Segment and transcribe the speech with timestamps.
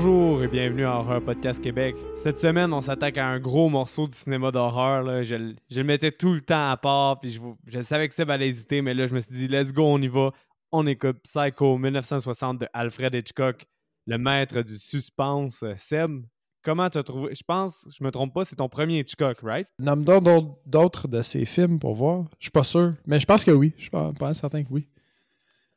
[0.00, 1.96] Bonjour et bienvenue à Horror Podcast Québec.
[2.14, 5.24] Cette semaine, on s'attaque à un gros morceau du cinéma d'horreur.
[5.24, 8.30] Je, le- je le mettais tout le temps à part, puis je, savais que Seb
[8.30, 10.30] allait hésiter, mais là, je me suis dit, let's go, on y va.
[10.70, 13.66] On écoute Psycho 1960 de Alfred Hitchcock,
[14.06, 15.64] le maître du suspense.
[15.76, 16.20] Seb,
[16.62, 19.66] comment tu as trouvé Je pense, je me trompe pas, c'est ton premier Hitchcock, right?
[19.80, 22.26] Nomme donc d'autres- d'autres de ses films pour voir.
[22.38, 23.72] Je suis pas sûr, mais je pense que oui.
[23.76, 24.86] Je suis pas, pas certain que oui.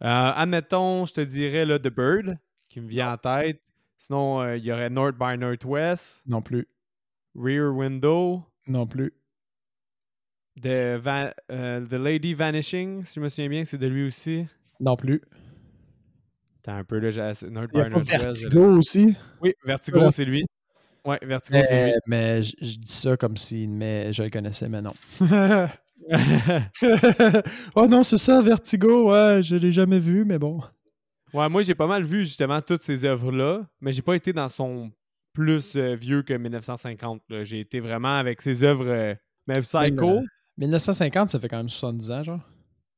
[0.03, 2.37] Euh, admettons, je te dirais là, The Bird,
[2.69, 3.59] qui me vient en tête.
[4.01, 6.67] Sinon, euh, il y aurait North by Northwest, Non plus.
[7.35, 9.13] Rear Window, Non plus.
[10.59, 10.65] The,
[11.51, 14.47] euh, The Lady Vanishing, si je me souviens bien, c'est de lui aussi.
[14.79, 15.21] Non plus.
[16.63, 17.21] T'as un peu là, j'ai
[17.51, 18.41] North by Northwest.
[18.41, 19.15] Vertigo aussi?
[19.39, 20.45] Oui, Vertigo, c'est lui.
[21.05, 21.99] Ouais, Vertigo, c'est Mais, lui.
[22.07, 24.93] mais je, je dis ça comme si mais je le connaissais, mais non.
[27.75, 29.11] oh non, c'est ça, Vertigo.
[29.11, 30.59] Ouais, je l'ai jamais vu, mais bon.
[31.33, 34.47] Ouais, moi, j'ai pas mal vu justement toutes ces œuvres-là, mais j'ai pas été dans
[34.47, 34.91] son
[35.33, 37.21] plus euh, vieux que 1950.
[37.29, 37.43] là.
[37.43, 38.87] J'ai été vraiment avec ses œuvres.
[38.87, 39.15] euh,
[39.47, 40.21] mais Psycho, Euh,
[40.57, 42.39] 1950, ça fait quand même 70 ans, genre.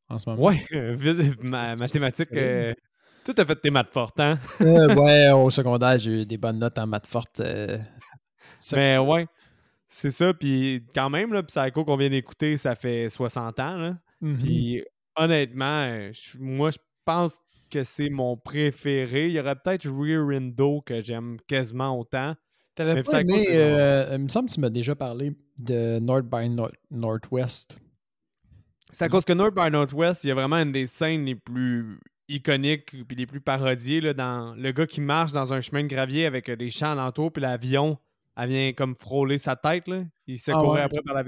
[0.09, 0.44] En ce moment.
[0.44, 2.34] ouais, vite, ma- mathématiques.
[2.34, 2.73] euh,
[3.23, 4.38] tout a fait tes maths fortes, hein?
[4.61, 7.39] Euh, ouais, au secondaire, j'ai eu des bonnes notes en maths fortes.
[7.39, 7.78] euh,
[8.73, 9.28] Mais ouais,
[9.88, 10.34] c'est ça.
[10.34, 13.78] Puis quand même, là, Psycho qu'on vient d'écouter, ça fait 60 ans.
[13.78, 13.98] Là.
[14.22, 14.38] Mhm.
[14.39, 14.84] Puis
[15.16, 17.39] honnêtement, euh, moi, je pense
[17.74, 19.28] que c'est mon préféré.
[19.28, 22.36] Il y aurait peut-être Rear Window que j'aime quasiment autant.
[22.76, 26.26] T'avais pas Psycho, aimé, euh, il me semble que tu m'as déjà parlé de North
[26.26, 27.78] by Nor- Northwest.
[28.92, 31.36] C'est à cause que North by Northwest, il y a vraiment une des scènes les
[31.36, 35.83] plus iconiques puis les plus parodiées là, dans le gars qui marche dans un chemin
[35.83, 37.98] de gravier avec euh, des champs alentour puis l'avion,
[38.38, 40.04] elle vient comme frôler sa tête là.
[40.28, 40.86] Il se Ah courait ouais.
[40.86, 41.23] après par la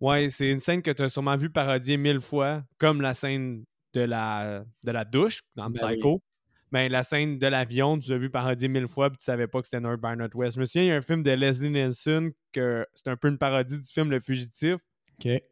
[0.00, 3.64] Ouais, c'est une scène que tu as sûrement vu parodier mille fois, comme la scène
[3.94, 6.22] de la, de la douche dans Ben Psycho.
[6.70, 9.60] Mais la scène de l'avion, tu l'as vu parodier mille fois puis tu savais pas
[9.60, 10.54] que c'était North by Northwest.
[10.56, 13.28] Je me souviens, il y a un film de Leslie Nielsen que c'est un peu
[13.28, 14.76] une parodie du film Le Fugitif.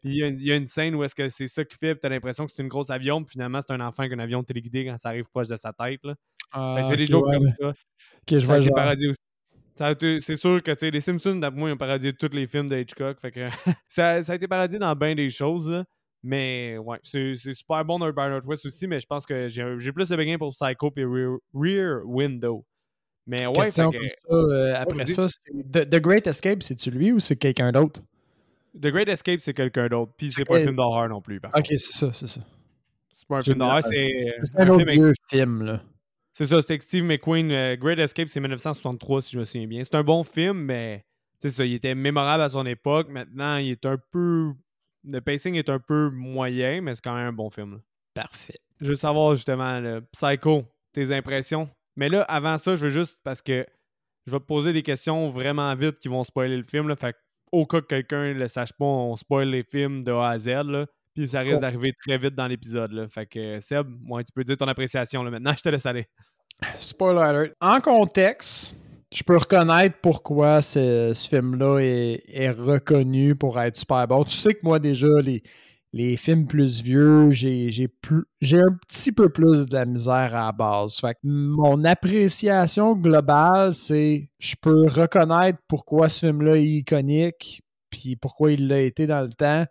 [0.01, 1.63] Puis il y, a une- il y a une scène où est-ce que c'est ça
[1.65, 4.03] qui fait, puis t'as l'impression que c'est une grosse avion, puis finalement c'est un enfant
[4.05, 6.01] avec un avion téléguidé quand ça arrive proche de sa tête.
[6.05, 6.15] Là.
[6.53, 7.69] Ah, Ben, c'est des ok, jokes ouais, comme ça.
[7.69, 8.75] Ok, je vois été genre.
[8.75, 9.19] parodié aussi.
[10.21, 12.69] C'est sûr que tu sais, les Simpsons, d'après moi, ils ont parodié tous les films
[12.69, 13.19] de Hitchcock.
[13.21, 13.49] Fait que
[13.89, 15.71] ça, ça a été parodié dans bien des choses.
[15.71, 15.85] là.
[16.23, 20.09] Mais ouais, c'est super bon dans by Northwest aussi, mais je pense que j'ai plus
[20.09, 22.65] de béguin pour Psycho et Rear, Rear Window.
[23.27, 25.27] Mais ouais, Question que- comme ça, euh, après ça,
[25.73, 28.03] The, The Great Escape, c'est-tu lui ou c'est quelqu'un d'autre?
[28.75, 30.13] The Great Escape, c'est quelqu'un d'autre.
[30.17, 31.41] Puis c'est pas un film d'horreur non plus.
[31.41, 32.41] Par Ok, c'est ça, c'est ça.
[33.15, 35.83] C'est pas un film d'horreur, c'est C'est un un autre film vieux film, là.
[36.35, 37.51] C'est ça, c'était Steve McQueen.
[37.51, 39.85] euh, Great Escape, c'est 1963, si je me souviens bien.
[39.85, 41.05] C'est un bon film, mais
[41.39, 43.09] c'est ça, il était mémorable à son époque.
[43.11, 44.53] Maintenant, il est un peu.
[45.05, 47.73] Le pacing est un peu moyen, mais c'est quand même un bon film.
[47.75, 47.79] là.
[48.15, 48.59] Parfait.
[48.81, 51.69] Je veux savoir justement, le Psycho, tes impressions.
[51.97, 53.67] Mais là, avant ça, je veux juste, parce que
[54.27, 56.89] je vais te poser des questions vraiment vite qui vont spoiler le film.
[56.89, 57.19] Là, fait que,
[57.53, 60.39] au cas que quelqu'un ne le sache pas, on spoil les films de A à
[60.39, 60.49] Z.
[60.65, 61.61] Là, puis ça risque Oh.
[61.61, 63.09] d'arriver très vite dans l'épisode.
[63.11, 65.53] Fait que, Seb, ouais, tu peux dire ton appréciation là, maintenant.
[65.57, 66.07] Je te laisse aller.
[66.79, 67.55] Spoiler alert.
[67.61, 68.77] En contexte,
[69.13, 74.25] je peux reconnaître pourquoi ce, film-là est, reconnu pour être super bon.
[74.25, 75.09] Tu sais que moi, déjà,
[75.93, 77.89] les, films plus vieux, j'ai
[78.53, 81.01] un petit peu plus de la misère à la base.
[81.25, 88.69] Mon appréciation globale, c'est je peux reconnaître pourquoi ce film-là est iconique, puis pourquoi il
[88.69, 89.67] l'a été dans le temps,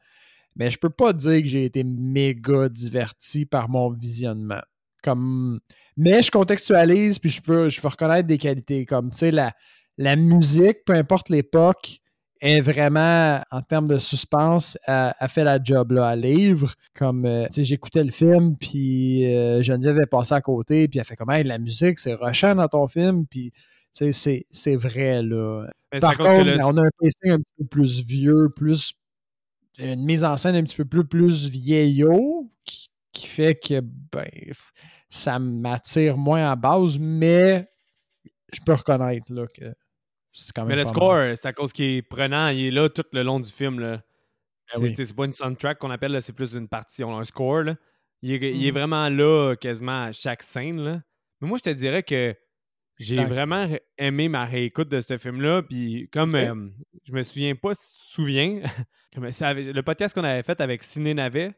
[0.58, 4.62] mais je peux pas dire que j'ai été méga diverti par mon visionnement.
[5.02, 5.62] Comme
[6.00, 8.86] mais je contextualise, puis je peux, je peux reconnaître des qualités.
[8.86, 9.54] Comme, tu sais, la,
[9.98, 12.00] la musique, peu importe l'époque,
[12.42, 16.74] est vraiment, en termes de suspense, a, a fait la job là, à livre.
[16.96, 21.00] Comme, euh, tu sais, j'écoutais le film, puis euh, Geneviève est passée à côté, puis
[21.00, 23.52] elle fait comme, hey, la musique, c'est rushant dans ton film, puis,
[23.94, 25.68] tu sais, c'est- vrai, là.
[25.92, 28.94] Mais Par contre, le- on a un pacing un petit peu plus vieux, plus
[29.78, 34.30] une mise en scène un petit peu plus, plus vieillot qui, qui fait que ben,
[35.10, 37.68] ça m'attire moins à base, mais
[38.54, 39.74] je peux reconnaître là, que
[40.32, 40.76] c'est quand même.
[40.78, 43.40] Mais le score, c'est à cause qu'il est prenant, il est là tout le long
[43.40, 43.80] du film.
[43.80, 43.98] Là.
[43.98, 44.02] Ben
[44.76, 44.94] c'est oui.
[44.96, 47.04] c'est- pas une soundtrack qu'on appelle, là, c'est plus une partie.
[47.04, 47.64] On a un score.
[47.64, 47.76] Là.
[48.22, 48.78] Il, est, il est Mhm.
[48.78, 50.80] vraiment là quasiment à chaque scène.
[50.82, 51.02] Là.
[51.42, 52.36] Mais moi, je te dirais que
[53.00, 53.66] j'ai vraiment
[53.98, 55.64] aimé ma réécoute de ce film-là.
[55.64, 56.68] Puis comme euh,
[57.06, 58.62] je me souviens pas si tu te souviens,
[59.16, 61.54] le podcast qu'on avait fait avec Ciné Navet,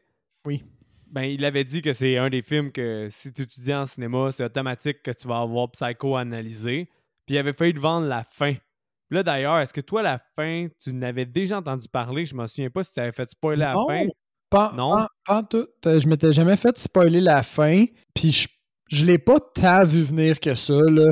[0.46, 0.64] Oui.
[1.12, 4.30] Ben, il avait dit que c'est un des films que si tu étudies en cinéma,
[4.32, 6.88] c'est automatique que tu vas avoir Psycho analysé.
[7.26, 8.54] Puis il avait failli te vendre la fin.
[8.54, 12.24] Puis là, d'ailleurs, est-ce que toi, la fin, tu n'avais déjà entendu parler?
[12.26, 14.06] Je me souviens pas si tu avais fait spoiler la fin.
[14.50, 15.06] Pas, Non?
[15.26, 15.66] pas- tout.
[15.86, 18.48] Euh, Je m'étais jamais fait spoiler la fin, puis je,
[18.88, 21.10] je l'ai pas tant vu venir que ça, là.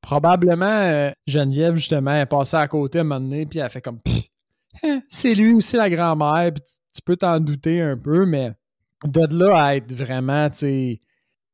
[0.00, 3.80] probablement euh, Geneviève, justement, est passée à côté à un moment donné, puis elle fait
[3.82, 4.00] comme
[4.84, 6.62] hein, c'est lui aussi la grand-mère, puis
[6.94, 8.52] tu peux t'en douter un peu, mais
[9.04, 11.00] de là à être vraiment, tu sais,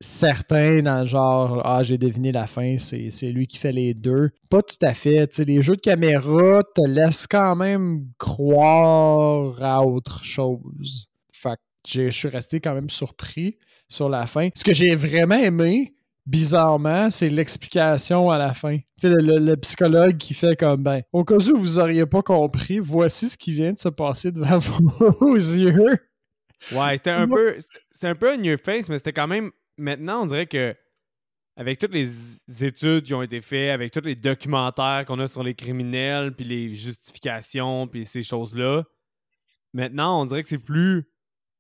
[0.01, 4.31] certain dans le genre Ah, j'ai deviné la fin, c'est lui qui fait les deux.
[4.49, 5.27] Pas tout à fait.
[5.29, 11.09] Tu sais, les jeux de caméra te laissent quand même croire à autre chose.
[11.33, 13.57] Fait que je suis resté quand même surpris
[13.89, 14.49] sur la fin.
[14.55, 15.95] Ce que j'ai vraiment aimé,
[16.27, 18.79] bizarrement, c'est l'explication à la fin.
[19.01, 22.81] Tu sais, le, psychologue qui fait comme ben, au cas où vous auriez pas compris,
[22.81, 24.59] voici ce qui vient de se passer devant
[25.21, 25.99] vos yeux.
[26.73, 27.57] Ouais, c'était un peu.
[27.91, 29.51] C'est un peu un new face, mais c'était quand même.
[29.79, 30.75] Maintenant, on dirait que
[31.57, 32.09] avec toutes les
[32.63, 36.45] études qui ont été faites, avec tous les documentaires qu'on a sur les criminels, puis
[36.45, 38.85] les justifications, puis ces choses-là,
[39.73, 41.09] maintenant, on dirait que c'est plus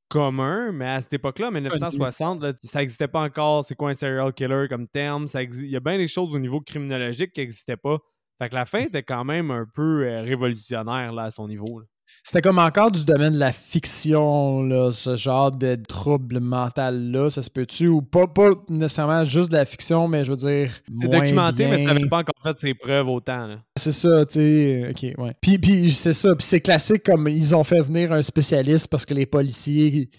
[0.08, 3.64] commun, mais à cette époque-là, en 1960, ça n'existait pas encore.
[3.64, 5.26] C'est quoi un serial killer comme terme?
[5.34, 7.98] Il y a bien des choses au niveau criminologique qui n'existaient pas.
[8.38, 11.82] Fait que la fin était quand même un peu euh, révolutionnaire là, à son niveau.
[12.22, 17.42] C'était comme encore du domaine de la fiction, là, ce genre de trouble mental-là, ça
[17.42, 17.88] se peut-tu?
[17.88, 20.72] Ou pas, pas nécessairement juste de la fiction, mais je veux dire.
[21.00, 23.56] C'est documenté, mais ça n'avait pas encore fait ses preuves autant.
[23.76, 24.88] C'est ça, tu sais.
[24.90, 25.32] Ok, ouais.
[25.40, 26.34] Puis, puis c'est ça.
[26.34, 30.10] Puis c'est classique comme ils ont fait venir un spécialiste parce que les policiers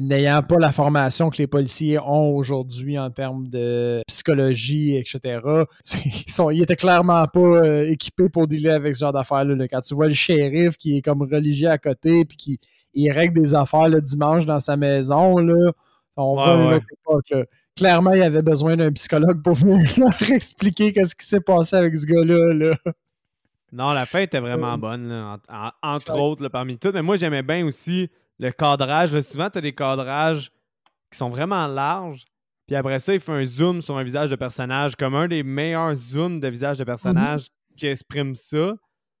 [0.00, 5.40] n'ayant pas la formation que les policiers ont aujourd'hui en termes de psychologie, etc.,
[6.26, 9.68] ils, sont, étaient clairement pas euh, équipés pour dealer avec ce genre d'affaires-là.
[9.68, 12.60] Quand tu vois le shérif qui est comme religieux à côté puis qui
[12.94, 15.72] il règle des affaires le dimanche dans sa maison, là,
[16.16, 16.80] on voit
[17.74, 21.96] Clairement, il avait besoin d'un psychologue pour venir leur expliquer qu'est-ce qui s'est passé avec
[21.96, 22.74] ce gars-là.
[23.72, 25.38] Non, la fin était vraiment bonne,
[25.82, 26.90] entre autres, parmi tout.
[26.92, 28.10] Mais moi, j'aimais bien aussi
[28.42, 29.18] le cadrage.
[29.20, 30.50] souvent, tu as des cadrages
[31.10, 32.24] qui sont vraiment larges.
[32.66, 35.42] Puis après ça, il fait un zoom sur un visage de personnage, comme un des
[35.42, 37.76] meilleurs zooms de visage de personnage mhm.
[37.76, 38.74] qui exprime ça.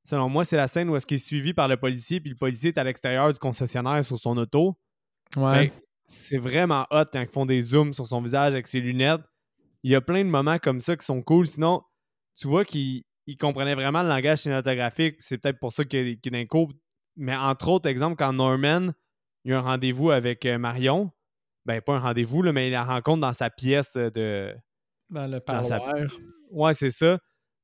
[0.04, 2.36] Selon moi, c'est la scène où est-ce qu'il est suivi par le policier, puis le
[2.36, 4.76] policier est à l'extérieur du concessionnaire sur son auto.
[5.36, 5.68] Ouais.
[5.68, 5.70] Ben,
[6.06, 9.22] c'est vraiment hot quand ils font des zooms sur son visage avec ses lunettes.
[9.84, 11.46] Il y a plein de moments comme ça qui sont cool.
[11.46, 11.82] Sinon,
[12.36, 13.04] tu vois qu'il
[13.38, 15.16] comprenait vraiment le langage cinématographique.
[15.20, 16.70] C'est peut-être pour ça qu'il est, d'un coup.
[17.16, 18.92] Mais entre autres, exemple, quand Norman
[19.44, 21.10] il y a un rendez-vous avec euh, Marion.
[21.64, 24.54] Ben, pas un rendez-vous, mais il la rencontre dans sa pièce de.
[25.10, 25.94] Dans le parloir.
[26.50, 27.18] Ouais, c'est ça.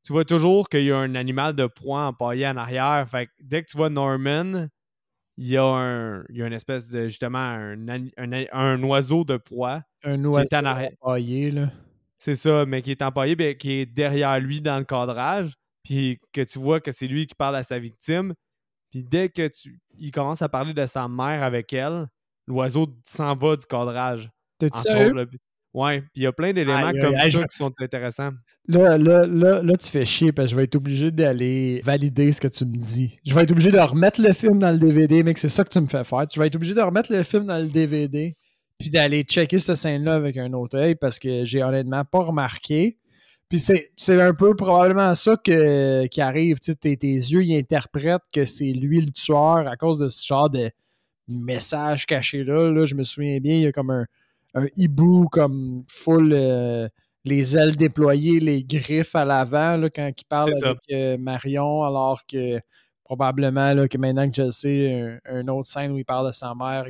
[0.04, 3.06] Tu vois toujours qu'il y a un animal de proie empaillé en arrière.
[3.08, 4.68] Fait dès que tu vois Norman,
[5.36, 7.76] il y a un, il y a une espèce de justement un,
[8.52, 9.82] un, oiseau de proie.
[10.04, 10.90] Un oiseau qui est en arrière.
[11.00, 11.70] empaillé, là.
[12.16, 15.54] C'est ça, mais qui est empaillé, ben, qui est derrière lui dans le cadrage.
[15.84, 18.34] Puis que tu vois que c'est lui qui parle à sa victime.
[18.90, 22.06] Puis dès que tu, il commence à parler de sa mère avec elle,
[22.46, 24.30] l'oiseau s'en va du cadrage.
[24.58, 25.28] T'es-tu sérieux?
[25.74, 28.30] Ouais, puis il y a plein d'éléments comme ça qui sont intéressants.
[28.66, 32.32] Là, là, là, là, tu fais chier parce que je vais être obligé d'aller valider
[32.32, 33.18] ce que tu me dis.
[33.24, 35.68] Je vais être obligé de remettre le film dans le DVD, mec, c'est ça que
[35.68, 36.26] tu me fais faire.
[36.26, 38.34] Tu vas être obligé de remettre le film dans le DVD,
[38.78, 42.98] puis d'aller checker cette scène-là avec un autre œil parce que j'ai honnêtement pas remarqué.
[43.48, 46.58] Puis c'est un peu probablement ça que, qui arrive.
[46.60, 50.26] Tu tes, tes yeux ils interprètent que c'est lui le tueur à cause de ce
[50.26, 50.70] genre de
[51.28, 52.70] message caché là.
[52.70, 54.06] là je me souviens bien, il y a comme un,
[54.54, 56.88] un hibou comme full euh,
[57.24, 62.60] les ailes déployées, les griffes à l'avant quand il parle avec euh, Marion, alors que
[63.04, 66.54] probablement là, que maintenant que je sais, une autre scène où il parle de sa
[66.54, 66.86] mère,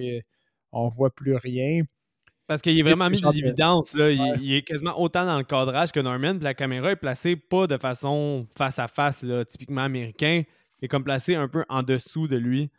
[0.72, 1.82] on voit plus rien.
[2.48, 3.94] Parce qu'il est vraiment mis de l'évidence.
[3.94, 6.34] Il, est quasiment autant dans le cadrage que Norman.
[6.34, 10.42] Puis la caméra est placée pas de façon face à face, typiquement américain.
[10.80, 12.70] Il est comme placé un peu en dessous de lui.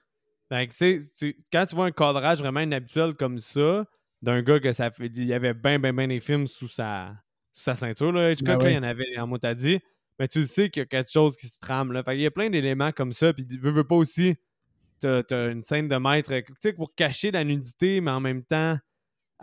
[0.51, 3.85] Fait que, quand tu vois un cadrage vraiment inhabituel comme ça,
[4.23, 5.11] d'un gars que ça fait.
[5.15, 7.15] Il y avait bien, bien, bien des films sous sa,
[7.51, 8.11] sa ceinture.
[8.11, 8.33] Là.
[8.41, 9.79] Ben il y en avait en mot dit.
[10.17, 11.91] Mais tu sais qu'il y a quelque chose qui se trame.
[11.91, 12.01] Là.
[12.03, 13.33] Fait il y a plein d'éléments comme ça.
[13.33, 14.35] Puis veux, veux pas aussi.
[14.99, 16.33] T'as as une scène de maître.
[16.33, 18.77] Tu sais, pour cacher la nudité, mais en même temps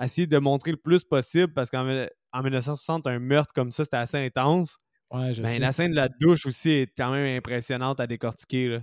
[0.04, 4.18] essayer de montrer le plus possible parce qu'en 1960, un meurtre comme ça, c'était assez
[4.18, 4.76] intense.
[5.10, 8.80] Ouais, je ben, La scène de la douche aussi est quand même impressionnante à décortiquer.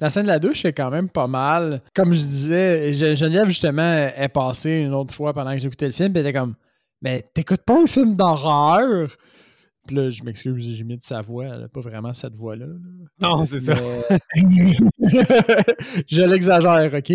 [0.00, 1.82] La scène de la douche est quand même pas mal.
[1.94, 6.12] Comme je disais, Geneviève, justement, est passée une autre fois pendant que j'écoutais le film,
[6.12, 6.54] puis elle était comme
[7.00, 9.16] Mais t'écoutes pas un film d'horreur?
[9.86, 12.66] Puis là, je m'excuse, j'ai mis de sa voix, elle n'a pas vraiment cette voix-là.
[13.20, 13.74] Non, c'est ça.
[16.06, 17.12] je l'exagère, OK?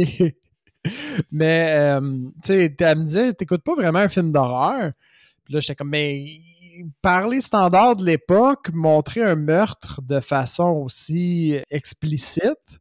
[1.32, 2.02] Mais, euh,
[2.44, 4.92] tu sais, elle me disait, t'écoutes pas vraiment un film d'horreur?
[5.44, 6.42] Puis là, j'étais comme, mais
[7.02, 12.80] parler standard de l'époque, montrer un meurtre de façon aussi explicite,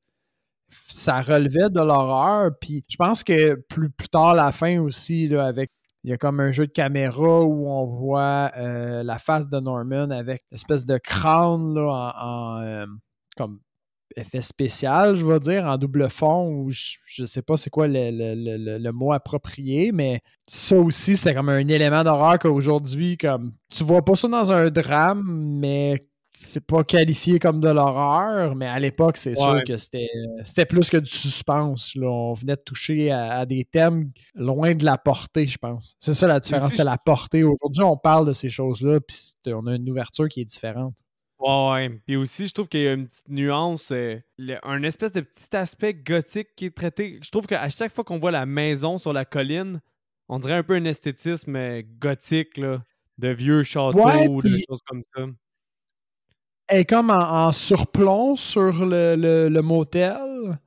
[0.88, 2.50] ça relevait de l'horreur.
[2.60, 5.70] Puis je pense que plus, plus tard, la fin aussi, là, avec
[6.06, 9.58] il y a comme un jeu de caméra où on voit euh, la face de
[9.58, 12.86] Norman avec une espèce de crâne là, en, euh,
[13.36, 13.58] comme
[14.18, 17.86] effet spécial, je vais dire, en double fond, ou je, ne sais pas c'est quoi
[17.88, 24.04] le, mot approprié, mais ça aussi, c'était comme un élément d'horreur qu'aujourd'hui, comme tu vois
[24.04, 25.24] pas ça dans un drame,
[25.60, 26.06] mais
[26.38, 30.98] c'est pas qualifié comme de l'horreur, mais à l'époque, c'est sûr que c'était plus que
[30.98, 31.94] du suspense.
[31.94, 32.08] Là.
[32.10, 35.96] On venait de toucher à, des thèmes loin de la portée, je pense.
[35.98, 37.42] C'est ça la différence, c'est la portée.
[37.42, 40.94] Aujourd'hui, on parle de ces choses-là, puis on a une ouverture qui est différente.
[41.38, 44.18] Ouais, Puis aussi, je trouve qu'il y a une petite nuance, euh,
[44.62, 47.18] un espèce de petit aspect gothique qui est traité.
[47.22, 49.80] Je trouve qu'à chaque fois qu'on voit la maison sur la colline,
[50.28, 52.82] on dirait un peu un esthétisme euh, gothique, là,
[53.18, 55.26] de vieux châteaux ou des choses comme ça.
[56.68, 60.58] Elle est comme en, surplomb sur le, motel.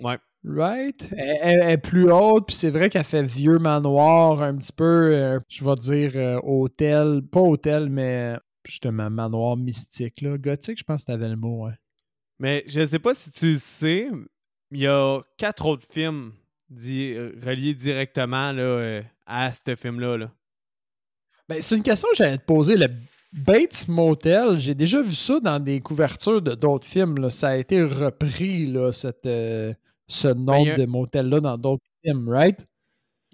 [0.00, 0.18] Ouais.
[0.46, 1.10] Right?
[1.16, 5.40] Elle, est plus haute, puis c'est vrai qu'elle fait vieux manoir, un petit peu, euh,
[5.48, 10.20] je vais dire, hôtel, pas hôtel, mais justement manoir mystique.
[10.20, 10.38] Là.
[10.38, 11.66] Gothique, je pense que t'avais le mot.
[11.66, 11.74] Ouais.
[12.38, 14.08] Mais je sais pas si tu le sais,
[14.70, 16.32] il y a quatre autres films
[16.70, 20.16] reliés directement là, euh, à ce film-là.
[20.16, 20.30] Là.
[21.48, 22.76] Ben, c'est une question que j'allais te poser.
[22.76, 22.88] Le
[23.32, 27.18] Bates Motel, j'ai déjà vu ça dans des couvertures de d'autres films.
[27.18, 27.30] Là.
[27.30, 29.74] Ça a été repris, là, cette, euh,
[30.08, 32.64] ce ben, nom de motel-là dans d'autres films, right?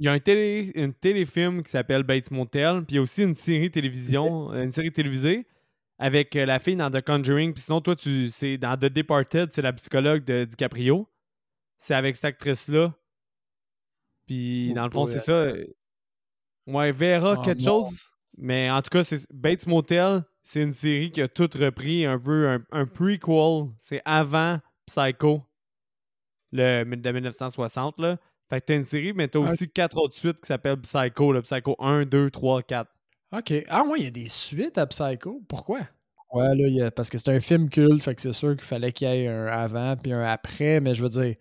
[0.00, 3.22] Il y a un, télé, téléfilm qui s'appelle Bates Motel, puis il y a aussi
[3.22, 5.46] une série télévision, une série télévisée
[5.98, 7.52] avec euh, la fille dans The Conjuring.
[7.52, 11.06] Puis sinon, toi, tu c'est dans The Departed, c'est la psychologue de DiCaprio.
[11.76, 12.94] C'est avec cette actrice-là.
[14.26, 15.52] Puis dans le fond, c'est ça.
[16.66, 18.10] Ouais, Vera ah, quelque chose.
[18.38, 22.18] Mais en tout cas, c'est Bates Motel, c'est une série qui a tout repris, un
[22.18, 23.70] peu un, un prequel.
[23.82, 25.42] C'est avant Psycho
[26.52, 27.98] le, de 1960.
[27.98, 28.16] Là.
[28.50, 31.40] Fait que t'as une série, mais t'as aussi quatre autres suites qui s'appellent Psycho, le
[31.40, 32.90] Psycho 1, 2, 3, 4.
[33.32, 33.54] OK.
[33.68, 35.40] Ah, moi, il y a des suites à Psycho.
[35.48, 35.80] Pourquoi?
[36.32, 36.90] Ouais, là, y a...
[36.90, 39.28] parce que c'est un film culte, fait que c'est sûr qu'il fallait qu'il y ait
[39.28, 41.36] un avant puis un après, mais je veux dire.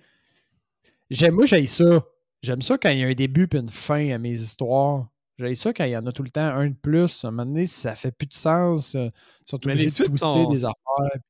[1.09, 2.05] J'aime, moi, j'aime ça.
[2.43, 5.07] J'aime ça quand il y a un début puis une fin à mes histoires.
[5.39, 7.25] J'aime ça quand il y en a tout le temps un de plus.
[7.25, 8.93] À un moment donné, ça fait plus de sens.
[8.93, 9.11] Ils
[9.45, 10.47] sont obligés les suites de sont...
[10.51, 11.21] des affaires.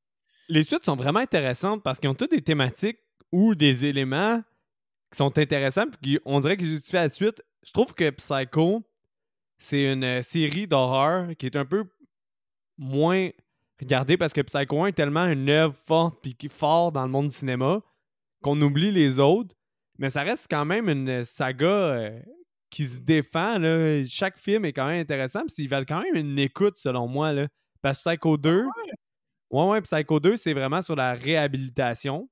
[0.50, 3.00] Les suites sont vraiment intéressantes parce qu'ils ont toutes des thématiques
[3.32, 4.42] ou des éléments
[5.12, 7.44] qui sont intéressants puis on dirait qu'ils justifient la suite.
[7.66, 8.84] Je trouve que Psycho,
[9.58, 11.86] c'est une euh, série d'horreur qui est un peu
[12.78, 13.30] moins
[13.80, 17.28] regardée parce que Psycho 1 est tellement une œuvre forte puis fort dans le monde
[17.28, 17.82] du cinéma
[18.42, 19.56] qu'on oublie les autres.
[19.98, 22.20] Mais ça reste quand même une saga euh,
[22.70, 23.60] qui se défend.
[23.60, 24.02] Là.
[24.06, 25.42] Chaque film est quand même intéressant.
[25.46, 27.34] Puis ils valent quand même une écoute, selon moi.
[27.34, 27.48] Là.
[27.82, 28.82] Parce que Psycho 2, ah
[29.52, 32.30] ouais, ouais, Psycho 2, c'est vraiment sur la réhabilitation.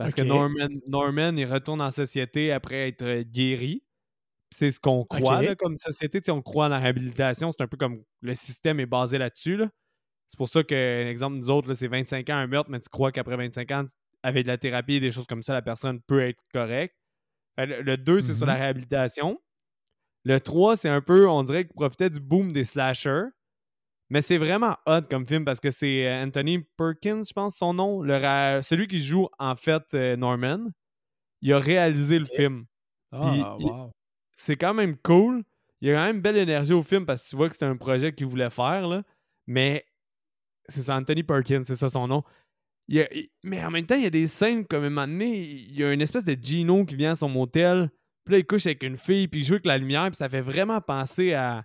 [0.00, 3.82] Parce que Norman, Norman, il retourne en société après être guéri.
[4.50, 6.20] C'est ce qu'on croit comme société.
[6.30, 7.50] on croit en la réhabilitation.
[7.50, 9.62] C'est un peu comme le système est basé là-dessus.
[10.26, 13.12] C'est pour ça que, exemple, nous autres, c'est 25 ans un meurtre, mais tu crois
[13.12, 13.84] qu'après 25 ans,
[14.22, 16.96] avec de la thérapie et des choses comme ça, la personne peut être correcte.
[17.58, 18.58] Le 2, c'est sur la mm-hmm.
[18.58, 19.38] réhabilitation.
[20.24, 23.26] Le 3, c'est un peu, on dirait qu'il profitait du boom des slashers.
[24.10, 27.72] Mais c'est vraiment hot comme film parce que c'est euh, Anthony Perkins, je pense, son
[27.72, 28.02] nom.
[28.02, 30.70] Le celui qui joue en fait euh, Norman.
[31.42, 32.66] Il a réalisé le film.
[33.12, 33.90] Ah, wow.
[34.36, 35.42] C'est quand même cool.
[35.80, 37.64] Il y a quand même belle énergie au film parce que tu vois que c'est
[37.64, 38.86] un projet qu'il voulait faire.
[38.86, 39.02] Là.
[39.46, 39.86] Mais
[40.68, 42.24] c'est ça, Anthony Perkins, c'est ça son nom.
[43.42, 45.84] mais en même temps, il y a des scènes comme un moment donné, il y
[45.84, 47.90] a une espèce de Gino qui vient à son motel.
[48.24, 50.28] Puis là, il couche avec une fille, puis il joue avec la lumière, puis ça
[50.28, 51.64] fait vraiment penser à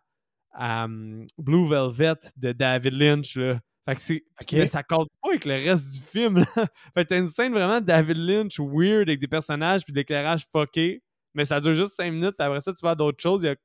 [0.58, 3.36] Hum, Blue Velvet de David Lynch.
[3.36, 3.60] Là.
[3.88, 6.40] Fait que c'est, Mais ça compte pas avec le reste du film.
[6.40, 6.46] Là.
[6.94, 9.98] Fait que t'as une scène vraiment de David Lynch weird avec des personnages puis de
[9.98, 11.04] l'éclairage fucké.
[11.34, 12.40] Mais ça dure juste 5 minutes.
[12.40, 13.44] Après ça, tu vas à d'autres choses.
[13.44, 13.56] Il y a,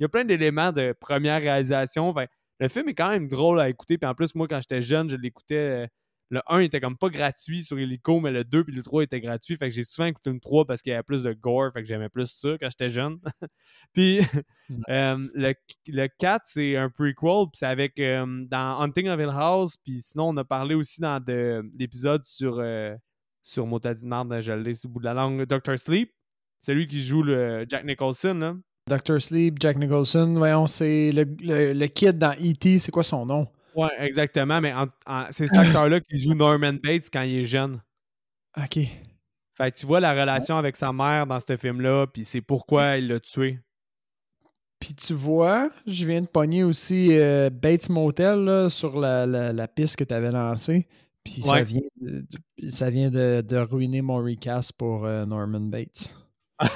[0.00, 2.12] il y a plein d'éléments de première réalisation.
[2.12, 3.96] Fait, le film est quand même drôle à écouter.
[3.96, 5.86] Puis en plus, moi, quand j'étais jeune, je l'écoutais euh,
[6.32, 9.20] le 1 était comme pas gratuit sur Helico, mais le 2 puis le 3 étaient
[9.20, 9.54] gratuits.
[9.54, 11.70] Fait que j'ai souvent écouté le 3 parce qu'il y avait plus de gore.
[11.74, 13.18] Fait que j'aimais plus ça quand j'étais jeune.
[13.92, 14.20] puis
[14.88, 15.52] euh, le,
[15.88, 17.48] le, 4, c'est un prequel.
[17.52, 19.76] Puis c'est avec euh, dans Hunting of Hill House.
[19.76, 21.22] Puis sinon, on a parlé aussi dans
[21.78, 22.96] l'épisode sur, euh,
[23.42, 26.10] sur Motadi de marde, je l'ai sous le bout de la langue, Doctor Sleep.
[26.60, 28.34] C'est lui qui joue le Jack Nicholson.
[28.34, 28.56] Là.
[28.88, 29.20] Dr.
[29.20, 33.48] Sleep, Jack Nicholson, voyons, c'est le, le, le, kid dans E.T., c'est quoi son nom?
[33.74, 34.60] Ouais, exactement.
[34.60, 34.72] Mais
[35.30, 37.80] c'est cet acteur-là qui joue Norman Bates quand il est jeune.
[38.56, 38.78] OK.
[39.54, 42.96] Fait que tu vois la relation avec sa mère dans ce film-là, puis c'est pourquoi
[42.96, 43.58] il l'a tué.
[44.80, 50.04] Puis tu vois, je viens de pogner aussi euh, Bates Motel sur la, piste que
[50.04, 50.88] tu avais lancée.
[51.22, 52.24] Puis ça vient, de,
[52.68, 56.16] ça vient de, ruiner mon recast pour euh, Norman Bates.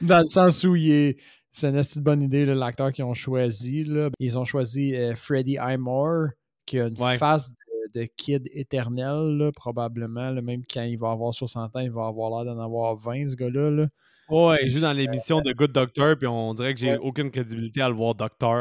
[0.00, 1.18] Dans le sens où il est.
[1.52, 3.84] C'est une assez bonne idée, l'acteur qu'ils ont choisi.
[3.84, 4.08] Là.
[4.18, 6.28] Ils ont choisi euh, Freddie Highmore,
[6.64, 10.32] qui a une face de, de, kid éternel, là, probablement.
[10.40, 13.36] même quand il va avoir 60 ans, il va avoir l'air d'en avoir 20, ce
[13.36, 13.70] gars-là.
[13.70, 13.86] Là.
[14.30, 17.82] Ouais, il joue dans l'émission de Good Doctor, puis on dirait que j'ai aucune crédibilité
[17.82, 18.60] à le voir docteur.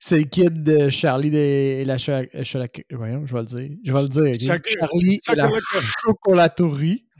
[0.00, 1.96] C'est le kid de Charlie et la
[2.90, 3.70] Voyons, je vais le dire.
[3.84, 4.58] Je vais le dire.
[4.66, 5.50] Charlie et la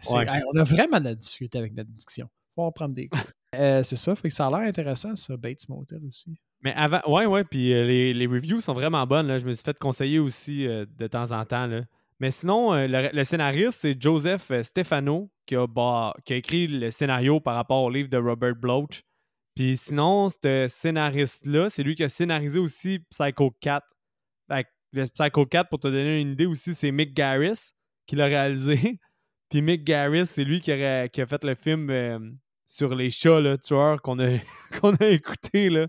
[0.07, 2.29] on a vraiment de la difficulté avec notre diction.
[2.57, 3.09] On va prendre des
[3.59, 6.35] euh, c'est ça, fait que ça a l'air intéressant, ça, Bates Motel aussi.
[6.63, 9.27] Mais avant, ouais, ouais, puis euh, les, les, reviews sont vraiment bonnes.
[9.27, 9.39] Là.
[9.39, 11.67] Je me suis fait conseiller aussi euh, de temps en temps.
[11.67, 11.83] Là.
[12.21, 17.41] Mais sinon, le, scénariste, c'est Joseph Stefano qui a, bah, qui a écrit le scénario
[17.41, 19.03] par rapport au livre de Robert Bloch.
[19.55, 23.87] Puis sinon, ce scénariste-là, c'est lui qui a scénarisé aussi Psycho 4.
[24.49, 27.73] Fait le Psycho 4, pour te donner une idée aussi, c'est Mick Garris
[28.07, 28.99] qui l'a réalisé.
[29.51, 32.39] Puis Mick Garris, c'est lui qui a, qui a, fait le film
[32.75, 34.29] sur les chats là, tueurs qu'on a,
[34.81, 35.71] qu'on a écouté.
[35.71, 35.87] Là.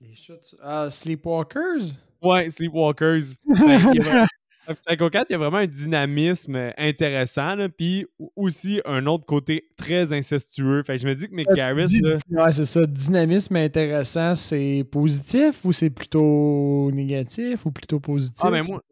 [0.00, 1.94] Les chats Ah, Sleepwalkers?
[2.22, 3.36] Ouais, Sleepwalkers.
[3.46, 8.04] ben, Psycho 4, il y a vraiment un dynamisme intéressant, puis
[8.34, 10.82] aussi un autre côté très incestueux.
[10.82, 12.00] Fait que je me dis que Mick Garris.
[12.30, 12.84] Ouais, c'est ça.
[12.84, 18.40] Dynamisme intéressant, c'est positif ou c'est plutôt négatif ou plutôt positif?
[18.42, 18.82] Ah, mais moi,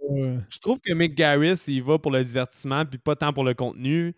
[0.48, 3.54] je trouve que Mick Garris, il va pour le divertissement, puis pas tant pour le
[3.54, 4.14] contenu.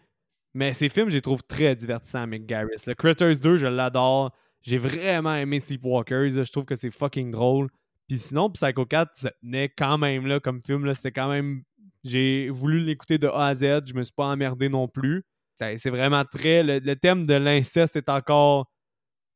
[0.57, 2.83] Mais ces films, je les trouve très divertissants, Mick Garris.
[2.87, 4.33] Le Critters 2, je l'adore.
[4.63, 6.31] J'ai vraiment aimé Sleepwalkers.
[6.31, 7.69] Je trouve que c'est fucking drôle.
[8.09, 10.91] Puis sinon, Psycho 4, ça tenait quand même là, comme film.
[10.95, 11.63] C'était quand même.
[12.05, 13.83] J'ai voulu l'écouter de A à Z.
[13.87, 15.25] Je me suis pas emmerdé non plus.
[15.57, 16.63] C'est vraiment très.
[16.63, 18.73] Le, thème de l'inceste est encore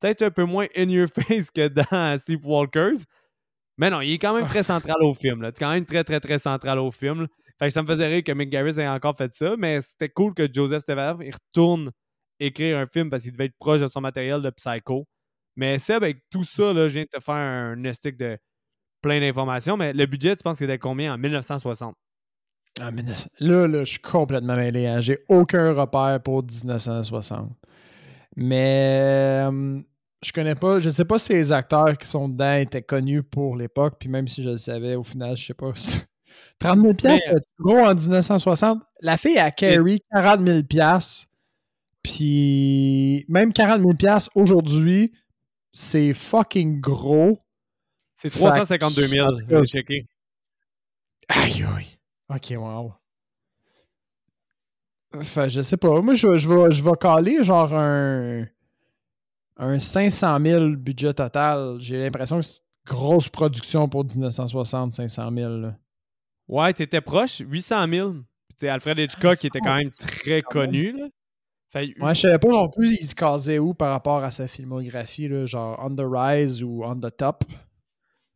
[0.01, 3.05] peut-être un peu moins in your face que dans Sleepwalkers.
[3.77, 5.43] Mais non, il est quand même très central au film.
[5.45, 7.29] C'est quand même très, très, très central au film.
[7.61, 10.09] Fait que ça me faisait rire que Mick Garris ait encore fait ça, mais c'était
[10.09, 11.91] cool que Joseph Stefanoff il retourne
[12.41, 15.07] écrire un film parce qu'il devait être proche de son matériel de Psycho.
[15.57, 18.39] Mais Seb, avec tout ça, là, je viens de te faire un nestic de
[19.03, 21.95] plein d'informations, mais le budget, tu penses qu'il était combien en 1960?
[22.81, 22.91] Ah,
[23.41, 24.87] là, là, je suis complètement mêlé.
[24.87, 25.03] Hein.
[25.03, 27.51] J'ai aucun repère pour 1960.
[28.37, 29.81] Mais euh,
[30.23, 33.57] je connais pas, je sais pas si les acteurs qui sont dedans étaient connus pour
[33.57, 35.73] l'époque, puis même si je le savais, au final, je sais pas.
[36.59, 38.83] 30 000 pièces, c'était gros en 1960.
[39.01, 41.27] La fille a carry 40 000 pièces.
[42.03, 45.13] Puis même 40 000 pièces aujourd'hui,
[45.73, 47.39] c'est fucking gros.
[48.17, 50.07] C'est 352 000, j'ai checké.
[51.29, 51.99] Aïe, aïe.
[52.29, 52.93] Ok, wow.
[55.17, 56.01] Enfin, je sais pas.
[56.01, 58.47] Moi, je, je, vais, je vais caler genre un,
[59.57, 61.77] un 500 000 budget total.
[61.81, 65.57] J'ai l'impression que c'est une grosse production pour 1960, 500 000.
[65.57, 65.77] Là.
[66.51, 68.13] Ouais, t'étais proche, 800 000.
[68.59, 70.91] Puis, Alfred Hitchcock, qui était quand même très connu.
[70.99, 71.07] Là.
[71.73, 74.49] Fait, ouais, je savais pas non plus, il se casait où par rapport à sa
[74.49, 77.45] filmographie, là, genre On the Rise ou On the Top?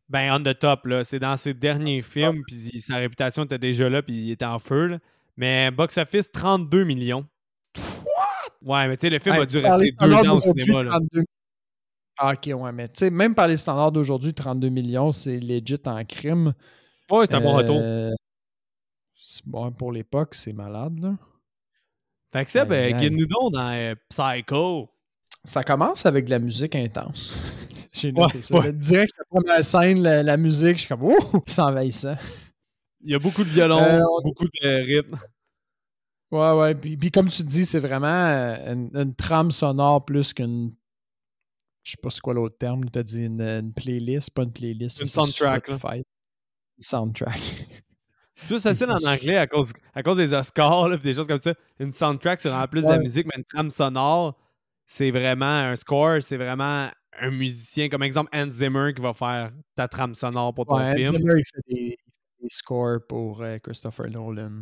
[0.07, 3.89] Ben, On the Top, là, c'est dans ses derniers films, puis sa réputation était déjà
[3.89, 4.85] là, puis il était en feu.
[4.85, 4.99] Là.
[5.35, 7.25] Mais Box Office, 32 millions.
[7.75, 8.73] What?
[8.73, 10.83] Ouais, mais tu sais, le film a dû rester deux ans au cinéma.
[10.83, 10.99] Là.
[12.17, 15.81] Ah, ok, ouais, mais tu sais, même par les standards d'aujourd'hui, 32 millions, c'est legit
[15.85, 16.53] en crime.
[17.11, 17.77] Ouais, c'est un bon retour.
[17.79, 18.11] Euh,
[19.45, 21.15] bon, pour l'époque, c'est malade, là.
[22.31, 24.89] Fait que ça, ben, guide-nous donc dans euh, Psycho.
[25.43, 27.33] Ça commence avec de la musique intense.
[27.93, 28.59] J'ai noté ça.
[28.59, 32.17] Direct, la première scène, la, musique, je suis comme, oh, c'est envahissant.
[33.01, 35.17] Il y a beaucoup de violon, euh, beaucoup de rythme.
[36.31, 36.75] Ouais, ouais.
[36.75, 38.07] Puis, comme tu dis, c'est vraiment
[38.65, 40.71] une, trame sonore plus qu'une.
[41.83, 42.89] Je sais pas c'est quoi l'autre terme.
[42.89, 44.99] Tu as dit une, playlist, pas une playlist.
[44.99, 45.69] Une soundtrack
[46.79, 47.39] soundtrack.
[48.37, 51.37] C'est plus facile en anglais à cause, à cause des Oscars, et des choses comme
[51.37, 51.53] ça.
[51.79, 54.37] Une soundtrack, c'est vraiment plus de la musique, mais une trame sonore,
[54.85, 59.51] c'est vraiment un score, c'est vraiment un musicien, comme exemple Hans Zimmer qui va faire
[59.73, 61.15] ta trame sonore pour ton film.
[61.15, 61.97] Hans Zimmer, il fait des,
[62.49, 64.59] scores pour euh, Christopher Nolan.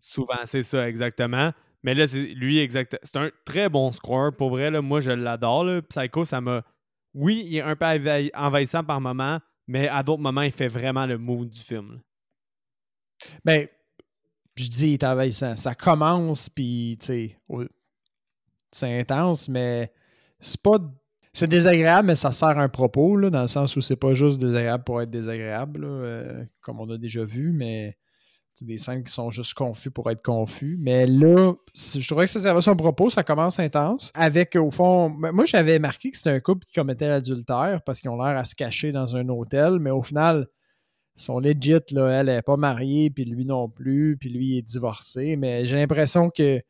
[0.00, 1.52] Souvent, c'est ça, exactement.
[1.82, 2.98] Mais là, c'est lui, exact.
[3.02, 4.34] C'est un très bon score.
[4.34, 5.82] Pour vrai, là, moi, je l'adore.
[5.88, 6.62] Psycho, ça m'a.
[7.14, 7.86] Oui, il est un peu
[8.34, 9.38] envahissant par moment,
[9.68, 12.00] mais à d'autres moments, il fait vraiment le mood du film.
[13.44, 13.68] Ben,
[14.56, 15.54] je dis, il est envahissant.
[15.56, 17.36] Ça commence, puis, tu sais,
[18.72, 19.92] c'est intense, mais
[20.40, 20.78] c'est pas.
[21.34, 24.40] C'est désagréable, mais ça sert un propos, là, dans le sens où c'est pas juste
[24.40, 27.96] désagréable pour être désagréable, euh, comme on a déjà vu, mais
[28.64, 30.76] des scènes qui sont juste confus pour être confus.
[30.80, 34.10] Mais là, je trouvais que ça servait son propos, ça commence intense.
[34.14, 38.10] Avec, au fond, moi j'avais marqué que c'était un couple qui commettait l'adultère parce qu'ils
[38.10, 40.48] ont l'air à se cacher dans un hôtel, mais au final,
[41.16, 42.20] ils sont legit, là.
[42.20, 45.36] Elle n'est pas mariée, puis lui non plus, puis lui il est divorcé.
[45.36, 46.62] Mais j'ai l'impression que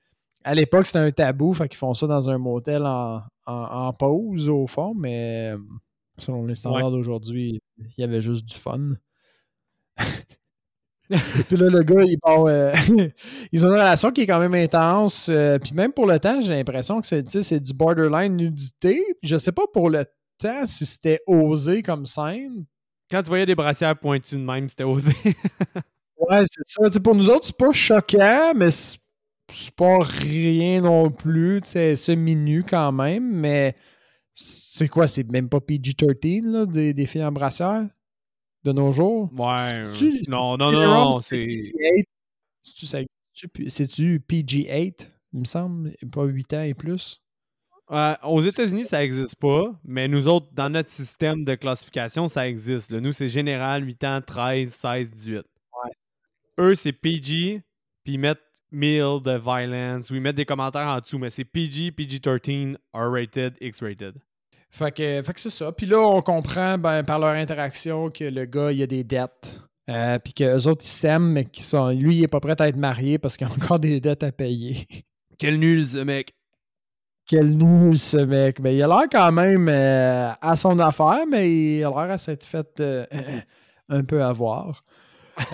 [0.45, 4.49] à l'époque, c'était un tabou, fait qu'ils font ça dans un motel en, en, pause,
[4.49, 5.53] au fond, mais
[6.17, 8.95] selon les standards d'aujourd'hui, il y avait juste du fun.
[11.49, 12.73] puis là, le gars, il part, euh,
[13.53, 15.29] ils ont une relation qui est quand même intense.
[15.31, 19.05] Euh, puis même pour le temps, j'ai l'impression que c'est du borderline nudité.
[19.23, 20.05] Je sais pas pour le
[20.39, 22.65] temps si c'était osé comme scène.
[23.11, 25.13] Quand tu voyais des brassières pointues de même, c'était osé.
[25.25, 27.01] ouais, c'est ça.
[27.01, 29.01] pour nous autres, c'est pas choquant, mais c'est
[29.75, 31.63] pas rien non plus.
[31.65, 33.75] C'est minu quand même, mais
[34.35, 35.07] c'est quoi?
[35.07, 37.87] C'est même pas PG-13, des, des filles en brassière?
[38.69, 39.31] De nos jours?
[39.33, 39.91] Ouais.
[40.29, 41.73] Non, non, non, non, c'est.
[43.69, 47.21] C'est-tu PG-8, il me semble, pas 8 ans et plus?
[48.23, 52.93] aux États-Unis, ça n'existe pas, mais nous autres, dans notre système de classification, ça existe.
[52.93, 55.37] Nous, c'est général 8 ans, 13, 16, 18.
[55.37, 55.45] Ouais.
[56.59, 57.63] Eux, c'est PG,
[58.05, 61.45] puis ils mettent meal de violence, ou ils mettent des commentaires en dessous, mais c'est
[61.45, 64.17] PG, PG-13, R-rated, X-rated.
[64.71, 65.73] Fait que, c'est ça.
[65.73, 69.61] Puis là, on comprend ben, par leur interaction que le gars, il a des dettes.
[69.89, 71.89] Euh, puis qu'eux autres, ils s'aiment, mais qu'ils sont.
[71.89, 74.33] Lui, il est pas prêt à être marié parce qu'il a encore des dettes à
[74.33, 74.87] payer.
[75.39, 76.35] Quel nul, ce mec!
[77.27, 78.61] Quel nul, ce mec!
[78.61, 82.19] Mais il a l'air quand même euh, à son affaire, mais il a l'air à
[82.19, 83.07] s'être fait euh,
[83.89, 84.85] un peu avoir.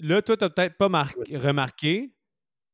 [0.00, 2.12] Là, toi, t'as peut-être pas remarqué,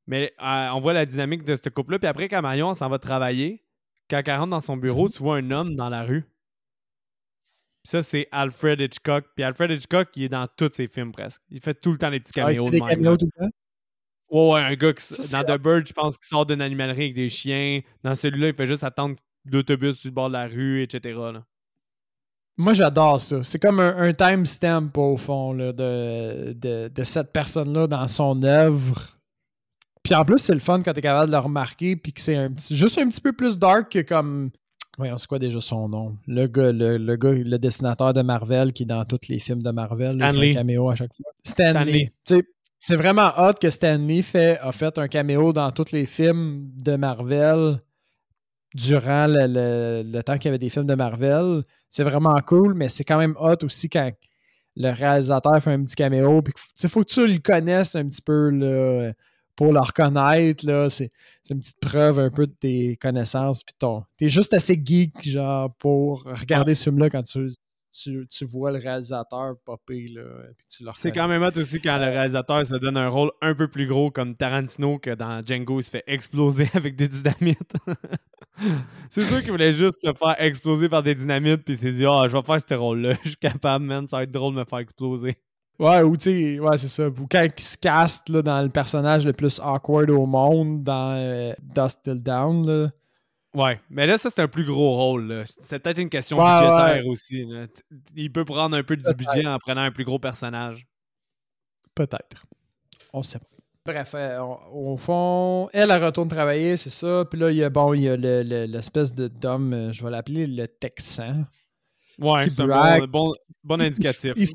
[0.06, 1.98] mais on voit la dynamique de ce couple-là.
[1.98, 3.63] Puis après, quand Marion s'en va travailler,
[4.10, 6.24] quand elle rentre dans son bureau, tu vois un homme dans la rue.
[7.84, 9.26] ça, c'est Alfred Hitchcock.
[9.34, 11.42] Puis Alfred Hitchcock, il est dans tous ses films presque.
[11.50, 12.70] Il fait tout le temps des petits ah, caméos.
[12.70, 13.50] des caméos tout le temps?
[14.30, 17.14] Ouais, ouais, un gars qui, dans The Bird, je pense qu'il sort d'une animalerie avec
[17.14, 17.80] des chiens.
[18.02, 21.18] Dans celui-là, il fait juste attendre l'autobus sur le bord de la rue, etc.
[22.56, 23.42] Moi, j'adore ça.
[23.42, 28.42] C'est comme un, un timestamp, au fond, là, de, de, de, cette personne-là dans son
[28.44, 29.13] œuvre.
[30.04, 32.36] Puis en plus, c'est le fun quand t'es capable de le remarquer, puis que c'est
[32.36, 34.50] un petit, juste un petit peu plus dark que comme.
[34.98, 36.16] Voyons, c'est quoi déjà son nom?
[36.28, 39.62] Le gars, le, le, gars, le dessinateur de Marvel qui est dans tous les films
[39.62, 40.12] de Marvel.
[40.12, 40.32] Stanley.
[40.32, 41.32] fait un caméo à chaque fois.
[41.42, 42.12] Stanley.
[42.78, 46.96] C'est vraiment hot que Stanley fait, a fait un caméo dans tous les films de
[46.96, 47.78] Marvel
[48.74, 51.64] durant le, le, temps qu'il y avait des films de Marvel.
[51.88, 54.12] C'est vraiment cool, mais c'est quand même hot aussi quand
[54.76, 56.42] le réalisateur fait un petit caméo.
[56.42, 58.50] Puis, il faut que tu le connaisses un petit peu.
[58.50, 59.12] Là,
[59.56, 61.10] pour le reconnaître, là, c'est,
[61.50, 63.62] une petite preuve un peu de tes connaissances.
[63.62, 67.50] Puis ton, t'es juste assez geek, genre, pour regarder ce film-là quand tu,
[68.28, 70.22] tu, vois le réalisateur popper, là,
[70.56, 73.54] puis tu C'est quand même hot aussi quand le réalisateur se donne un rôle un
[73.54, 77.74] peu plus gros comme Tarantino que dans Django, il se fait exploser avec des dynamites.
[79.10, 82.04] c'est sûr qu'il voulait juste se faire exploser par des dynamites, puis il s'est dit
[82.06, 84.54] «Ah, oh, je vais faire ce rôle-là, je suis capable, man, ça va être drôle
[84.54, 85.36] de me faire exploser.»
[85.78, 87.08] Ouais, ou tu sais, ouais, c'est ça.
[87.08, 91.16] Ou quand il se caste là, dans le personnage le plus awkward au monde, dans
[91.16, 92.66] euh, Dust Till Down.
[92.66, 92.90] Là.
[93.54, 95.44] Ouais, mais là, ça, c'est un plus gros rôle.
[95.60, 97.46] C'est peut-être une question budgétaire aussi.
[98.14, 100.86] Il peut prendre un peu du budget en prenant un plus gros personnage.
[101.94, 102.44] Peut-être.
[103.12, 103.46] On sait pas.
[103.86, 104.40] Bref, euh,
[104.72, 107.26] au fond, elle, elle retourne travailler, c'est ça.
[107.30, 110.10] Puis là, il y a, bon, il y a l'espèce de d'homme, euh, je vais
[110.10, 111.44] l'appeler le Texan.
[112.18, 114.48] Ouais, c'est un bon, bon, indicatif il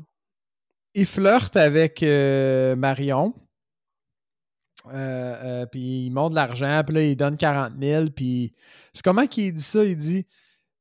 [1.04, 3.34] flirte avec euh, Marion.
[4.86, 8.06] Euh, euh, puis il monte de l'argent, puis là, il donne 40 000.
[8.10, 8.54] Puis
[8.92, 9.84] c'est comment qu'il dit ça?
[9.84, 10.26] Il dit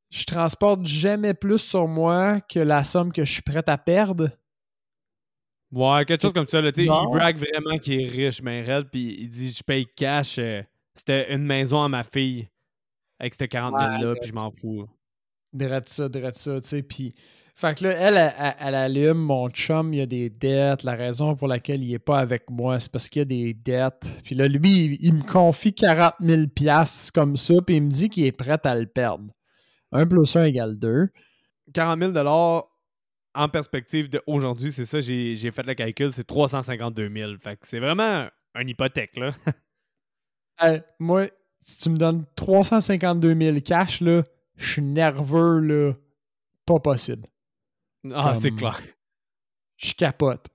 [0.09, 4.29] Je transporte jamais plus sur moi que la somme que je suis prêt à perdre.
[5.71, 6.61] Ouais, quelque chose comme ça.
[6.61, 10.39] Là, il brague vraiment qu'il est riche, mais raide, puis il dit Je paye cash.
[10.95, 12.49] C'était une maison à ma fille
[13.19, 14.87] avec ces 40 000-là, puis je m'en fous.
[15.51, 16.83] Drette ça, drette ça, tu sais.
[16.83, 17.13] Puis
[17.59, 20.83] fait que là, elle, elle, allume, mon chum, il y a des dettes.
[20.83, 23.53] La raison pour laquelle il n'est pas avec moi, c'est parce qu'il y a des
[23.53, 24.07] dettes.
[24.23, 26.43] Puis là, lui, il, me confie 40 000
[27.13, 29.25] comme ça, puis il me dit qu'il est prêt à le perdre.
[29.91, 31.09] 1 plus 1 égale 2.
[31.73, 32.13] 40 000
[33.35, 37.31] en perspective d'aujourd'hui, c'est ça, j'ai fait le calcul, c'est 352 000.
[37.41, 39.31] Fait que c'est vraiment une hypothèque, là.
[40.97, 41.27] moi,
[41.61, 44.23] si tu me donnes 352 000 cash, là,
[44.55, 45.93] je suis nerveux, là.
[46.65, 47.27] Pas possible.
[48.13, 48.79] Ah, c'est clair.
[49.77, 50.47] Je capote.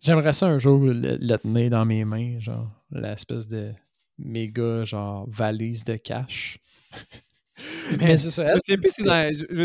[0.00, 3.72] J'aimerais ça un jour le, tenir dans mes mains, genre l'espèce de
[4.18, 6.58] méga genre valise de cash.
[7.98, 8.46] Mais c'est ça.
[8.54, 8.90] Je sais plus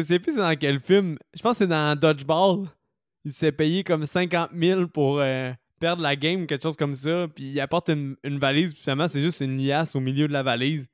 [0.03, 1.17] sais plus c'est dans quel film.
[1.33, 2.67] Je pense que c'est dans Dodgeball.
[3.25, 7.27] Il s'est payé comme 50 000 pour euh, perdre la game, quelque chose comme ça.
[7.33, 10.33] Puis il apporte une, une valise, puis finalement c'est juste une liasse au milieu de
[10.33, 10.87] la valise.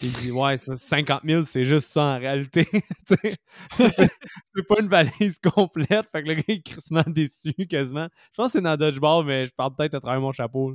[0.00, 2.66] Il dit Ouais, 50 000, c'est juste ça en réalité.
[3.06, 6.08] c'est pas une valise complète.
[6.10, 8.08] Fait que le gars est crissement déçu quasiment.
[8.32, 10.74] Je pense que c'est dans Dodgeball, mais je parle peut-être à travers mon chapeau.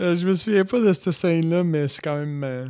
[0.00, 2.44] Euh, je me souviens pas de cette scène-là, mais c'est quand même.
[2.44, 2.66] Euh,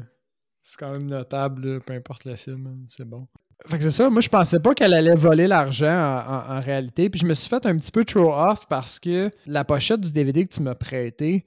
[0.79, 3.27] quand même notable, peu importe le film, hein, c'est bon.
[3.67, 7.21] Fait que c'est ça, moi je pensais pas qu'elle allait voler l'argent en, réalité, puis
[7.21, 10.47] je me suis fait un petit peu trop off parce que la pochette du DVD
[10.47, 11.45] que tu m'as prêté,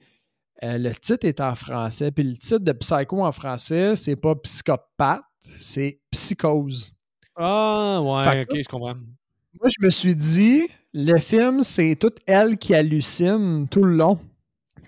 [0.62, 4.34] euh, le titre est en français, puis le titre de Psycho en français, c'est pas
[4.36, 5.22] psychopathe,
[5.58, 6.92] c'est psychose.
[7.36, 8.94] Ah ouais, ok, je comprends.
[8.94, 14.18] Moi je me suis dit, le film, c'est toute elle qui hallucine tout le long.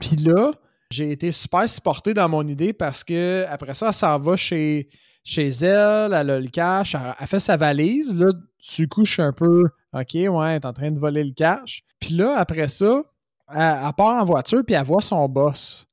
[0.00, 0.52] Puis là,
[0.90, 4.88] j'ai été super supporté dans mon idée parce que après ça, elle s'en va chez,
[5.24, 8.14] chez elle, elle a le cash, elle, fait sa valise.
[8.14, 8.32] Là,
[8.76, 11.32] du coup, je suis un peu OK, ouais, elle est en train de voler le
[11.32, 11.82] cash.
[12.00, 13.04] Puis là, après ça,
[13.48, 15.86] elle, part en voiture puis elle voit son boss.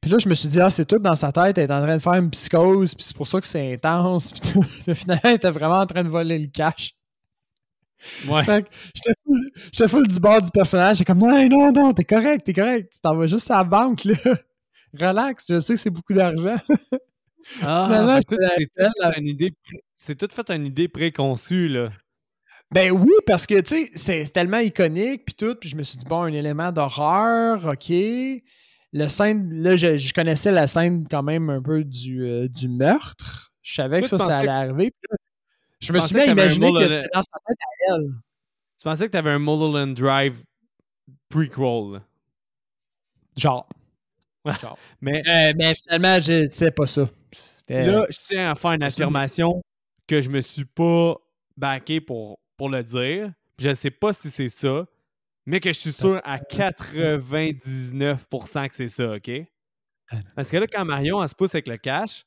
[0.00, 1.82] Puis là, je me suis dit, ah, c'est tout dans sa tête, elle est en
[1.82, 4.30] train de faire une psychose, puis c'est pour ça que c'est intense.
[4.84, 6.94] Puis finalement, elle était vraiment en train de voler le cash.
[8.28, 8.64] Ouais.
[9.72, 10.98] J'étais full, du bord du personnage.
[10.98, 12.92] J'étais comme, non, non, non, t'es correct, t'es correct.
[12.92, 14.14] Tu t'en vas juste à la banque, là.
[14.94, 16.56] Relax, je sais que c'est beaucoup d'argent.
[17.62, 18.42] ah, c'est tout,
[19.16, 19.54] une idée,
[19.96, 21.88] c'est tout fait une idée préconçue, là.
[22.72, 25.98] Ben oui, parce que, tu sais, c'est tellement iconique, puis tout, puis je me suis
[25.98, 27.90] dit, bon, un élément d'horreur, OK.
[27.90, 33.52] Le scène, là, je, connaissais la scène quand même un peu du, euh, du meurtre.
[33.62, 34.92] Je savais que ça, ça allait arriver.
[35.80, 38.06] Je me suis bien imaginé que c'était dans sa tête à elle.
[38.78, 40.42] Tu pensais que tu avais un Mulholland Drive
[41.28, 42.02] prequel?
[43.36, 43.68] Genre.
[44.44, 44.78] Genre.
[45.00, 47.08] mais, euh, mais finalement, c'est pas ça.
[47.68, 49.62] Là, je tiens à faire une affirmation
[50.06, 51.16] que je me suis pas
[51.56, 53.32] backé pour, pour le dire.
[53.58, 54.86] Je sais pas si c'est ça,
[55.46, 59.30] mais que je suis sûr à 99% que c'est ça, OK?
[60.34, 62.24] Parce que là, quand Marion, elle se pousse avec le cash,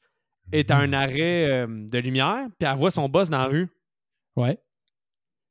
[0.51, 3.69] est à un arrêt euh, de lumière, puis elle voit son boss dans la rue.
[4.35, 4.59] Ouais.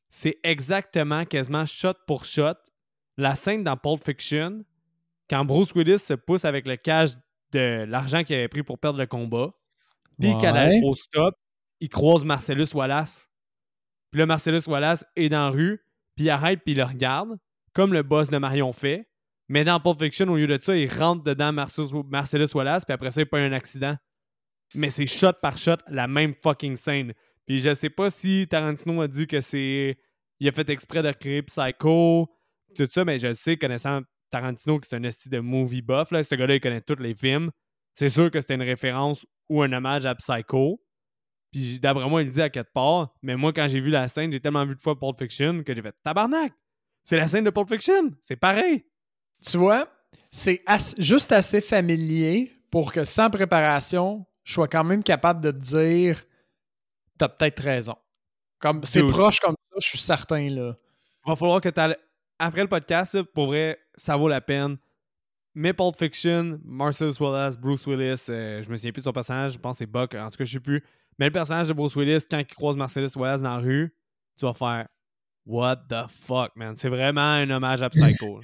[0.08, 2.54] C'est exactement, quasiment shot pour shot,
[3.16, 4.64] la scène dans Pulp Fiction,
[5.28, 7.10] quand Bruce Willis se pousse avec le cash
[7.52, 9.52] de l'argent qu'il avait pris pour perdre le combat,
[10.18, 11.34] puis qu'elle est au stop,
[11.80, 13.27] il croise Marcellus Wallace.
[14.10, 15.80] Puis là, Marcellus Wallace est dans la rue,
[16.16, 17.38] puis il arrête, puis il le regarde,
[17.72, 19.08] comme le boss de Marion fait.
[19.48, 23.10] Mais dans Pulp Fiction, au lieu de ça, il rentre dedans Marcellus Wallace, puis après
[23.10, 23.96] ça, il pas un accident
[24.74, 27.12] mais c'est shot par shot la même fucking scène.
[27.46, 29.98] Puis je sais pas si Tarantino a dit que c'est.
[30.40, 32.28] Il a fait exprès de créer Psycho,
[32.76, 36.34] tout ça, mais je sais, connaissant Tarantino, que c'est un esti de movie buff, ce
[36.34, 37.50] gars-là, il connaît tous les films.
[37.94, 40.80] C'est sûr que c'était une référence ou un hommage à Psycho.
[41.52, 43.14] Puis d'après moi, il le dit à quatre parts.
[43.22, 45.74] Mais moi, quand j'ai vu la scène, j'ai tellement vu de fois Pulp Fiction que
[45.74, 46.52] j'ai fait tabarnak!
[47.04, 48.12] C'est la scène de Pulp Fiction!
[48.22, 48.84] C'est pareil!
[49.46, 49.88] Tu vois,
[50.30, 50.62] c'est
[50.98, 56.22] juste assez familier pour que sans préparation, je sois quand même capable de te dire
[57.18, 57.96] t'as peut-être raison.
[58.58, 60.76] Comme c'est proche comme ça, je suis certain là.
[61.26, 61.80] Va falloir que tu
[62.40, 64.78] après le podcast, pour vrai, ça vaut la peine.
[65.60, 69.54] Mais Pulp Fiction, Marcellus Wallace, Bruce Willis, euh, je me souviens plus de son personnage,
[69.54, 70.84] je pense que c'est Buck, en tout cas je sais plus.
[71.18, 73.92] Mais le personnage de Bruce Willis, quand il croise Marcellus Wallace dans la rue,
[74.38, 74.86] tu vas faire
[75.44, 76.76] What the fuck, man?
[76.76, 78.40] C'est vraiment un hommage à Psycho.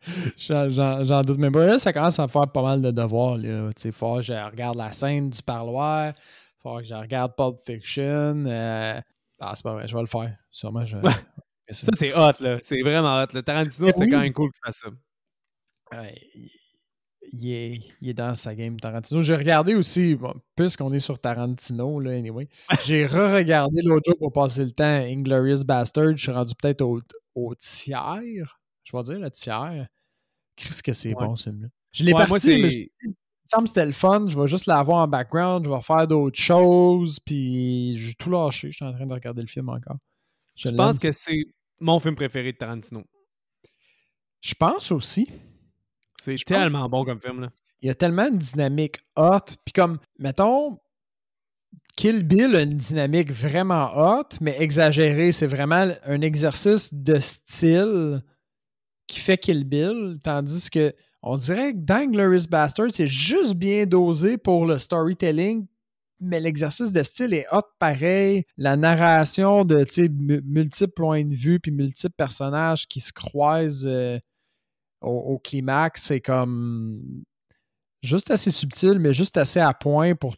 [0.38, 1.66] J'en doute même pas.
[1.66, 3.38] Là, ça commence à faire pas mal de devoirs.
[3.38, 6.14] Il faut que je regarde la scène du parloir.
[6.16, 8.46] Il faut que je regarde Pulp Fiction.
[8.46, 8.98] Euh,
[9.38, 10.34] ah, c'est pas vrai, je vais le faire.
[10.50, 10.96] Sûrement, je...
[11.68, 12.56] ça, c'est hot, là.
[12.62, 13.26] C'est vraiment hot.
[13.34, 14.88] Le Tarantino, c'était quand même cool qu'il fasse ça.
[17.32, 19.22] Il, est, il, est, dans sa game Tarantino.
[19.22, 20.16] J'ai regardé aussi,
[20.56, 22.48] puisqu'on est sur Tarantino, là, anyway.
[22.84, 26.16] J'ai re-regardé l'autre jour pour passer le temps Inglorious Bastard.
[26.16, 27.00] Je suis rendu peut-être au,
[27.34, 29.86] au tiers je vais dire le tiers.
[30.56, 31.68] Qu'est-ce que c'est bon, ce film-là?
[31.92, 33.14] Je l'ai parti, mais il me
[33.46, 34.26] semble que c'était le fun.
[34.28, 35.64] Je vais juste l'avoir en background.
[35.64, 37.18] Je vais faire d'autres choses.
[37.20, 38.70] Puis j'ai tout lâché.
[38.70, 39.96] Je suis en train de regarder le film encore.
[40.54, 41.44] Je, pense que c'est
[41.80, 43.02] mon film préféré de Tarantino.
[44.40, 45.28] Je pense aussi.
[46.20, 47.40] C'est tellement bon comme film.
[47.40, 47.50] Là.
[47.82, 49.54] Il y a tellement une dynamique hot.
[49.64, 50.78] Puis comme, mettons,
[51.96, 55.32] Kill Bill a une dynamique vraiment hot, mais exagérée.
[55.32, 58.22] C'est vraiment un exercice de style
[59.06, 63.84] qui fait Kill Bill, tandis que on dirait que dans Glorious Bastard, c'est juste bien
[63.84, 65.66] dosé pour le storytelling,
[66.18, 68.44] mais l'exercice de style est hot pareil.
[68.56, 69.84] La narration de
[70.42, 74.18] multiples points de vue puis multiples personnages qui se croisent euh,
[75.00, 77.24] au, climax, c'est comme
[78.02, 80.36] juste assez subtil, mais juste assez à point pour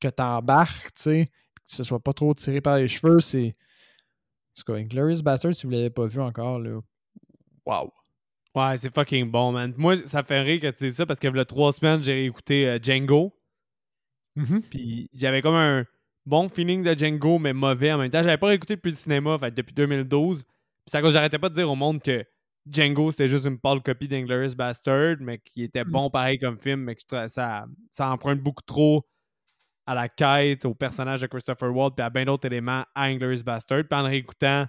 [0.00, 3.20] que, tu embarques, tu sais, que ce soit pas trop tiré par les cheveux.
[3.20, 3.48] C'est.
[3.48, 6.80] En tout cas, Glorious Bastard, si vous ne l'avez pas vu encore, là,
[7.64, 7.92] Wow.
[8.54, 9.72] Ouais, c'est fucking bon, man.
[9.76, 12.66] Moi, ça fait rire que tu dises ça parce que a trois semaines, j'ai écouté
[12.66, 13.32] euh, Django.
[14.36, 14.60] Mm-hmm.
[14.62, 15.84] Puis j'avais comme un
[16.26, 18.22] bon feeling de Django, mais mauvais en même temps.
[18.22, 20.42] J'avais pas écouté depuis le cinéma, fait depuis 2012.
[20.42, 20.52] Puis
[20.88, 22.24] ça que j'arrêtais pas de dire au monde que
[22.66, 25.90] Django, c'était juste une pâle copie d'Inglourious Bastard, mais qui était Mm.
[25.90, 29.06] bon pareil comme film, mais que ça, ça emprunte beaucoup trop
[29.86, 33.42] à la quête, au personnage de Christopher Waltz, puis à bien d'autres éléments à Inglourious
[33.42, 33.82] Bastard.
[33.88, 34.66] Puis en réécoutant,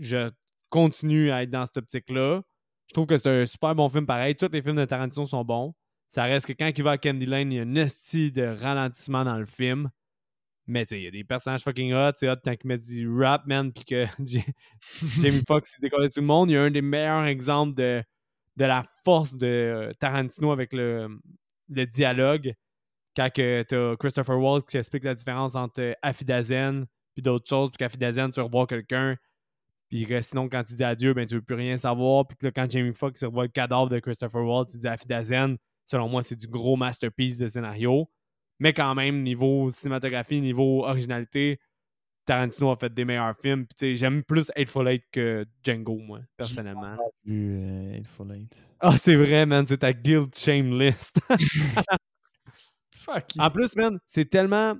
[0.00, 0.30] je
[0.68, 2.42] continue à être dans cette optique-là.
[2.88, 4.34] Je trouve que c'est un super bon film pareil.
[4.34, 5.74] Tous les films de Tarantino sont bons.
[6.08, 9.24] Ça reste que quand il va à Candyland, il y a un esti de ralentissement
[9.24, 9.90] dans le film.
[10.72, 12.12] Mais tu il y a des personnages fucking hot.
[12.16, 14.06] C'est hot quand ils mettent du rap, man, puis que
[15.20, 16.48] Jamie Foxx décolle tout le monde.
[16.48, 18.02] Il y a un des meilleurs exemples de,
[18.56, 21.08] de la force de euh, Tarantino avec le,
[21.68, 22.54] le dialogue.
[23.14, 27.68] Quand que t'as Christopher Waltz qui explique la différence entre euh, Afidazen puis d'autres choses,
[27.70, 29.18] puis qu'Afidazen, tu revois quelqu'un,
[29.90, 32.26] puis que sinon, quand tu dis adieu, ben tu veux plus rien savoir.
[32.26, 35.58] Puis que là, quand Jamie Foxx revoit le cadavre de Christopher Waltz, il dit Afidazen.
[35.84, 38.08] Selon moi, c'est du gros masterpiece de scénario.
[38.62, 41.58] Mais quand même, niveau cinématographie, niveau originalité,
[42.24, 43.66] Tarantino a fait des meilleurs films.
[43.66, 46.96] Puis tu sais, j'aime plus Hateful Eight que Django, moi, personnellement.
[47.24, 48.54] Vu euh, Hateful Eight.
[48.78, 51.18] Ah, c'est vrai, man, c'est ta guilt shame list.
[52.94, 53.42] Fuck you.
[53.42, 54.76] En plus, man, c'est tellement.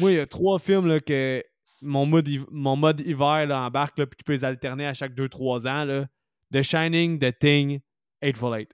[0.00, 1.44] Moi, il y a trois films là, que
[1.80, 4.94] mon mode, hiv- mon mode hiver là, embarque, là, puis qui peut les alterner à
[4.94, 5.84] chaque 2-3 ans.
[5.84, 6.06] Là.
[6.52, 7.78] The Shining, The Thing,
[8.20, 8.72] Hateful Eight.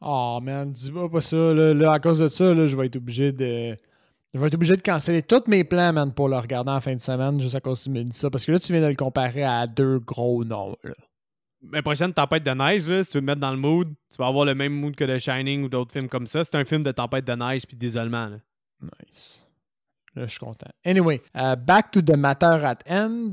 [0.00, 1.36] Oh man, dis-moi pas ça.
[1.36, 3.76] Là, Là, à cause de ça, là, je vais être obligé de.
[4.34, 6.94] Je vais être obligé de canceller tous mes plans, man, pour le regarder en fin
[6.94, 8.28] de semaine, juste à cause que tu me dis ça.
[8.28, 10.76] Parce que là, tu viens de le comparer à deux gros noms.
[10.84, 10.92] Là.
[11.62, 14.16] Mais prochaine tempête de neige, là, si tu veux te mettre dans le mood, tu
[14.18, 16.44] vas avoir le même mood que The Shining ou d'autres films comme ça.
[16.44, 18.30] C'est un film de tempête de neige puis d'isolement.
[18.80, 19.46] Nice.
[20.14, 20.70] Là, je suis content.
[20.84, 23.32] Anyway, euh, back to the matter at end.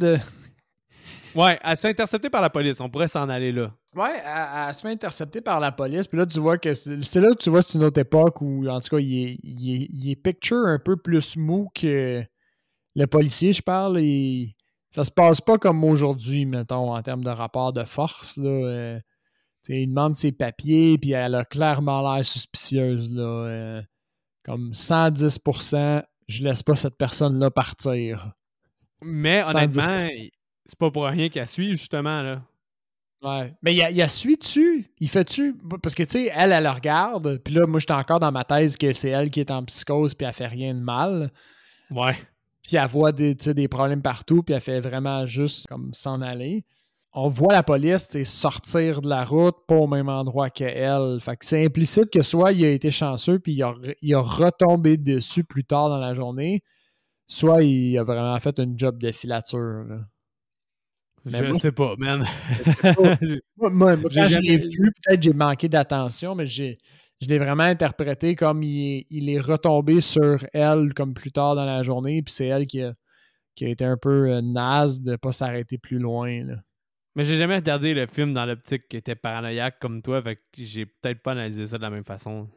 [1.36, 2.80] Ouais, elle se fait intercepter par la police.
[2.80, 3.71] On pourrait s'en aller là.
[3.96, 6.08] Ouais, elle, elle se fait intercepter par la police.
[6.08, 8.68] Puis là, tu vois que c'est là que tu vois c'est une autre époque où,
[8.68, 12.24] en tout cas, il est, il est- il est picture un peu plus mou que
[12.96, 14.00] le policier, je parle.
[14.00, 14.56] Et
[14.92, 18.38] ça se passe pas comme aujourd'hui, mettons, en termes de rapport de force.
[18.38, 18.50] Là.
[18.50, 19.00] Euh,
[19.70, 23.10] il demande ses papiers, puis elle a clairement l'air suspicieuse.
[23.12, 23.24] Là.
[23.24, 23.82] Euh,
[24.44, 28.32] comme 110%, je laisse pas cette personne-là partir.
[29.02, 29.50] Mais 110%.
[29.88, 30.28] honnêtement,
[30.66, 32.22] c'est pas pour rien qu'elle suit, justement.
[32.22, 32.42] là.
[33.24, 33.54] Ouais.
[33.62, 34.92] Mais il y a, y a suit-tu?
[35.00, 35.56] Il fait-tu?
[35.82, 37.38] Parce que, tu sais, elle, elle le regarde.
[37.38, 40.14] Puis là, moi, j'étais encore dans ma thèse que c'est elle qui est en psychose
[40.14, 41.32] puis elle fait rien de mal.
[41.90, 42.16] Ouais.
[42.64, 46.66] Puis elle voit des, des problèmes partout puis elle fait vraiment juste comme s'en aller.
[47.14, 51.20] On voit la police sortir de la route, pas au même endroit qu'elle.
[51.22, 54.20] Fait que c'est implicite que soit il a été chanceux puis il a, il a
[54.20, 56.64] retombé dessus plus tard dans la journée,
[57.28, 59.84] soit il a vraiment fait une job de filature.
[59.88, 60.00] là.
[61.26, 62.24] Je moi- sais pas, man.
[63.58, 64.92] Moi, moi, moi, J'ai quand je jamais l'ai vu.
[65.06, 66.78] peut-être j'ai manqué d'attention, mais j'ai,
[67.22, 71.56] je l'ai vraiment interprété comme il est, il est retombé sur elle comme plus tard
[71.56, 72.94] dans la journée, puis c'est elle qui a,
[73.56, 76.44] qui a été un peu euh, naze de pas s'arrêter plus loin.
[76.44, 76.56] Là.
[77.16, 80.42] Mais j'ai jamais regardé le film dans l'optique qui était paranoïaque comme toi, fait que
[80.58, 82.50] j'ai peut-être pas analysé ça de la même façon.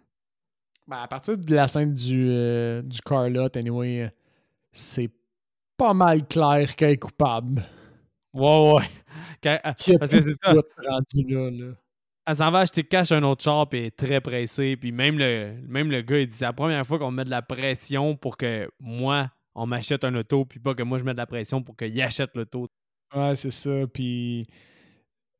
[0.88, 4.08] Ben, à partir de la scène du, euh, du Carlotte, anyway, euh,
[4.72, 5.10] c'est
[5.76, 7.62] pas mal clair qu'elle est coupable.
[8.36, 8.82] Ouais, ouais.
[9.42, 10.52] Quand- euh, Parce que c'est ça.
[10.54, 11.72] tout rendu là, là.
[12.28, 14.76] Elle s'en va acheter cash un autre char puis elle est très pressée.
[14.76, 17.24] Puis même le, même le gars, il dit c'est la première fois qu'on me met
[17.24, 21.04] de la pression pour que moi, on m'achète un auto, puis pas que moi, je
[21.04, 22.66] mette de la pression pour qu'il achète l'auto.
[23.14, 23.70] Ouais, c'est ça.
[23.92, 24.46] Puis.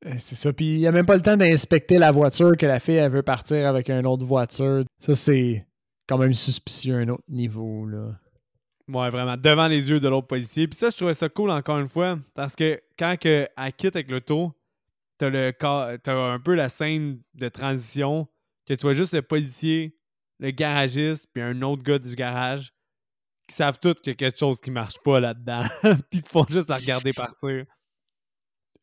[0.06, 0.52] euh, C'est ça.
[0.52, 3.10] Puis il n'y a même pas le temps d'inspecter la voiture que la fille elle
[3.10, 4.84] veut partir avec une autre voiture.
[5.00, 5.66] Ça, c'est
[6.08, 7.84] quand même suspicieux à un autre niveau.
[7.86, 8.12] Là.
[8.92, 10.68] Ouais, vraiment, devant les yeux de l'autre policier.
[10.68, 13.96] Puis ça, je trouvais ça cool encore une fois, parce que quand que, elle quitte
[13.96, 14.52] avec l'auto,
[15.18, 18.28] t'as le t'as un peu la scène de transition,
[18.66, 19.96] que tu vois juste le policier,
[20.38, 22.72] le garagiste, puis un autre gars du garage,
[23.48, 25.62] qui savent tous qu'il y a quelque chose qui marche pas là-dedans,
[26.10, 27.64] puis qui font juste la regarder partir.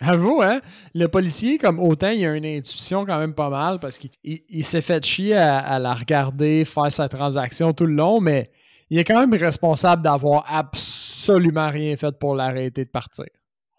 [0.02, 0.60] Avoue, hein?
[0.94, 4.66] Le policier, comme autant, il a une intuition quand même pas mal parce qu'il il-
[4.66, 8.52] s'est fait chier à la regarder, faire sa transaction tout le long, mais
[8.94, 13.26] il est quand même responsable d'avoir absolument rien fait pour l'arrêter de partir.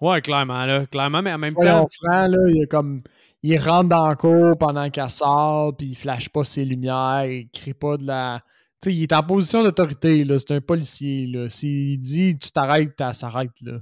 [0.01, 3.01] Ouais, clairement, là, clairement, mais en même temps, franc, là, il est comme.
[3.45, 7.49] Il rentre dans le cours pendant qu'elle sort, puis il flash pas ses lumières, il
[7.51, 8.43] crie pas de la.
[8.83, 10.37] Tu sais, il est en position d'autorité, là.
[10.41, 11.49] C'est un policier, là.
[11.49, 13.79] S'il dit tu t'arrêtes, ça s'arrête, là.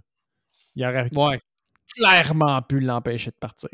[0.74, 1.40] Il aurait ouais.
[1.96, 3.70] clairement pu l'empêcher de partir.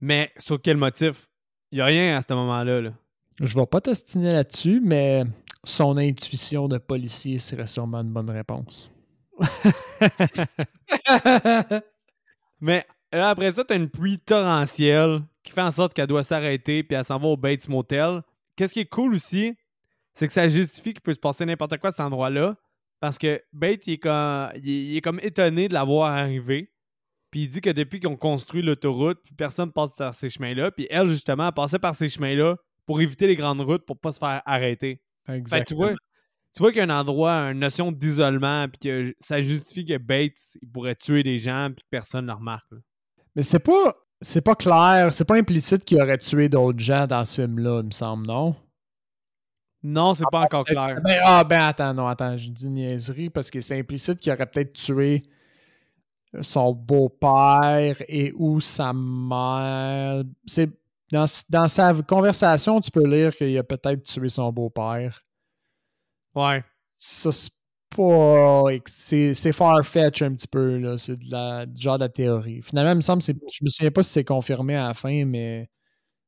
[0.00, 1.28] Mais sur quel motif?
[1.70, 2.90] Il y a rien à ce moment-là, là.
[3.38, 5.22] Je vais pas t'ostiner là-dessus, mais
[5.64, 8.90] son intuition de policier serait sûrement une bonne réponse.
[12.60, 16.82] Mais là, après ça, t'as une pluie torrentielle qui fait en sorte qu'elle doit s'arrêter
[16.82, 18.22] puis elle s'en va au Bates Motel.
[18.56, 19.54] Qu'est-ce qui est cool aussi,
[20.12, 22.56] c'est que ça justifie qu'il peut se passer n'importe quoi à cet endroit-là.
[23.00, 26.70] Parce que Bates, il est, comme, il comme étonné de la voir arriver.
[27.30, 30.70] Puis il dit que depuis qu'ils ont construit l'autoroute, personne passe par ces chemins-là.
[30.70, 34.12] Puis elle, justement, elle passait par ces chemins-là pour éviter les grandes routes pour pas
[34.12, 35.00] se faire arrêter.
[35.26, 35.94] Fait tu vois,
[36.54, 39.98] tu vois qu'il y a un endroit, une notion d'isolement, puis que ça justifie que
[39.98, 42.72] Bates il pourrait tuer des gens, puis que personne ne le remarque.
[43.36, 47.24] Mais c'est pas, c'est pas clair, c'est pas implicite qu'il aurait tué d'autres gens dans
[47.24, 48.56] ce film-là, il me semble, non?
[49.82, 51.00] Non, c'est pas encore clair.
[51.02, 54.46] Ben, ah, ben attends, non, attends, je dis niaiserie parce que c'est implicite qu'il aurait
[54.46, 55.22] peut-être tué
[56.42, 60.22] son beau-père et ou sa mère.
[60.46, 60.70] C'est
[61.10, 65.24] dans, dans, sa conversation, tu peux lire qu'il a peut-être tué son beau-père.
[66.34, 66.64] Ouais.
[66.90, 67.52] Ça, c'est
[67.94, 68.64] pas.
[68.86, 70.98] C'est far-fetch un petit peu, là.
[70.98, 72.62] C'est de la, du genre de théorie.
[72.62, 73.32] Finalement, il me semble, je
[73.62, 75.68] me souviens pas si c'est confirmé à la fin, mais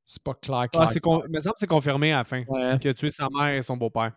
[0.05, 0.69] c'est pas clair.
[0.71, 2.45] clair, ah, Il me semble que c'est confirmé à la fin.
[2.79, 4.13] Qu'il a tué sa mère et son beau-père.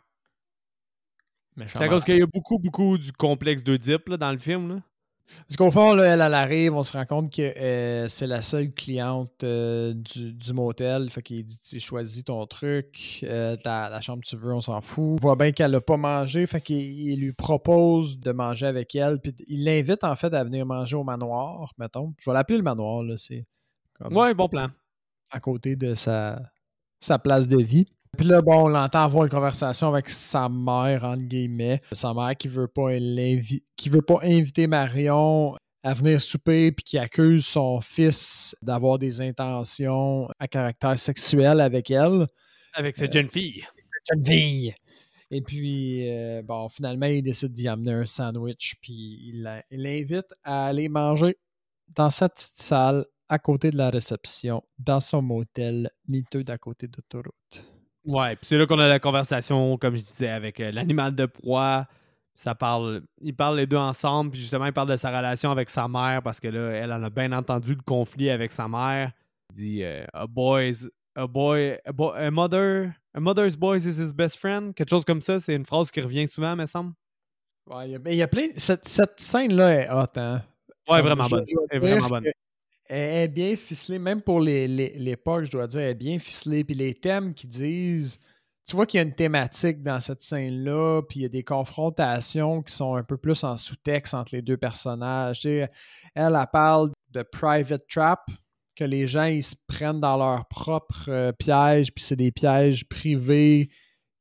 [1.68, 4.76] C'est à cause qu'il y a beaucoup, beaucoup du complexe d'Oedipe dans le film.
[4.76, 4.82] Là.
[5.48, 8.72] Parce qu'au fond, là, elle, arrive, on se rend compte que euh, c'est la seule
[8.72, 11.10] cliente euh, du, motel.
[11.10, 15.18] Fait qu'il dit choisis ton truc, euh, la chambre que tu veux, on s'en fout.
[15.18, 19.20] Il voit bien qu'elle n'a pas mangé, fait qu'il lui propose de manger avec elle.
[19.20, 22.14] Puis il l'invite en fait à venir manger au manoir, mettons.
[22.20, 23.16] Je vais l'appeler le manoir, là.
[23.18, 23.46] C'est
[24.12, 24.70] Ouais, bon plan.
[25.32, 26.42] À côté de sa,
[27.00, 27.88] sa place de vie.
[28.16, 31.82] Puis là, bon, on l'entend avoir une conversation avec sa mère, entre guillemets.
[31.92, 32.90] Sa mère qui veut pas
[33.76, 39.22] qui veut pas inviter Marion à venir souper puis qui accuse son fils d'avoir des
[39.22, 42.26] intentions à caractère sexuel avec elle.
[42.74, 43.62] Avec cette jeune fille.
[43.62, 44.76] cette jeune fille.
[45.32, 50.68] Et puis, euh, bon, finalement, il décide d'y amener un sandwich, puis il l'invite à
[50.68, 51.38] aller manger
[51.96, 56.88] dans sa petite salle à côté de la réception, dans son motel miteux d'à côté
[56.88, 57.75] d'autoroute.
[58.06, 61.26] Ouais, puis c'est là qu'on a la conversation, comme je disais, avec euh, l'animal de
[61.26, 61.88] proie.
[62.36, 65.70] Ça parle, ils parlent les deux ensemble, puis justement, il parle de sa relation avec
[65.70, 69.12] sa mère parce que là, elle en a bien entendu le conflit avec sa mère.
[69.52, 74.38] Il dit euh, A boy's, a boy, a, mother, a mother's boy is his best
[74.38, 74.76] friend.
[74.76, 76.94] Quelque chose comme ça, c'est une phrase qui revient souvent, me semble.
[77.68, 78.50] Ouais, il y, a plein.
[78.58, 80.44] Cette, cette scène-là est hot, hein?
[80.88, 81.46] Ouais, vraiment bonne.
[81.72, 82.26] est vraiment bonne
[82.88, 86.64] elle est bien ficelée, même pour l'époque, je dois dire, elle est bien ficelée.
[86.64, 88.20] Puis les thèmes qui disent,
[88.68, 91.44] tu vois qu'il y a une thématique dans cette scène-là, puis il y a des
[91.44, 95.46] confrontations qui sont un peu plus en sous-texte entre les deux personnages.
[95.46, 95.70] elle,
[96.16, 98.22] elle parle de private trap,
[98.76, 102.88] que les gens ils se prennent dans leurs propres euh, pièges, puis c'est des pièges
[102.88, 103.70] privés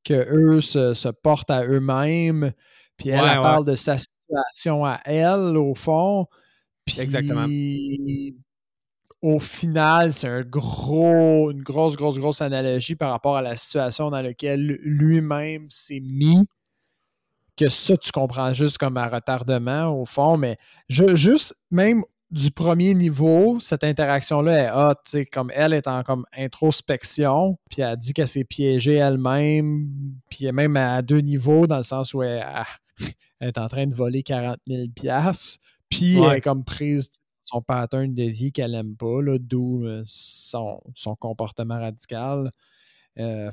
[0.05, 2.53] que eux se, portent à eux-mêmes.
[2.97, 6.27] Puis elle, parle de sa situation à elle, au fond.
[6.85, 7.47] Puis, Exactement
[9.25, 14.11] au final, c'est un gros, une grosse, grosse, grosse analogie par rapport à la situation
[14.11, 16.47] dans laquelle lui-même s'est mis.
[17.57, 20.59] Que ça, tu comprends juste comme un retardement au fond, mais
[20.91, 26.03] je, juste même du premier niveau, cette interaction-là est hot, sais, comme elle est en
[26.03, 29.89] comme introspection, puis elle dit qu'elle s'est piégée elle-même,
[30.29, 32.45] puis même à deux niveaux, dans le sens où elle,
[33.41, 34.89] est en train de voler 40 000
[35.89, 37.09] puis elle est comme prise
[37.45, 40.81] son pattern de vie qu'elle n'aime pas, d'où euh, son,
[41.21, 42.51] comportement radical.
[43.19, 43.51] Euh,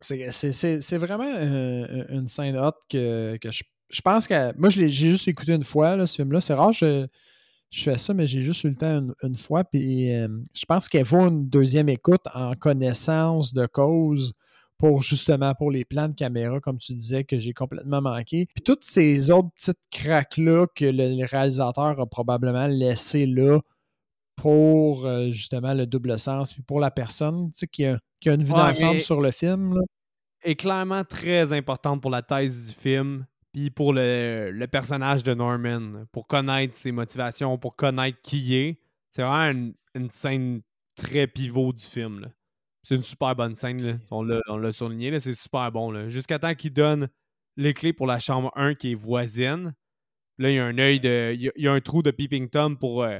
[0.00, 4.56] c'est vraiment euh, une scène hot que, je, pense que.
[4.56, 6.40] Moi, j'ai juste écouté une fois, là, ce film-là.
[6.40, 7.06] C'est rare, je,
[7.70, 9.64] je fais ça, mais j'ai juste eu le temps une, fois.
[9.64, 14.32] Puis je pense qu'elle vaut une deuxième écoute en connaissance de cause
[14.82, 18.48] pour justement pour les plans de caméra, comme tu disais, que j'ai complètement manqué.
[18.52, 23.60] Puis toutes ces autres petites craques-là que le réalisateur a probablement laissé là
[24.34, 28.42] pour euh, justement le double sens, puis pour la personne tu sais, qui, a, une
[28.42, 29.80] vue d'ensemble sur le film.
[30.42, 36.06] Est clairement très importante pour la thèse du film, puis pour le, personnage de Norman,
[36.10, 38.80] pour connaître ses motivations, pour connaître qui il est.
[39.12, 40.60] C'est vraiment une, une scène
[40.96, 42.22] très pivot du film.
[42.22, 42.28] Là.
[42.82, 44.00] C'est une super bonne scène.
[44.10, 45.18] On l'a souligné.
[45.18, 46.08] C'est super bon.
[46.08, 47.08] Jusqu'à temps qu'il donne
[47.56, 49.74] les clés pour la chambre 1 qui est voisine.
[50.38, 51.34] Là, il y a un œil de.
[51.34, 53.18] Il y a, un trou de Peeping Tom pour, euh,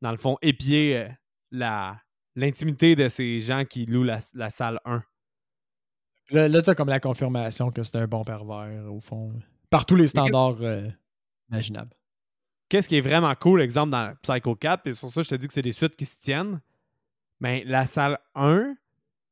[0.00, 1.08] dans le fond, épier euh,
[1.50, 2.00] la
[2.38, 4.20] l'intimité de ces gens qui louent la,
[4.50, 5.02] salle 1.
[6.30, 9.32] Là, là tu as comme la confirmation que c'est un bon pervers, au fond.
[9.70, 10.86] Par tous les standards euh,
[11.50, 11.90] imaginables.
[12.68, 15.30] Qu'est-ce qui est vraiment cool, exemple, dans Psycho 4, et c'est pour ça que je
[15.30, 16.60] te dis que c'est des suites qui se tiennent.
[17.40, 18.74] Mais la salle 1,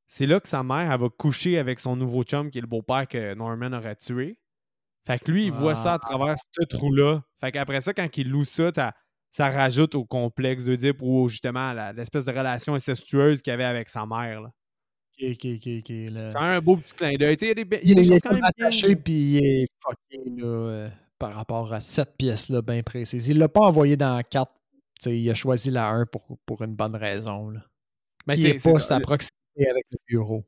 [0.08, 2.66] c'est là que sa mère, elle va coucher avec son nouveau chum, qui est le
[2.66, 4.38] beau-père que Norman aurait tué.
[5.06, 5.98] Fait que lui, il voit ça à ah.
[5.98, 7.22] travers ce trou-là.
[7.40, 8.70] Fait qu'après ça, quand il loue ça,
[9.30, 13.88] ça, rajoute au complexe d'Oedipe ou justement à l'espèce de relation incestueuse qu'il avait avec
[13.88, 14.42] sa mère.
[14.42, 14.50] Là.
[15.18, 15.86] Ok, ok, ok, ok.
[15.86, 17.36] C'est un beau petit clin d'œil.
[17.40, 19.66] Il y a des, il y a des choses quand même attaché, puis il est
[19.80, 20.88] fucké là, euh,
[21.18, 23.28] par rapport à cette pièce-là bien précise.
[23.28, 24.52] Il l'a pas envoyé dans quatre
[25.04, 27.50] il a choisi la 1 pour, pour une bonne raison.
[27.50, 27.60] Là.
[28.26, 28.96] Mais qui tu sais, n'est pas ça.
[28.96, 30.44] sa proximité avec le bureau.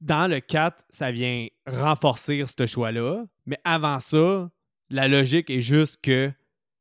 [0.00, 3.24] Dans le 4, ça vient renforcer ce choix-là.
[3.46, 4.50] Mais avant ça,
[4.90, 6.32] la logique est juste que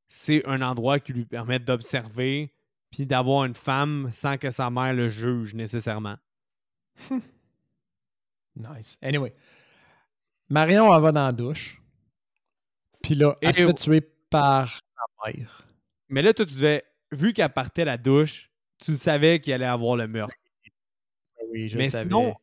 [0.09, 2.53] c'est un endroit qui lui permet d'observer
[2.89, 6.17] puis d'avoir une femme sans que sa mère le juge nécessairement.
[8.55, 8.97] Nice.
[9.01, 9.33] Anyway.
[10.49, 11.81] Marion, elle va dans la douche.
[13.03, 15.63] Puis là, elle Et- se fait tuer par sa mère.
[16.09, 19.95] Mais là, toi, tu devais, vu qu'elle partait la douche, tu savais qu'il allait avoir
[19.95, 20.33] le meurtre.
[21.51, 22.03] Oui, je Mais savais.
[22.09, 22.35] sinon,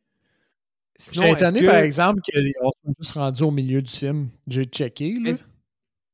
[0.97, 4.29] sinon J'étais étonné, que- par exemple, qu'on soit juste rendu au milieu du film.
[4.47, 5.33] J'ai checké, là.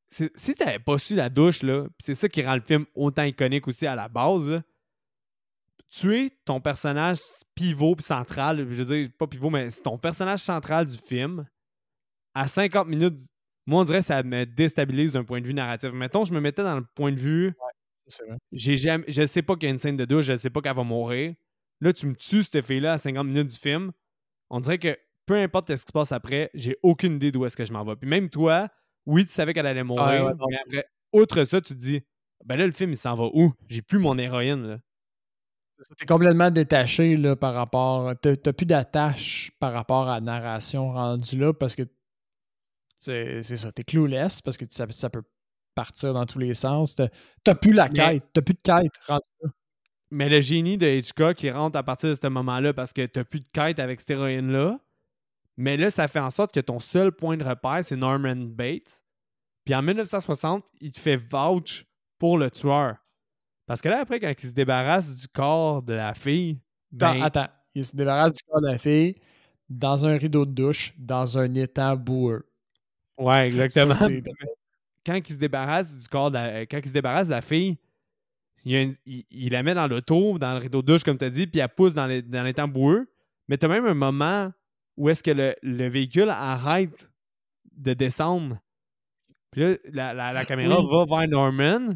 [0.10, 3.68] Si t'avais pas su la douche, là, c'est ça qui rend le film autant iconique
[3.68, 4.62] aussi à la base, là,
[5.90, 7.20] tuer ton personnage
[7.56, 11.46] pivot central, je veux dire, pas pivot, mais c'est ton personnage central du film,
[12.34, 13.20] à 50 minutes,
[13.66, 15.92] moi on dirait que ça me déstabilise d'un point de vue narratif.
[15.94, 17.54] Mettons, je me mettais dans le point de vue,
[18.08, 18.38] C'est vrai.
[18.52, 20.76] jamais, je sais pas qu'il y a une scène de douche, je sais pas qu'elle
[20.76, 21.36] va mourir.
[21.82, 23.92] Là, tu me tues cette fille-là à 50 minutes du film.
[24.50, 27.58] On dirait que peu importe ce qui se passe après, j'ai aucune idée d'où est-ce
[27.58, 27.96] que je m'en vais.
[27.96, 28.70] Puis même toi,
[29.06, 30.46] oui, tu savais qu'elle allait mourir, ouais, non.
[30.50, 32.02] mais après, outre ça, tu te dis,
[32.46, 33.54] ben là, le film, il s'en va où?
[33.70, 34.80] J'ai plus mon héroïne, là.
[35.98, 38.14] T'es complètement détaché là, par rapport.
[38.22, 41.84] T'as plus d'attache par rapport à la narration rendue là parce que
[43.00, 45.24] c'est ça, t'es clueless parce que ça, ça peut
[45.74, 46.96] partir dans tous les sens.
[47.44, 49.50] T'as plus la quête, t'as plus de quête rendue là.
[50.12, 53.24] Mais le génie de Hitchcock, il rentre à partir de ce moment-là parce que t'as
[53.24, 54.80] plus de quête avec cette héroïne-là.
[55.58, 59.04] Mais là, ça fait en sorte que ton seul point de repère, c'est Norman Bates.
[59.64, 61.86] Puis en 1960, il te fait vouch
[62.20, 62.98] pour le tueur.
[63.68, 66.60] Parce que là, après, quand il se débarrasse du corps de la fille,
[67.00, 69.16] Attends, ben, attends, il se débarrasse du corps de la fille
[69.70, 72.46] dans un rideau de douche, dans un étang boueux.
[73.18, 73.94] ouais, exactement.
[73.94, 74.10] Ça,
[75.06, 77.78] quand il se débarrasse du corps de la, quand il se débarrasse de la fille,
[78.66, 81.04] il, y a une- il- il la met dans l'auto, dans le rideau de douche,
[81.04, 83.10] comme tu as dit, puis elle pousse dans les, dans les temps boueux.
[83.48, 84.52] Mais tu as même un moment
[84.98, 87.10] où est-ce que le, le véhicule arrête
[87.76, 88.60] de descendre.
[89.52, 90.88] Puis là, la, la- la caméra Oui.
[90.92, 91.96] va vers Norman,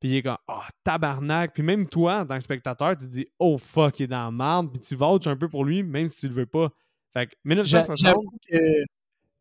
[0.00, 3.10] puis il est comme «Oh, tabarnak!» Puis même toi, en tant que spectateur, tu te
[3.10, 5.82] dis «Oh, fuck, il est dans la merde!» Puis tu vouches un peu pour lui,
[5.82, 6.68] même si tu le veux pas.
[7.12, 7.96] Fait que J'a- 1960...
[7.98, 8.84] J'avoue que,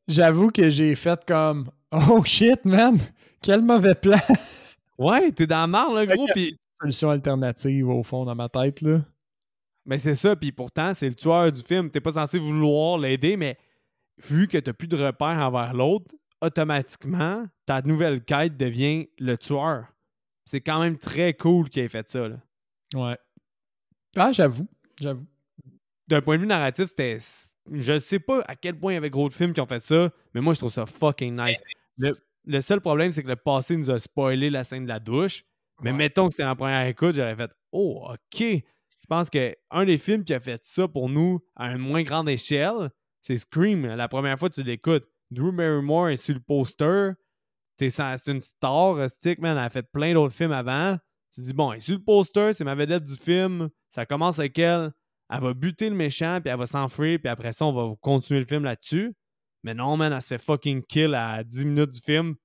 [0.08, 2.97] j'avoue que j'ai fait comme Oh shit, man!
[3.41, 4.18] Quel mauvais plan!
[4.97, 6.31] Ouais, t'es dans la merde, là, gros, Ok.
[6.33, 9.01] puis Solution alternative au fond dans ma tête, là.
[9.85, 11.89] Mais c'est ça, puis pourtant, c'est le tueur du film.
[11.89, 13.57] T'es pas censé vouloir l'aider, mais
[14.27, 19.85] vu que t'as plus de repères envers l'autre, automatiquement, ta nouvelle quête devient le tueur.
[20.45, 22.27] C'est quand même très cool qu'il ait fait ça.
[22.27, 22.35] là.
[22.95, 23.17] Ouais.
[24.15, 24.67] Ah, j'avoue.
[24.99, 25.25] J'avoue.
[26.07, 27.17] D'un point de vue narratif, c'était.
[27.71, 29.83] Je sais pas à quel point il y avait gros de films qui ont fait
[29.83, 31.59] ça, mais moi, je trouve ça fucking nice.
[31.97, 32.15] Le,
[32.47, 35.43] le seul problème, c'est que le passé nous a spoilé la scène de la douche.
[35.81, 35.97] Mais Ouais.
[35.97, 38.39] mettons que c'était en première écoute, j'aurais fait Oh, OK.
[38.39, 42.01] Je pense que un des films qui a fait ça pour nous à une moins
[42.03, 42.89] grande échelle,
[43.21, 43.85] c'est Scream.
[43.85, 47.11] La première fois que tu l'écoutes, Drew Barrymore est sur le poster.
[47.79, 49.51] C'est une star, rustique, man.
[49.57, 50.97] Elle a fait plein d'autres films avant.
[51.33, 53.69] Tu te dis, bon, elle est sur le poster, c'est ma vedette du film.
[53.91, 54.91] Ça commence avec elle.
[55.29, 58.39] Elle va buter le méchant, puis elle va s'enfuir, puis après ça, on va continuer
[58.39, 59.13] le film là-dessus.
[59.64, 62.36] Mais non, man, elle se fait fucking kill à 10 minutes du film.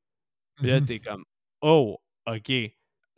[0.56, 0.86] Puis là, Mhm.
[0.86, 1.24] t'es comme,
[1.60, 2.52] oh, OK.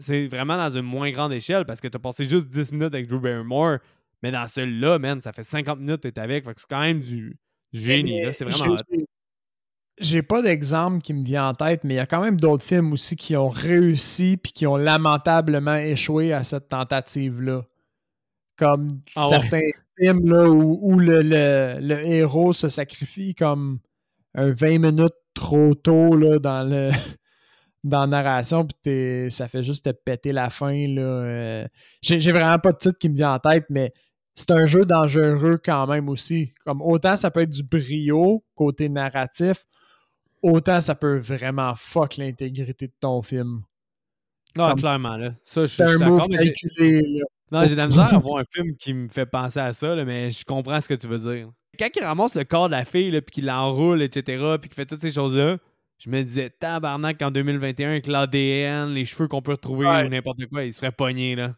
[0.00, 3.06] C'est vraiment dans une moins grande échelle parce que t'as passé juste 10 minutes avec
[3.06, 3.78] Drew Barrymore.
[4.22, 6.44] Mais dans celui-là, man, ça fait 50 minutes que t'es avec.
[6.44, 7.36] Fait que c'est quand même du,
[7.72, 8.22] du génie.
[8.32, 8.76] C'est vraiment.
[10.00, 12.64] j'ai- pas d'exemple qui me vient en tête, mais il y a quand même d'autres
[12.64, 17.64] films aussi qui ont réussi puis qui ont lamentablement échoué à cette tentative-là.
[18.56, 19.72] Comme Ah ouais.
[19.98, 23.78] Films là, où, où le, le- le héros se sacrifie comme
[24.34, 26.90] un 20 minutes trop tôt là, dans le
[27.84, 30.72] dans la narration, puis ça fait juste te péter la fin.
[30.88, 31.02] là.
[31.02, 31.68] Euh,
[32.00, 33.92] J'ai vraiment pas de titre qui me vient en tête, mais
[34.34, 36.54] c'est un jeu dangereux quand même aussi.
[36.64, 39.66] Comme autant ça peut être du brio côté narratif,
[40.42, 43.62] autant ça peut vraiment fuck l'intégrité de ton film.
[44.56, 45.34] Non, comme- clairement, là.
[45.42, 47.02] Ça, C'est un move calculé.
[47.02, 47.24] là.
[47.52, 49.94] Non, j'ai de la misère à voir un film qui me fait penser à ça,
[49.94, 51.48] là, mais je comprends ce que tu veux dire.
[51.78, 54.74] Quand il ramasse le corps de la fille, là, puis qu'il l'enroule, etc., puis qu'il
[54.74, 55.58] fait toutes ces choses-là,
[55.98, 60.04] je me disais, tabarnak, en 2021, avec l'ADN, les cheveux qu'on peut retrouver Ouais.
[60.04, 61.54] ou n'importe quoi, il se ferait pogner, là.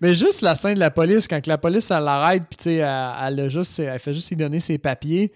[0.00, 2.74] Mais juste la scène de la police, quand la police elle l'arrête, puis tu sais,
[2.76, 5.32] elle, elle a juste, elle fait juste lui donner ses papiers.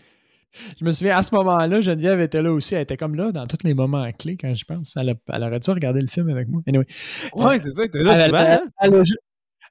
[0.80, 2.74] Je me souviens, à ce moment-là, Geneviève était là aussi.
[2.74, 4.94] Elle était comme là dans tous les moments clés quand je pense.
[4.96, 6.62] Elle, a- elle aurait dû regarder le film avec moi.
[6.66, 6.86] Anyway.
[7.34, 9.00] Ouais, c'est ça, Elle, là elle- souvent, elle- hein?
[9.00, 9.02] a,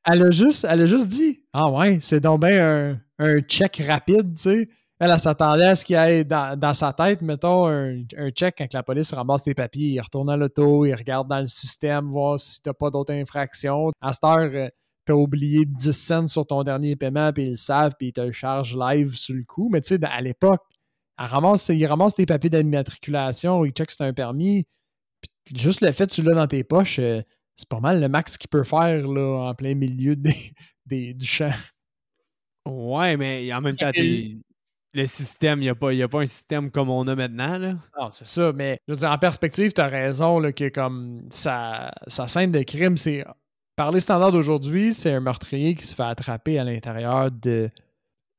[0.05, 3.81] elle a juste, elle a juste dit Ah ouais, c'est donc bien un, un check
[3.87, 4.69] rapide, tu sais.
[4.97, 8.55] Elle, elle s'attendait à ce qu'il ait dans, dans sa tête, mettons, un, un check
[8.57, 9.89] quand la police ramasse tes papiers.
[9.89, 13.91] Il retourne à l'auto, il regarde dans le système, voir si t'as pas d'autres infractions.
[13.99, 14.69] À cette heure, euh,
[15.05, 18.21] t'as oublié 10 cents sur ton dernier paiement, puis ils le savent, puis ils te
[18.21, 19.69] le chargent live sur le coup.
[19.71, 20.61] Mais tu sais, à l'époque,
[21.19, 24.65] elle ramasse, il ramasse tes papiers d'immatriculation, il check si t'as un permis.
[25.45, 27.21] Puis juste le fait que tu l'as dans tes poches, euh,
[27.55, 30.33] c'est pas mal le max qu'il peut faire là, en plein milieu des,
[30.85, 31.51] des- du champ.
[32.67, 33.91] Ouais, mais en même temps,
[34.93, 37.57] le système, il n'y a, pas- y a pas un système comme on a maintenant.
[37.57, 37.73] Là.
[37.99, 41.25] Non, c'est ça, mais je veux dire, en perspective, tu as raison là, que comme
[41.29, 43.23] sa, sa scène de crime, c'est.
[43.75, 47.69] Par les standards d'aujourd'hui, c'est un meurtrier qui se fait attraper à l'intérieur de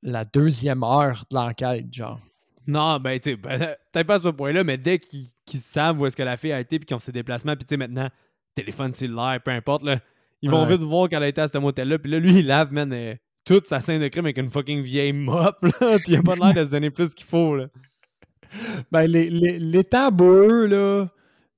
[0.03, 2.19] la deuxième heure de l'enquête, genre.
[2.67, 3.59] Non, ben, tu sais, ben,
[3.93, 6.53] peut-être pas à ce point-là, mais dès qu'ils qu'ils savent où est-ce que la fille
[6.53, 8.09] a été puis qu'ils ont ses déplacements, puis tu sais, maintenant,
[8.57, 10.01] téléphone cellulaire, peu importe, là,
[10.43, 10.73] ils vont Ouais.
[10.77, 13.15] vite voir qu'elle a été à ce motel-là, puis là, lui, il lave, man, euh,
[13.45, 16.35] toute sa scène de crime avec une fucking vieille mop, là, puis il a pas
[16.35, 17.69] l'air de se donner plus qu'il faut, là.
[18.91, 21.07] Ben, les, les, les tabous, là,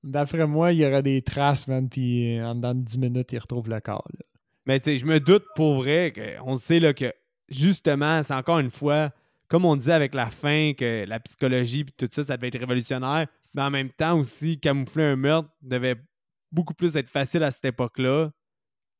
[0.03, 3.31] d'après moi, il y aura des traces, man, puis euh, en dedans de 10 minutes,
[3.33, 4.07] ils retrouvent le corps.
[4.13, 4.25] là.
[4.65, 7.11] Mais tu sais, je me doute pour vrai qu'on sait là, que
[7.47, 9.11] justement, c'est encore une fois,
[9.47, 12.59] comme on disait avec la fin, que la psychologie puis tout ça, ça devait être
[12.59, 15.95] révolutionnaire, mais en même temps aussi, camoufler un meurtre devait
[16.51, 18.31] beaucoup plus être facile à cette époque-là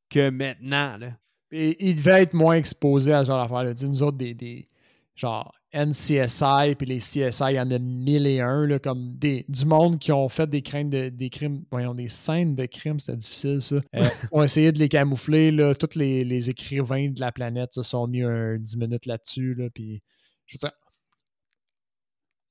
[0.09, 0.97] que maintenant.
[0.97, 1.11] Là.
[1.51, 3.87] Et il devait être moins exposé à ce genre d'affaires.
[3.87, 4.67] Nous autres, des, des
[5.15, 9.45] genre NCSI puis les CSI, il y en a mille et un, là, comme des,
[9.47, 12.99] du monde qui ont fait des crimes de, des crimes, voyons, des scènes de crimes,
[12.99, 13.75] c'était difficile ça.
[13.95, 17.83] Euh, ont essayé de les camoufler, là, tous les, les écrivains de la planète se
[17.83, 20.01] sont mis un 10 minutes là-dessus, là, puis
[20.47, 20.77] je veux dire,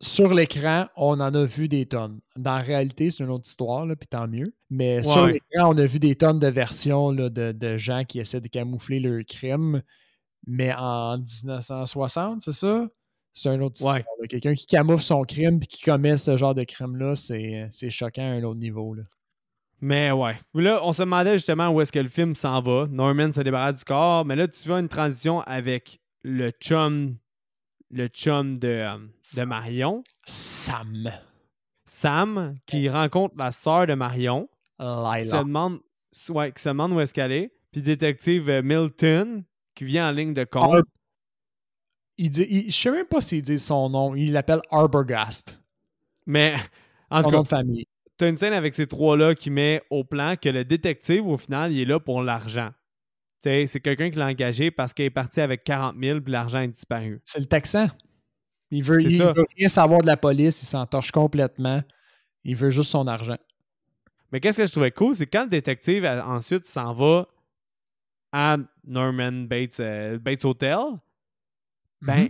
[0.00, 2.20] sur l'écran, on en a vu des tonnes.
[2.36, 4.54] Dans la réalité, c'est une autre histoire, là, puis tant mieux.
[4.70, 8.20] Mais sur l'écran, on a vu des tonnes de versions là, de, de gens qui
[8.20, 9.82] essaient de camoufler leur crime.
[10.46, 12.88] Mais en 1960, c'est ça?
[13.32, 14.00] C'est une autre histoire.
[14.20, 14.28] Ouais.
[14.28, 18.34] Quelqu'un qui camoufle son crime puis qui commet ce genre de crime-là, c'est choquant à
[18.34, 18.94] un autre niveau.
[18.94, 19.02] Là.
[19.80, 20.36] Mais ouais.
[20.54, 22.86] Là, on se demandait justement où est-ce que le film s'en va.
[22.90, 27.16] Norman se débarrasse du corps, mais là, tu vois une transition avec le chum,
[27.90, 28.98] le chum de, euh,
[29.36, 31.10] de Marion, Sam.
[31.84, 34.48] Sam, qui rencontre la sœur de Marion.
[34.78, 35.38] qui se Lila.
[35.44, 35.80] demande,
[36.30, 37.52] ouais, qui se demande où est-ce qu'elle est.
[37.72, 40.74] Puis détective euh, Milton, qui vient en ligne de compte.
[40.74, 40.82] Ar-
[42.16, 44.14] Il dit, il- je sais même pas s'il dit son nom.
[44.14, 45.60] Il l'appelle Arbogast.
[46.26, 46.54] Mais
[47.10, 47.86] en tout cas, de famille.
[48.16, 51.72] t'as une scène avec ces trois-là qui met au plan que le détective, au final,
[51.72, 52.70] il est là pour l'argent.
[53.40, 56.68] C'est quelqu'un qui l'a engagé parce qu'il est parti avec 40 000 puis l'argent est
[56.68, 57.20] disparu.
[57.24, 57.86] C'est le Texan.
[58.70, 60.60] Il veut, il veut rien savoir de la police.
[60.62, 61.82] Il s'entorche complètement.
[62.44, 63.38] Il veut juste son argent.
[64.32, 67.26] Mais qu'est-ce que je trouvais cool, c'est quand le détective euh, ensuite s'en va
[68.32, 70.76] à Norman Bates, euh, Bates Hotel,
[72.02, 72.28] ben, Mhm.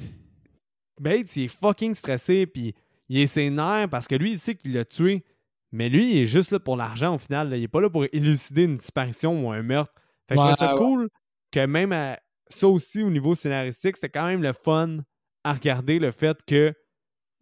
[1.01, 2.75] Bates, il est fucking stressé, puis
[3.09, 5.25] il est nerfs parce que lui, il sait qu'il l'a tué.
[5.73, 7.51] Mais lui, il est juste là pour l'argent au final.
[7.51, 7.57] là.
[7.57, 9.93] Il est pas là pour élucider une disparition ou un meurtre.
[10.29, 10.79] Fait que je trouve ça ouais.
[10.79, 11.09] cool
[11.51, 12.19] que même à-
[12.49, 14.99] ça aussi, au niveau scénaristique, c'est quand même le fun
[15.45, 16.75] à regarder le fait que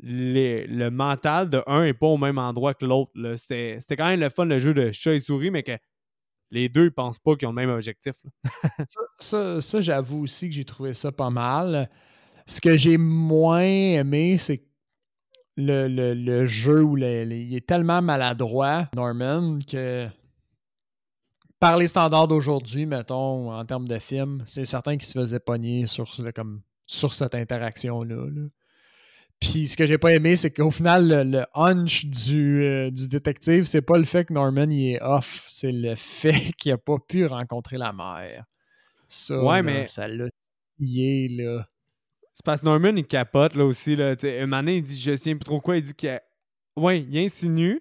[0.01, 3.13] les- le mental de un est pas au même endroit que l'autre.
[3.37, 5.73] C'était quand même le fun, le jeu de chat et souris, mais que
[6.51, 8.15] les deux, ils pensent pas qu'ils ont le même objectif.
[8.89, 11.89] Ça, ça, ça, j'avoue aussi que j'ai trouvé ça pas mal.
[12.47, 14.63] Ce que j'ai moins aimé, c'est
[15.57, 20.07] le, le- le jeu où le- il est tellement maladroit, Norman, que
[21.59, 25.87] par les standards d'aujourd'hui, mettons, en termes de film, c'est certain qu'il se faisait pogner
[25.87, 28.27] sur, le- comme, sur cette interaction-là.
[28.31, 28.43] là.
[29.41, 33.07] Puis ce que j'ai pas aimé, c'est qu'au final, le, le hunch du, euh, du
[33.09, 36.79] détective, c'est pas le fait que Norman il est off, c'est le fait qu'il a
[36.79, 38.45] pas pu rencontrer la mère.
[39.07, 40.29] Ça, Ouais, là, mais- ça l'a
[40.79, 41.65] tillé, là.
[42.33, 43.97] C'est parce que Norman, il capote là aussi.
[43.97, 45.95] Là, Tu sais, un moment donné, il dit, je sais plus trop quoi, il dit
[45.95, 46.21] qu'il.
[46.77, 47.81] Ouais, il insinue.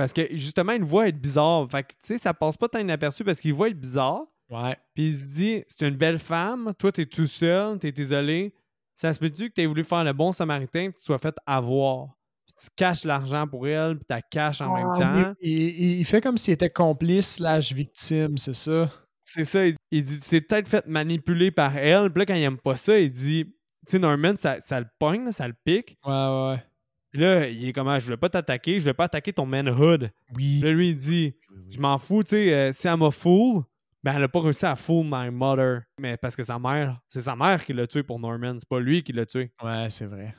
[0.00, 1.70] Parce que justement, il voit être bizarre.
[1.70, 4.22] Fait que, tu sais, ça passe pas tant inaperçu parce qu'il voit être bizarre.
[4.48, 4.74] Ouais.
[4.94, 8.54] Puis il se dit, c'est une belle femme, toi, t'es tout seul, t'es isolé.
[8.94, 12.16] Ça se peut-tu que t'aies voulu faire le bon samaritain, que tu sois fait avoir?
[12.46, 15.34] Puis tu caches l'argent pour elle, puis tu caches en même Ah, temps.
[15.42, 18.90] Il, il fait comme s'il était complice slash victime, c'est ça?
[19.20, 22.10] C'est ça, il, il dit, c'est peut-être fait manipuler par elle.
[22.10, 23.52] Puis là, quand il aime pas ça, il dit, tu
[23.86, 25.98] sais, Norman, ça, ça le pogne, ça le pique.
[26.06, 26.64] Ouais, ouais.
[27.12, 29.46] Puis là, il est comme, Ah, je voulais pas t'attaquer, je voulais pas attaquer ton
[29.46, 30.10] manhood.
[30.36, 30.58] Oui.
[30.60, 31.34] Puis là, lui, il dit,
[31.68, 33.62] je m'en fous, tu sais, euh, si elle m'a fool,
[34.02, 35.82] ben elle a pas réussi à fool my mother.
[35.98, 38.80] Mais parce que sa mère, c'est sa mère qui l'a tué pour Norman, c'est pas
[38.80, 39.50] lui qui l'a tué.
[39.62, 40.34] Ouais, c'est vrai.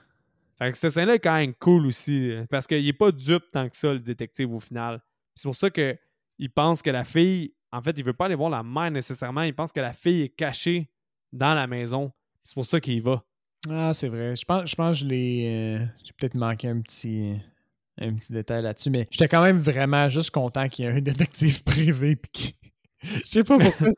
[0.58, 3.44] Fait que cette scène-là est quand même cool aussi, euh, parce qu'il est pas dupe
[3.52, 5.02] tant que ça, le détective, au final.
[5.36, 5.98] C'est pour ça que
[6.38, 9.42] il pense que la fille, en fait, il veut pas aller voir la mère nécessairement,
[9.42, 10.90] il pense que la fille est cachée
[11.32, 12.12] dans la maison.
[12.44, 13.24] C'est pour ça qu'il y va.
[13.70, 14.36] Ah, c'est vrai.
[14.36, 15.44] Je pense, je pense que je l'ai.
[15.80, 17.34] euh, J'ai peut-être manqué un petit,
[18.00, 21.02] un petit détail là-dessus, mais j'étais quand même vraiment juste content qu'il y ait un
[21.02, 22.16] détective privé.
[22.16, 22.56] Puis
[23.04, 23.90] je sais pas pourquoi.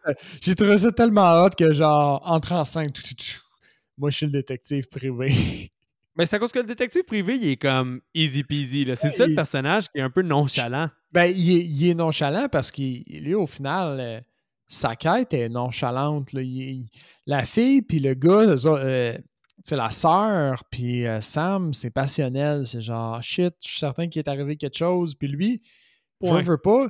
[0.41, 3.41] J'ai trouvé ça tellement hot que, genre, entre en scène, tout, tout, tout.
[3.97, 5.71] moi, je suis le détective privé.
[6.15, 8.85] Mais c'est à cause que le détective privé, il est comme easy peasy.
[8.85, 8.95] là.
[8.95, 10.89] C'est le seul il- personnage qui est un peu nonchalant.
[11.11, 14.21] ben, il est, il est nonchalant parce qu'il, lui, au final, euh,
[14.67, 16.31] sa quête est nonchalante.
[16.33, 16.41] là.
[16.43, 16.89] Il- il-
[17.25, 19.17] la fille, puis le gars, euh,
[19.69, 22.65] sais, la sœur, puis euh, Sam, c'est passionnel.
[22.67, 25.15] C'est genre, shit, je suis certain qu'il est arrivé quelque chose.
[25.15, 25.61] Puis lui,
[26.21, 26.41] veut, Ouais.
[26.43, 26.87] veut pas,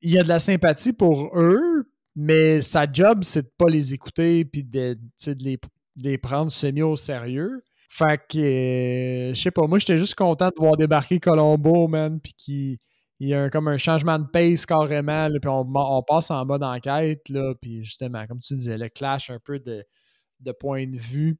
[0.00, 3.92] il y a de la sympathie pour eux, mais sa job, c'est de pas les
[3.94, 4.96] écouter, puis de,
[5.26, 7.62] les, de les prendre semi au sérieux.
[7.88, 12.20] Fait que, euh, je sais pas, moi, j'étais juste content de voir débarquer Colombo, man,
[12.20, 12.78] puis qu'il
[13.20, 16.30] il y a un- comme un changement de pace carrément, là, puis on, on passe
[16.32, 19.84] en mode enquête, là, puis justement, comme tu disais, le clash un peu de,
[20.40, 21.36] de point de vue.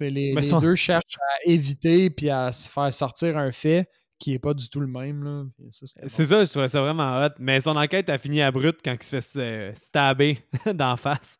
[0.00, 3.88] Les, les deux cherchent à éviter puis à se faire sortir un fait
[4.18, 5.50] qui n'est pas du tout le même.
[5.70, 7.30] C'est ça, je trouvais ça vraiment hot.
[7.38, 10.38] Mais son enquête a fini abrupte quand il se fait euh, stabber
[10.74, 11.38] d'en face.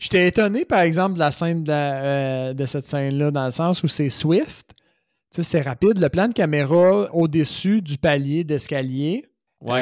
[0.00, 2.04] J'étais étonné, par exemple, de la scène de, la-
[2.48, 4.72] euh, de cette scène-là, dans le sens où c'est Swift.
[5.30, 5.98] C'est rapide.
[5.98, 9.24] Le plan de caméra au-dessus du palier d'escalier,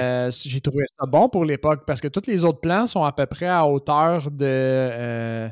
[0.00, 3.12] euh, j'ai trouvé ça bon pour l'époque parce que tous les autres plans sont à
[3.12, 5.48] peu près à hauteur de euh,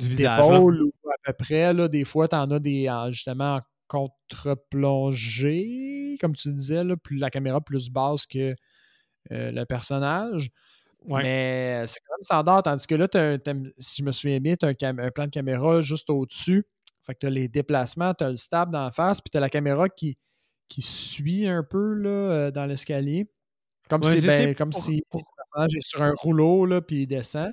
[0.00, 0.42] du visage.
[0.42, 1.72] d'épaule ou à peu près.
[1.72, 6.96] Là, des fois, tu en as des, en- justement en contre-plongée, comme tu disais, là,
[6.96, 8.54] plus, la caméra plus basse que
[9.32, 10.50] euh, le personnage.
[11.06, 11.22] Ouais.
[11.22, 14.54] Mais c'est quand même standard, tandis que là, un- t'as- si je me souviens bien,
[14.56, 14.74] tu as un,
[15.10, 16.64] plan de caméra juste au-dessus.
[17.02, 19.38] Fait que tu as les déplacements, tu as le stab dans la face, puis tu
[19.38, 20.18] as la caméra qui,
[20.68, 23.30] qui suit un peu là, euh, dans l'escalier.
[23.88, 27.02] Comme, Ouais, si, ben, comme pour- si le personnage est sur un rouleau, là, puis
[27.02, 27.52] il descend.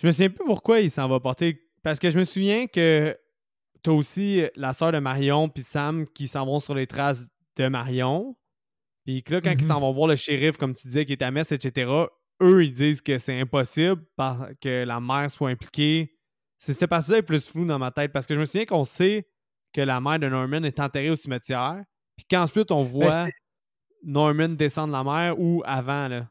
[0.00, 1.60] Je me souviens plus pourquoi il s'en va porter.
[1.82, 3.16] Parce que je me souviens que
[3.82, 7.26] t'as aussi la sœur de Marion puis Sam qui s'en vont sur les traces
[7.56, 8.36] de Marion.
[9.04, 9.68] Puis que là, quand ils Mhm.
[9.68, 11.90] s'en vont voir le shérif, comme tu disais, qui est à Metz, etc.,
[12.40, 14.02] eux, ils disent que c'est impossible
[14.60, 16.16] que la mère soit impliquée.
[16.58, 18.84] C'est cette partie-là est plus floue dans ma tête parce que je me souviens qu'on
[18.84, 19.26] sait
[19.72, 21.82] que la mère de Norman est enterrée au cimetière.
[22.16, 23.32] Puis qu'ensuite, on voit c'est-
[24.04, 26.28] Norman descendre la mer ou avant, là.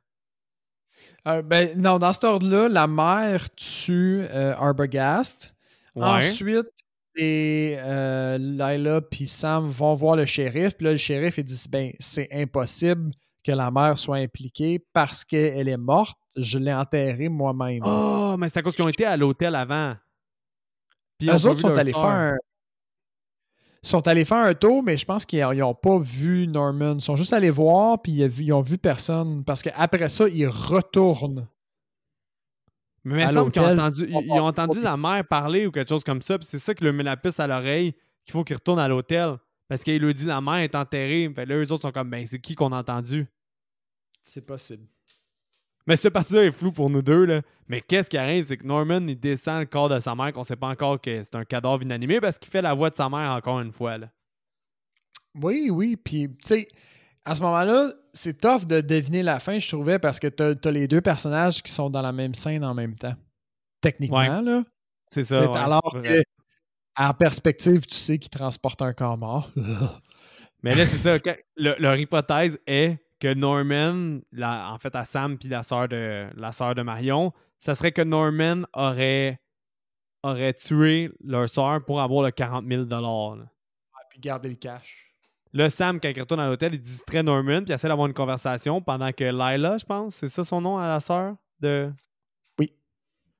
[1.28, 5.54] Euh, ben, non, dans cet ordre-là, la mère tue euh, Arbogast.
[5.95, 6.04] Ouais.
[6.06, 6.68] Ensuite,
[7.16, 10.76] et, euh, Lila puis Sam vont voir le shérif.
[10.76, 13.12] Puis là, le shérif, il dit ben, c'est impossible
[13.43, 16.18] que la mère soit impliquée parce qu'elle est morte.
[16.36, 17.82] Je l'ai enterrée moi-même.
[17.86, 19.95] Oh, mais c'est à cause qu'ils ont été à l'hôtel avant.
[21.20, 22.38] Puis Eux autres sont allés, faire un...
[23.84, 26.96] sont allés faire un tour, mais je pense qu'ils n'ont pas vu Norman.
[26.96, 29.44] Ils sont juste allés voir, puis ils, ont vu- personne.
[29.44, 31.48] Parce qu'après ça, ils retournent.
[33.04, 35.72] Mais il me semble qu'ils ont entendu, ils, ils ont entendu la mère parler ou
[35.72, 36.38] quelque chose comme ça.
[36.38, 38.88] Puis c'est ça qui leur met la puce à l'oreille qu'il faut qu'ils retournent à
[38.88, 39.38] l'hôtel.
[39.68, 41.32] Parce qu'il lui dit la mère est enterrée.
[41.34, 43.26] Fait là, eux autres sont comme, ben, c'est qui qu'on a entendu?
[44.22, 44.86] C'est possible.
[45.88, 47.42] Mais cette partie-là est floue pour nous deux, là.
[47.68, 50.44] Mais qu'est-ce qui arrive, c'est que Norman, il descend le corps de sa mère, qu'on
[50.44, 53.10] sait pas encore que c'est un cadavre inanimé, parce qu'il fait la voix de sa
[53.10, 54.08] mère encore une fois, là.
[55.42, 55.96] Oui, oui.
[55.96, 56.68] Puis, tu sais,
[57.24, 60.72] à ce moment-là, c'est tough de deviner la fin, je trouvais, parce que t'as as
[60.72, 63.16] les deux personnages qui sont dans la même scène en même temps.
[63.82, 64.42] Techniquement, Ouais.
[64.42, 64.64] là.
[65.10, 65.50] C'est Tu ça.
[65.50, 65.58] ouais.
[65.58, 66.24] alors que,
[66.98, 69.50] en perspective, tu sais qu'ils transportent un corps mort.
[70.64, 71.18] Mais là, c'est ça.
[71.58, 76.51] leur hypothèse est que Norman, la- en fait, à Sam puis la sœur de la
[76.51, 79.39] sœur de Marion, ça serait que Norman aurait,
[80.24, 83.45] aurait tué leur sœur pour avoir le 40 000 là.
[84.09, 85.07] puis garder le cash.
[85.53, 88.82] Là, Sam, quand il retourne à l'hôtel, il distrait Norman puis essaie d'avoir une conversation
[88.82, 91.91] pendant que Lila, je pense, c'est ça son nom à la sœur de.
[92.57, 92.74] Oui.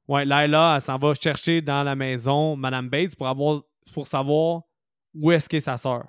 [0.07, 3.61] Ouais, Lila, elle s'en va chercher dans la maison Madame Bates pour avoir
[3.93, 4.61] pour savoir
[5.13, 6.05] où est-ce qu'est sa sœur.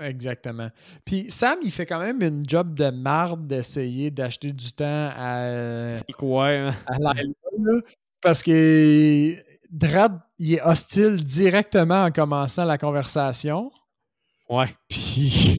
[0.00, 0.70] Exactement.
[1.04, 4.84] Puis Sam, il fait quand même une job de marde d'essayer d'acheter du temps
[5.16, 6.56] à, Ouais.
[6.56, 6.74] hein?
[6.86, 7.14] à Lila,
[7.58, 7.80] là,
[8.20, 9.34] parce que
[9.70, 13.70] Drad, il est hostile directement en commençant la conversation.
[14.48, 14.74] Ouais.
[14.88, 15.56] Puis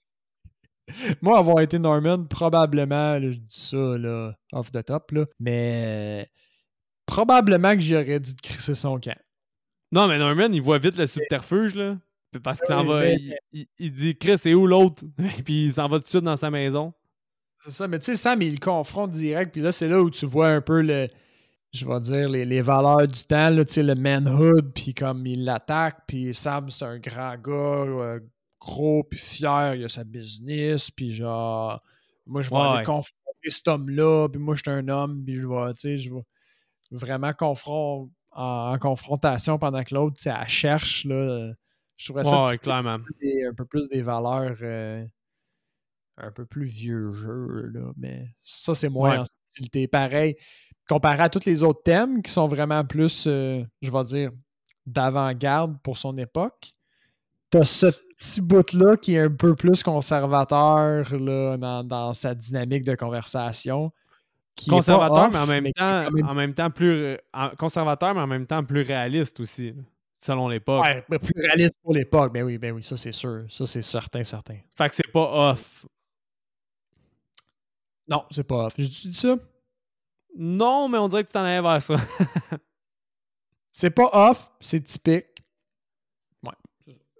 [1.22, 6.24] moi, avoir été Norman, probablement, là, je dis ça là, off the top, là, mais
[6.24, 6.26] euh,
[7.06, 9.20] probablement que j'aurais dit de crisser son camp.
[9.92, 11.98] Non, mais Norman, il voit vite le subterfuge, là.
[12.44, 13.00] Parce qu'il s'en Oui, va.
[13.02, 15.04] mais- Il, il- il dit Chris, c'est où l'autre?
[15.46, 16.94] Puis il s'en va tout de suite dans sa maison.
[17.62, 20.10] C'est ça, mais tu sais, Sam, il le confronte direct, puis là, c'est là où
[20.10, 21.08] tu vois un peu le,
[21.74, 25.26] je vais dire, les, les valeurs du temps, là, tu sais, le manhood, puis comme
[25.28, 27.52] il l'attaque, puis Sam, c'est un grand gars,
[27.86, 28.20] euh,
[28.62, 31.82] gros, puis fier, il a sa business, puis genre,
[32.26, 32.62] moi, je vais Ouais.
[32.62, 35.98] aller confronter cet homme-là, puis moi, je suis un homme, puis je vais, tu sais,
[35.98, 36.22] je vais
[36.92, 41.04] vraiment confron- en, confrontation pendant que l'autre, elle cherche.
[41.04, 41.52] Là,
[42.00, 42.96] je trouverais ça ouais, clairement.
[42.96, 45.06] un peu plus des valeurs euh,
[46.18, 47.72] un peu plus vieux jeu.
[47.74, 49.86] Là, mais ça, c'est moins en subtilité.
[49.90, 50.38] Pareil,
[50.88, 54.32] comparé à tous les autres thèmes qui sont vraiment plus, euh, je vais dire,
[54.86, 56.72] d'avant-garde pour son époque.
[57.50, 57.88] T'as ce
[58.18, 63.92] petit bout-là qui est un peu plus conservateur là, dans, sa dynamique de conversation.
[64.70, 67.18] conservateur, mais en même, temps, en même temps plus euh,
[67.58, 69.74] conservateur, mais en même temps plus réaliste aussi,
[70.20, 70.84] selon l'époque.
[70.84, 73.46] Ouais, plus réaliste pour l'époque, ben oui, ben oui, ça c'est sûr.
[73.50, 74.58] Ça c'est certain, certain.
[74.78, 75.86] Fait que c'est pas off.
[78.08, 78.74] Non, c'est pas off.
[78.78, 79.38] J'ai dit ça?
[80.36, 81.96] Non, mais on dirait que tu t'en allais vers ça.
[83.72, 85.40] c'est pas off, c'est typique.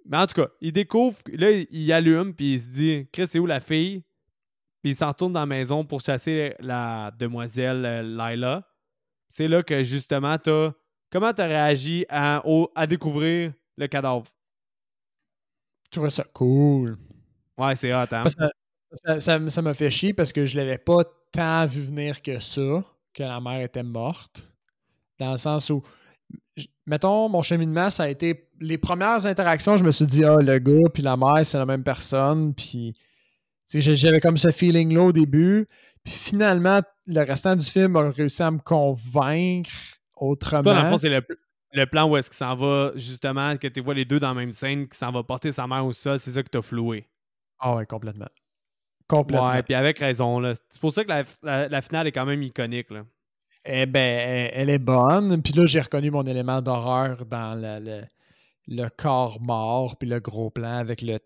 [0.10, 3.38] Mais en tout cas, il découvre, là, il allume, puis il se dit Chris, c'est
[3.38, 4.04] où la fille?
[4.82, 8.68] Puis il s'en retourne dans la maison pour chasser la demoiselle euh, Lila.
[9.28, 10.72] C'est là que justement, t'as.
[11.12, 12.44] Comment t'as réagi à,
[12.76, 14.26] à découvrir le cadavre?
[15.86, 16.98] Je trouvais ça cool.
[17.58, 18.24] Ouais, c'est hot, hein?
[19.20, 22.84] ça, ça, m'a fait chier parce que je l'avais pas tant vu venir que ça,
[23.14, 24.48] que la mère était morte.
[25.20, 25.84] Dans le sens où
[26.86, 28.50] mettons, mon cheminement, ça a été.
[28.60, 31.66] Les premières interactions, je me suis dit, ah, le gars puis la mère, c'est la
[31.66, 32.54] même personne.
[32.54, 32.94] Puis,
[33.68, 35.68] j'avais comme ce feeling-là au début.
[36.04, 39.70] Puis finalement, le restant du film a réussi à me convaincre
[40.20, 40.64] autrement.
[40.64, 43.82] Toi, dans le fond, c'est le, plan où est-ce qu'il s'en va, justement, que tu
[43.82, 46.20] vois les deux dans la même scène, qui s'en va porter sa mère au sol,
[46.20, 47.08] c'est ça que t'as floué?
[47.60, 48.30] Ah ouais, complètement.
[49.08, 49.50] Complètement.
[49.50, 50.54] Ouais, puis avec raison, là.
[50.70, 51.10] C'est pour ça que
[51.44, 53.04] la, finale est quand même iconique, là.
[53.66, 55.42] Eh ben, elle est bonne.
[55.42, 58.04] Puis là, j'ai reconnu mon élément d'horreur dans le,
[58.68, 61.20] le, corps mort, puis le gros plan avec le,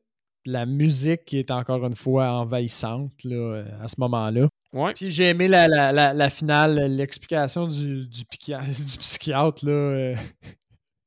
[0.45, 4.47] la musique qui est encore une fois envahissante là, à ce moment-là.
[4.73, 4.93] Ouais.
[4.93, 9.65] Puis j'ai aimé la, la, finale, l'explication du, du, du, psychiatre.
[9.65, 10.15] Là, euh.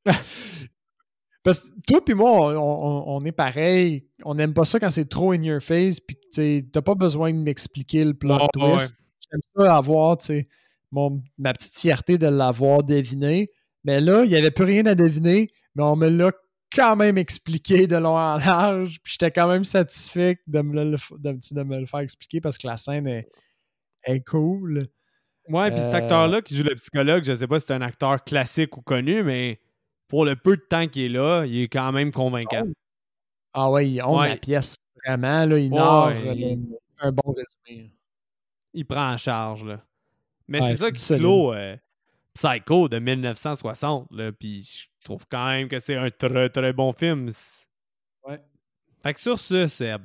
[1.42, 4.08] Parce que toi puis moi, on, est pareil.
[4.24, 7.32] On n'aime pas ça quand c'est trop in your face, puis tu n'as pas besoin
[7.32, 8.96] de m'expliquer le plot twist.
[9.30, 10.48] J'aime ça avoir, sais
[11.38, 13.50] ma petite fierté de l'avoir deviné.
[13.84, 16.32] Mais là, il n'y avait plus rien à deviner, mais on me l'a
[16.74, 18.98] quand même expliqué de long en large.
[19.02, 22.66] Puis j'étais quand même satisfait de me, le, de, me le faire expliquer parce que
[22.66, 23.28] la scène est,
[24.06, 24.88] est cool.
[25.48, 27.82] Ouais, puis cet euh, acteur-là qui joue le psychologue, je sais pas si c'est un
[27.82, 29.60] acteur classique ou connu, mais
[30.08, 32.64] pour le peu de temps qu'il est là, il est quand même convaincant.
[33.52, 34.76] Ah ouais, il honte la pièce.
[35.04, 36.12] Vraiment, là, il narre
[36.98, 37.92] un bon résumé.
[38.72, 39.82] Il prend en charge, là.
[40.48, 41.76] Mais c'est ça qui clôt euh,
[42.34, 44.08] Psycho de 1960.
[44.38, 47.30] Puis je trouve quand même que c'est un très très bon film.
[48.24, 48.40] Ouais.
[49.02, 50.02] Fait que sur ce, Seb,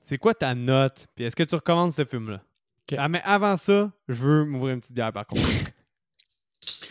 [0.00, 1.06] c'est quoi ta note?
[1.14, 2.42] Puis est-ce que tu recommandes ce film-là?
[2.96, 5.42] Ah, mais avant ça, je veux m'ouvrir une petite bière par contre.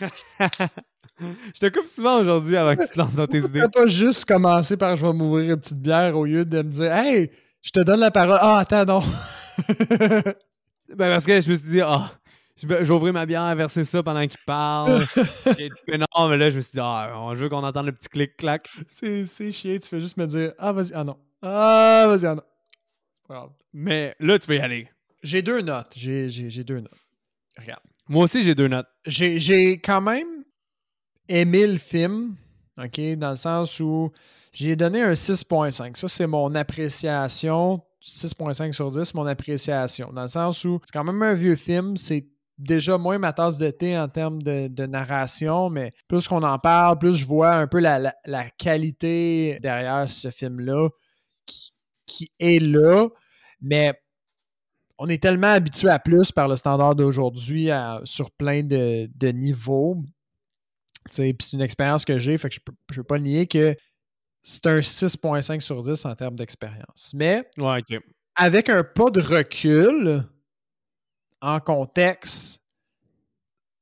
[1.20, 3.60] je te coupe souvent aujourd'hui avant que tu te lances dans tes idées.
[3.60, 6.70] Tu pas juste commencer par je vais m'ouvrir une petite bière au lieu de me
[6.70, 7.30] dire Hey,
[7.62, 8.38] je te donne la parole.
[8.40, 9.00] Ah, attends, non.
[9.68, 10.34] ben
[10.96, 12.10] parce que je me suis dit, ah,
[12.56, 15.04] je vais, ouvrir ma bière, verser ça pendant qu'il parle.
[15.88, 18.68] non, mais là, je me suis dit, ah, on veut qu'on entende le petit clic-clac.
[18.88, 21.16] C'est, chiant, tu fais juste me dire, ah, vas-y, ah non.
[21.40, 23.50] Ah, vas-y, ah non.
[23.72, 24.88] Mais là, tu peux y aller.
[25.22, 25.92] J'ai deux notes.
[25.94, 26.28] J'ai,
[26.64, 26.92] deux notes.
[27.58, 27.82] Regarde.
[28.08, 28.88] Moi aussi, j'ai deux notes.
[29.06, 30.44] J'ai, j'ai quand même
[31.28, 32.36] aimé le film,
[32.78, 34.12] OK, dans le sens où
[34.52, 35.96] j'ai donné un 6.5.
[35.96, 40.12] Ça, c'est mon appréciation 6.5 sur 10, mon appréciation.
[40.12, 42.26] Dans le sens où c'est quand même un vieux film, c'est
[42.58, 46.98] déjà moins ma tasse de thé en termes de, narration, mais plus qu'on en parle,
[46.98, 48.12] plus je vois un peu la,
[48.58, 50.88] qualité derrière ce film-là
[52.06, 53.08] qui, est là.
[53.60, 53.94] Mais
[55.02, 57.70] on est tellement habitué à plus par le standard d'aujourd'hui
[58.04, 59.96] sur plein de, niveaux.
[61.10, 63.74] c'est une expérience que j'ai, fait que je ne peux, pas nier que
[64.44, 67.12] c'est un 6.5 sur 10 en termes d'expérience.
[67.16, 67.50] Mais
[68.36, 70.22] avec un pas de recul,
[71.40, 72.62] en contexte,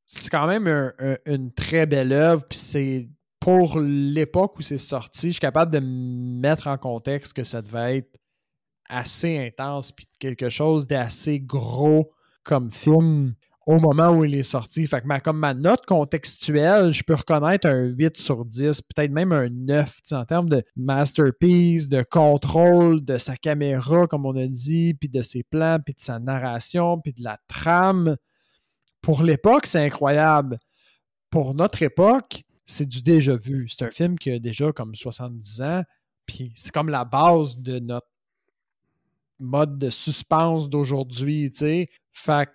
[0.06, 0.66] c'est quand même
[1.26, 2.46] une très belle œuvre.
[2.48, 3.10] Puis c'est
[3.40, 7.98] pour l'époque où c'est sorti, je suis capable de mettre en contexte que ça devait
[7.98, 8.19] être
[8.90, 12.10] assez intense, puis quelque chose d'assez gros
[12.44, 13.34] comme film
[13.66, 14.86] au moment où il est sorti.
[14.86, 19.12] Fait que ma, comme ma note contextuelle, je peux reconnaître un 8 sur 10, peut-être
[19.12, 24.46] même un 9 en termes de masterpiece, de contrôle de sa caméra, comme on a
[24.46, 28.16] dit, puis de ses plans, puis de sa narration, puis de la trame.
[29.02, 30.58] Pour l'époque, c'est incroyable.
[31.30, 33.68] Pour notre époque, c'est du déjà vu.
[33.68, 35.82] C'est un film qui a déjà comme 70 ans,
[36.26, 38.08] puis c'est comme la base de notre
[39.40, 41.88] mode de suspense d'aujourd'hui, tu sais.
[42.12, 42.48] Fait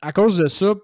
[0.00, 0.74] à cause de ça,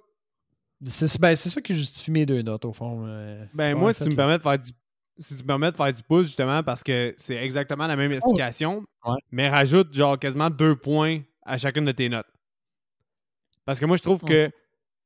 [0.85, 3.05] C'est ben, ça qui justifie mes deux notes, au fond.
[3.07, 4.71] Euh, ben, moi, si tu me permets de faire du
[5.19, 8.13] si tu me permets de faire du pouce, justement, parce que c'est exactement la même
[8.13, 8.85] explication,
[9.33, 12.29] mais rajoute genre quasiment deux points à chacune de tes notes.
[13.65, 14.51] Parce que moi, je trouve que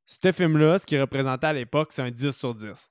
[0.05, 2.91] ce film-là, ce qu'il représentait à l'époque, c'est un 10 sur 10.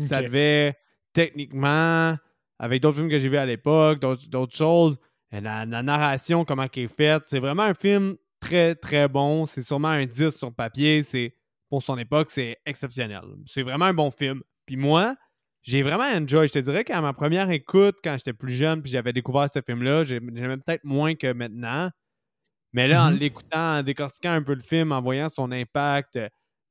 [0.00, 0.76] Ça devait,
[1.12, 2.16] techniquement,
[2.58, 4.98] avec d'autres films que j'ai vus à l'époque, d'autres choses,
[5.40, 9.46] la, la, narration, comment elle est faite, c'est vraiment un film très, très bon.
[9.46, 11.02] C'est sûrement un 10 sur papier.
[11.02, 11.34] C'est
[11.68, 13.24] Pour son époque, c'est exceptionnel.
[13.46, 14.42] C'est vraiment un bon film.
[14.66, 15.16] Puis moi,
[15.62, 16.48] j'ai vraiment enjoy.
[16.48, 19.60] Je te dirais qu'à ma première écoute, quand j'étais plus jeune, puis j'avais découvert ce
[19.60, 21.90] film-là, j'aimais peut-être moins que maintenant.
[22.72, 23.18] Mais là, en mm-hmm.
[23.18, 26.18] l'écoutant, en décortiquant un peu le film, en voyant son impact,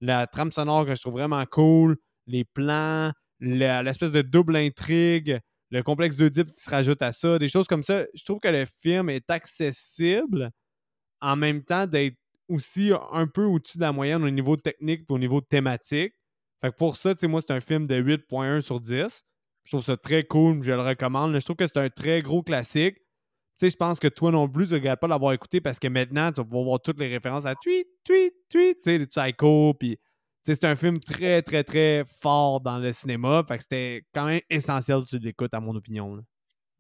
[0.02, 1.98] la trame sonore que je trouve vraiment cool,
[2.28, 5.40] les plans, l'espèce de double intrigue,
[5.74, 8.48] le complexe d'Oedipe qui se rajoute à ça, des choses comme ça, je trouve que
[8.48, 10.52] le film est accessible
[11.20, 12.16] en même temps d'être
[12.48, 16.14] aussi un peu au-dessus de la moyenne au niveau technique et au niveau thématique.
[16.62, 19.24] Fait que pour ça, tu sais, moi, c'est un film de 8.1 sur 10.
[19.64, 21.34] Je trouve ça très cool, je le recommande.
[21.40, 22.98] Je trouve que c'est un très gros classique.
[22.98, 23.04] Tu
[23.58, 26.32] sais, je pense que toi non plus, tu regrettes pas l'avoir écouté parce que maintenant,
[26.32, 29.98] tu vas voir toutes les références à tweet, tweet, tweet, tu sais, psycho, puis
[30.44, 33.44] c'est un film très, très, très fort dans le cinéma.
[33.48, 36.20] Fait que c'était quand même essentiel que tu l'écoutes, à mon opinion.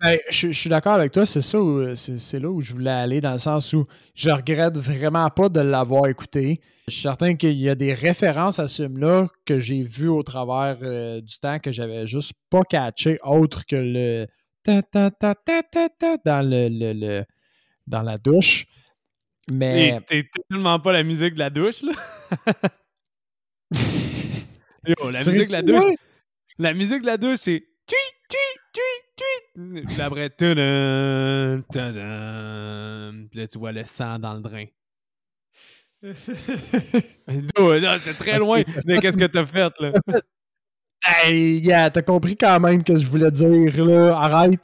[0.01, 1.57] Ben, je, suis d'accord avec toi, c'est ça,
[1.95, 3.85] c'est là où je voulais aller, dans le sens où
[4.15, 6.59] je regrette vraiment pas de l'avoir écouté.
[6.89, 10.21] Je suis certain qu'il y a des références à ce film-là que j'ai vu au
[10.21, 14.27] travers euh, du temps que j'avais juste pas catché, autre que le
[14.63, 17.23] ta ta ta ta ta, ta dans le, le,
[17.87, 18.65] dans la douche.
[19.49, 19.93] Mais.
[19.93, 21.93] C'était tellement pas la musique de la douche, là.
[24.87, 25.95] Yo, la musique de la douche.
[26.59, 27.63] La musique de la douche, c'est.
[27.87, 27.95] Tui,
[28.29, 28.37] tui,
[28.73, 28.81] tui,
[29.15, 29.25] tui.
[29.87, 30.29] Puis après.
[30.29, 31.57] Puis là,
[33.47, 34.65] tu vois le sang dans le drain.
[36.03, 39.93] c'était très loin Mais qu'est-ce que t'as fait, là.
[41.05, 44.63] Hey, yeah, t'as compris quand même que je voulais dire, là, arrête.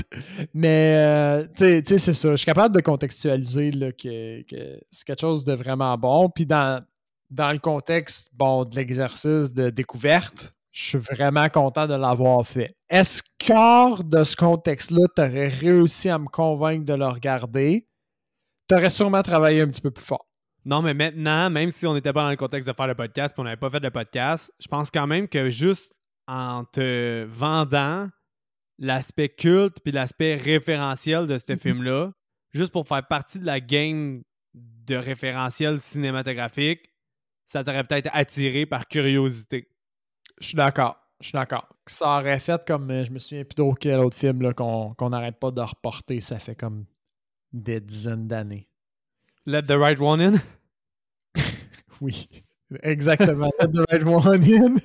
[0.53, 2.31] Mais, euh, tu sais, c'est ça.
[2.31, 6.29] Je suis capable de contextualiser là, que, que c'est quelque chose de vraiment bon.
[6.29, 6.81] Puis dans,
[7.29, 12.75] dans le contexte bon, de l'exercice de découverte, je suis vraiment content de l'avoir fait.
[12.89, 17.87] Est-ce qu'hors de ce contexte-là, tu aurais réussi à me convaincre de le regarder?
[18.67, 20.27] Tu aurais sûrement travaillé un petit peu plus fort.
[20.65, 23.33] Non, mais maintenant, même si on n'était pas dans le contexte de faire le podcast
[23.37, 25.91] et on n'avait pas fait le podcast, je pense quand même que juste
[26.27, 28.07] en te vendant
[28.77, 31.59] l'aspect culte puis l'aspect référentiel de ce mhm.
[31.59, 32.11] film-là,
[32.51, 34.21] juste pour faire partie de la game
[34.53, 36.88] de référentiel cinématographique,
[37.49, 39.67] ça t'aurait peut-être attiré par curiosité.
[40.39, 40.97] Je suis d'accord.
[41.19, 41.67] Je suis d'accord.
[41.87, 45.39] Ça aurait fait comme, euh, je me souviens plus d'autre quel autre film qu'on n'arrête
[45.39, 46.21] pas de reporter.
[46.21, 46.85] Ça fait comme
[47.51, 48.69] des dizaines d'années.
[49.47, 50.33] Let the Right One In?
[52.01, 52.29] oui,
[52.83, 53.49] exactement.
[53.59, 54.75] Let the Right One In.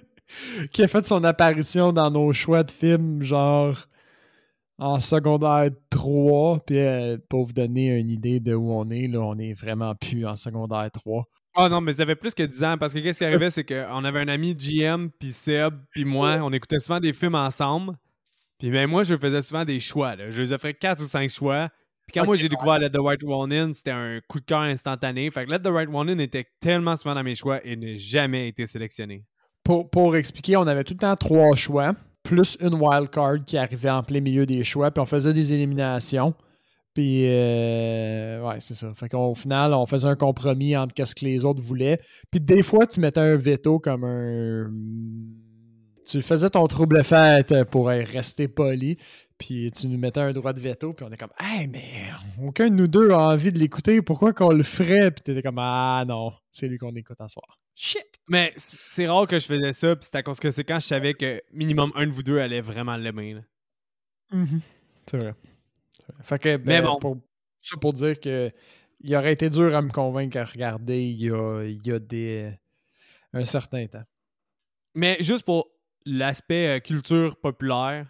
[0.72, 3.76] qui a fait son apparition dans nos choix de films, genre
[4.78, 6.60] en secondaire 3.
[6.60, 9.94] Puis euh, pour vous donner une idée de où on est, là, on est vraiment
[9.94, 11.28] plus en secondaire 3.
[11.55, 13.64] Ah non, mais ça fait plus que 10 ans parce que qu'est-ce qui arrivait, c'est
[13.64, 17.94] qu'on avait un ami GM, puis Seb, puis moi, on écoutait souvent des films ensemble.
[18.59, 20.16] Puis ben moi, je faisais souvent des choix.
[20.30, 21.68] Je les offrais 4 ou 5 choix.
[22.07, 24.61] Puis quand moi j'ai découvert Let the Right One In, c'était un coup de cœur
[24.61, 25.30] instantané.
[25.30, 27.96] Fait que Let the Right One In était tellement souvent dans mes choix et n'a
[27.96, 29.24] jamais été sélectionné.
[29.62, 33.57] Pour, pour expliquer, on avait tout le temps trois choix, plus une wild card qui
[33.57, 36.34] arrivait en plein milieu des choix, puis on faisait des éliminations.
[36.95, 38.95] Puis, euh, ouais, c'est ça.
[38.95, 42.01] Fait qu'au final, on faisait un compromis entre ce que les autres voulaient.
[42.30, 44.70] Puis, des fois, tu mettais un veto comme un.
[46.07, 48.97] Tu faisais ton trouble fait pour rester poli.
[49.38, 50.92] Puis, tu nous mettais un droit de veto.
[50.92, 54.01] Puis, on est comme, hey, mais aucun de nous deux a envie de l'écouter.
[54.01, 55.11] Pourquoi qu'on le ferait?
[55.11, 57.59] Puis, t'étais comme, ah non, c'est lui qu'on écoute en soir.
[57.74, 58.07] Shit!
[58.28, 59.97] Mais c'est rare que je faisais ça.
[59.97, 62.38] Puis, c'est à cause que c'est quand je savais que minimum un de vous deux
[62.38, 63.38] allait vraiment l'aimer.
[64.30, 64.59] Mm
[65.11, 65.34] C'est vrai.
[66.22, 66.98] Fait que, mais ben, bon.
[66.98, 67.16] Pour,
[67.62, 68.52] ça pour dire que
[69.00, 71.98] il aurait été dur à me convaincre à regarder il y a, il y a
[71.98, 72.52] des,
[73.32, 74.05] un certain temps.
[74.94, 75.68] Mais juste pour
[76.07, 78.07] l'aspect euh, culture populaire,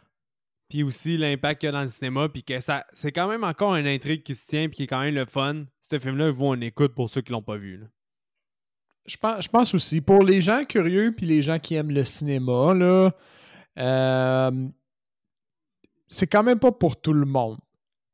[0.68, 3.44] puis aussi l'impact qu'il y a dans le cinéma, puis que ça, c'est quand même
[3.44, 5.64] encore une intrigue qui se tient, puis qui est quand même le fun.
[5.80, 7.84] Ce film-là, il vaut une écoute pour ceux qui l'ont pas vu.
[9.06, 12.04] Je pense, je pense aussi, pour les gens curieux, puis les gens qui aiment le
[12.04, 13.12] cinéma, là,
[13.78, 14.68] euh,
[16.06, 17.58] c'est quand même pas pour tout le monde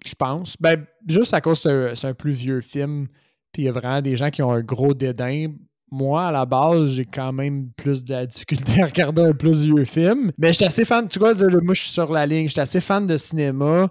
[0.05, 0.57] je pense.
[0.61, 3.07] Ben, juste à cause que c'est un, plus vieux film,
[3.53, 5.53] puis il y a vraiment des gens qui ont un gros dédain.
[5.91, 9.65] Moi, à la base, j'ai quand même plus de la difficulté à regarder un plus
[9.65, 10.33] vieux film.
[10.39, 13.07] Mais j'étais assez fan, tu vois, moi je suis sur la ligne, j'étais assez fan
[13.07, 13.89] de cinéma,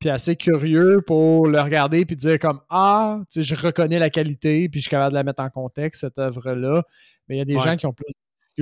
[0.00, 4.10] puis assez curieux pour le regarder puis dire comme Ah, tu sais, je reconnais la
[4.10, 6.82] qualité, puis je suis capable de la mettre en contexte, cette œuvre-là.
[7.28, 7.62] Mais il y a des Ouais.
[7.62, 8.14] gens qui ont plus de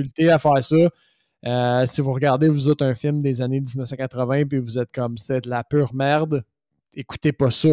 [0.03, 0.75] difficulté à faire ça.
[1.45, 5.17] Euh, si vous regardez, vous autres, un film des années 1980 puis vous êtes comme
[5.17, 6.43] c'était de la pure merde,
[6.93, 7.69] écoutez pas ça.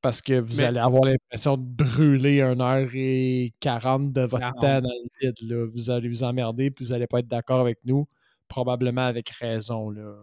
[0.00, 5.08] Parce que vous Mais- allez avoir l'impression de brûler 1h40 de votre temps dans le
[5.20, 5.36] vide.
[5.42, 5.64] là.
[5.72, 8.06] Vous allez vous emmerder puis vous allez pas être d'accord avec nous.
[8.48, 9.90] Probablement avec raison.
[9.90, 10.14] Là.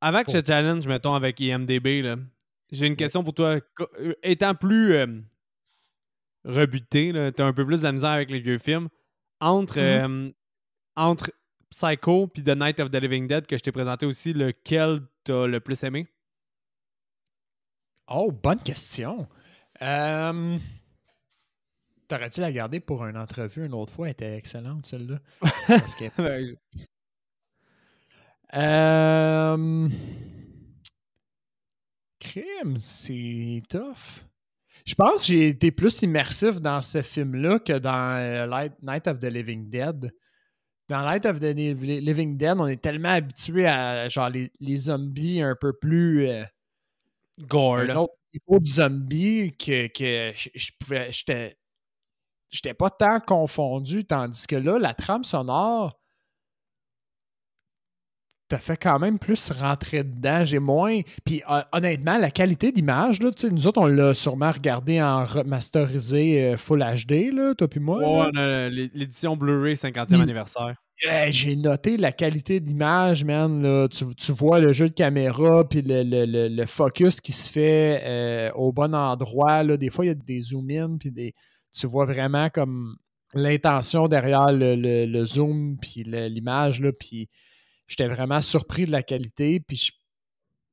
[0.00, 2.16] Avant que je challenge, mettons, avec IMDB, là,
[2.70, 3.58] j'ai une question pour toi.
[3.98, 5.06] Euh, Étant plus euh,
[6.44, 8.88] rebuté, là, t'as un peu plus de la misère avec les vieux films.
[9.40, 10.26] Entre, Mhm.
[10.28, 10.30] euh,
[10.96, 11.32] entre
[11.70, 15.46] Psycho puis The Night of the Living Dead, que je t'ai présenté aussi, lequel t'as
[15.46, 16.06] le plus aimé?
[18.10, 19.26] Oh, bonne question.
[19.82, 20.58] Euh,
[22.08, 24.06] T'aurais dû la garder pour une entrevue une autre fois?
[24.06, 25.18] Elle était excellente, celle-là.
[25.98, 26.56] Que- Ben,
[28.54, 29.88] Euh,
[32.18, 34.24] Crime, c'est tough.
[34.86, 39.06] Je pense que j'ai été plus immersif dans ce film-là que dans euh, Light- Night
[39.06, 40.10] of the Living Dead.
[40.88, 44.76] Dans Night of the Li- Living Dead, on est tellement habitué à genre les, les
[44.78, 46.42] zombies un peu plus euh,
[47.38, 51.56] Gore, un autre niveau de zombie que, que je, je pouvais j'étais
[52.50, 56.00] j'étais pas tant confondu tandis que là la trame sonore
[58.48, 63.20] t'as fait quand même plus rentrer dedans j'ai moins puis euh, honnêtement la qualité d'image
[63.20, 67.80] là nous autres on l'a sûrement regardé en remasterisé euh, full HD là toi puis
[67.80, 70.20] moi Ouais, l'é- l'édition Blu-ray 50e Mm.
[70.22, 70.74] anniversaire.
[71.02, 73.62] Hey, j'ai noté la qualité d'image, man.
[73.62, 73.86] là.
[73.86, 77.48] Tu, tu vois le jeu de caméra, puis le, le- le- le focus qui se
[77.48, 79.62] fait euh, au bon endroit.
[79.62, 79.76] Là.
[79.76, 81.34] Des fois, il y a des zoom-in, puis des,
[81.72, 82.96] tu vois vraiment comme
[83.32, 86.82] l'intention derrière le, le- le zoom, puis l'image.
[86.98, 87.28] Puis
[87.88, 89.92] j'étais vraiment surpris de la qualité, puis je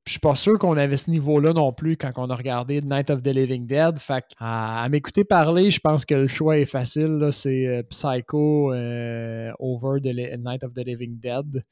[0.07, 3.09] je suis pas sûr qu'on avait ce niveau-là non plus quand on a regardé Night
[3.09, 3.97] of the Living Dead.
[3.97, 7.07] Fait que, à, à m'écouter parler, je pense que le choix est facile.
[7.17, 7.31] là.
[7.31, 11.63] C'est euh, Psycho euh, over the Night of the Living Dead.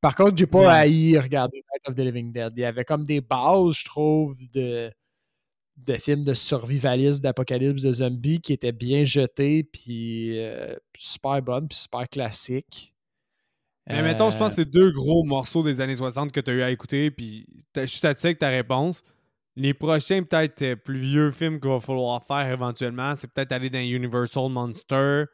[0.00, 0.66] Par contre, j'ai pas Ouais.
[0.66, 2.52] haï regarder Night of the Living Dead.
[2.56, 4.90] Il y avait comme des bases, je trouve, de,
[5.76, 11.68] de films de survivalisme, d'apocalypse, de zombies qui étaient bien jetés, puis euh, super bonnes,
[11.68, 12.92] puis super classiques.
[13.88, 16.50] Mais mettons, je pense Euh, que c'est deux gros morceaux des années 60 que tu
[16.50, 19.02] as eu à écouter, puis je suis satisfait avec ta réponse.
[19.56, 23.70] Les prochains, peut-être euh, plus vieux films qu'il va falloir faire éventuellement, c'est peut-être aller
[23.70, 25.24] dans Universal Monster,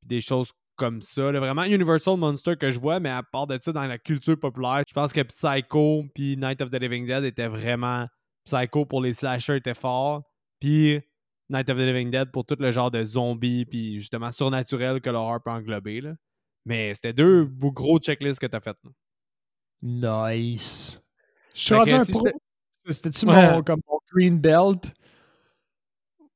[0.00, 1.30] puis des choses comme ça.
[1.30, 1.38] là.
[1.38, 4.82] Vraiment, Universal Monster que je vois, mais à part de ça, dans la culture populaire,
[4.88, 8.06] je pense que Psycho puis Night of the Living Dead étaient vraiment.
[8.44, 10.22] Psycho pour les slashers était fort,
[10.58, 11.00] puis
[11.48, 15.10] Night of the Living Dead pour tout le genre de zombies, puis justement surnaturel que
[15.10, 16.00] l'horreur peut englober.
[16.00, 16.14] Là.
[16.64, 18.78] Mais c'était deux gros checklists que t'as faites.
[18.84, 18.90] là.
[20.32, 21.00] Nice.
[21.54, 22.28] Je suis rendu un si pro.
[22.88, 23.50] C'était-tu Ouais.
[23.52, 24.92] mon, comme mon green belt?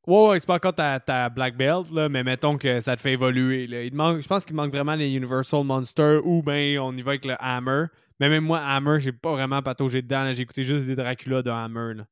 [0.07, 3.03] Ouais, ouais, c'est pas encore ta, ta black belt, là, mais mettons que ça te
[3.03, 3.67] fait évoluer.
[3.67, 3.83] Là.
[3.83, 7.13] Il manque, je pense qu'il manque vraiment les Universal Monsters ou ben on y va
[7.13, 7.87] avec le Hammer.
[8.21, 10.31] Mais même moi, Hammer, j'ai pas vraiment pataugé dedans.
[10.33, 11.95] J'ai écouté juste des Dracula de Hammer.
[11.95, 12.07] là.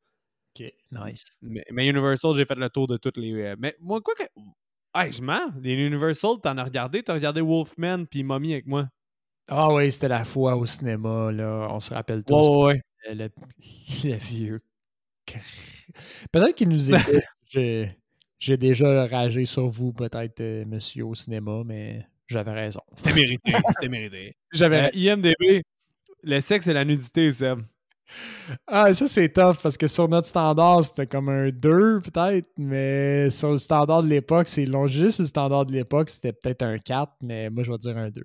[0.58, 1.24] Ok, nice.
[1.40, 3.32] Mais, mais Universal, j'ai fait le tour de toutes les.
[3.32, 4.24] euh, mais moi, quoi que.
[4.94, 5.52] Hey, je mens.
[5.60, 7.02] Les Universal, t'en as regardé?
[7.02, 8.88] T'as regardé Wolfman puis Mommy avec moi?
[9.48, 11.68] Ah oui, c'était la fois au cinéma, là.
[11.70, 12.48] On se rappelle tous.
[12.48, 12.74] Ouais,
[13.08, 13.14] ouais.
[13.14, 13.28] Le,
[14.04, 14.60] le vieux.
[16.32, 17.20] Peut-être qu'il nous écoute.
[17.46, 17.96] J'ai-
[18.38, 22.80] J'ai déjà ragé sur vous, peut-être, euh, monsieur au cinéma, mais j'avais raison.
[22.94, 23.52] C'était mérité.
[23.70, 24.36] C'était mérité.
[24.52, 25.62] J'avais Euh, IMDB,
[26.22, 27.60] le sexe et la nudité, Seb.
[28.66, 33.30] Ah, ça, c'est tough parce que sur notre standard, c'était comme un 2 peut-être, mais
[33.30, 34.86] sur le standard de l'époque, c'est long.
[34.86, 38.10] Juste le standard de l'époque, c'était peut-être un 4, mais moi, je vais dire un
[38.10, 38.22] 2.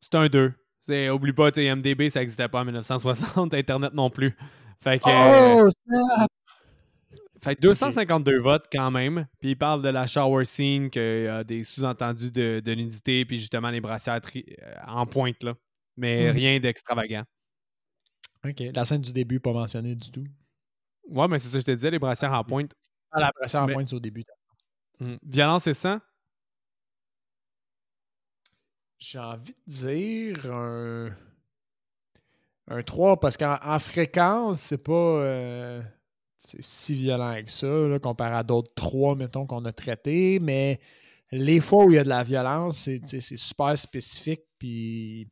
[0.00, 0.52] C'est un 2.
[0.82, 4.34] C'est, oublie pas, IMDB, ça n'existait pas en 1960, Internet non plus.
[4.80, 5.08] Fait que,
[5.64, 5.68] Oh,
[7.42, 9.26] fait que 252 votes quand même.
[9.40, 13.24] Puis il parle de la shower scene, qu'il y a des sous-entendus de, de nudité,
[13.24, 15.54] puis justement les brassières tri- euh, en pointe, là.
[15.96, 16.36] Mais Mhm.
[16.36, 17.22] rien d'extravagant.
[18.44, 20.24] Ok, la scène du début, pas mentionnée du tout.
[21.08, 22.72] Ouais, mais c'est ça que je te disais, les brassières en pointe.
[23.10, 24.24] Ah, la pression en pointe c'est au début.
[25.00, 25.18] Mhm.
[25.22, 25.98] Violence et sang?
[28.98, 31.10] J'ai envie de dire un,
[32.66, 35.82] un 3 parce qu'en en fréquence, c'est pas euh,
[36.36, 40.40] c'est si violent que ça, là, comparé à d'autres 3, mettons, qu'on a traités.
[40.40, 40.80] Mais
[41.30, 44.42] les fois où il y a de la violence, c'est super spécifique.
[44.58, 45.28] Puis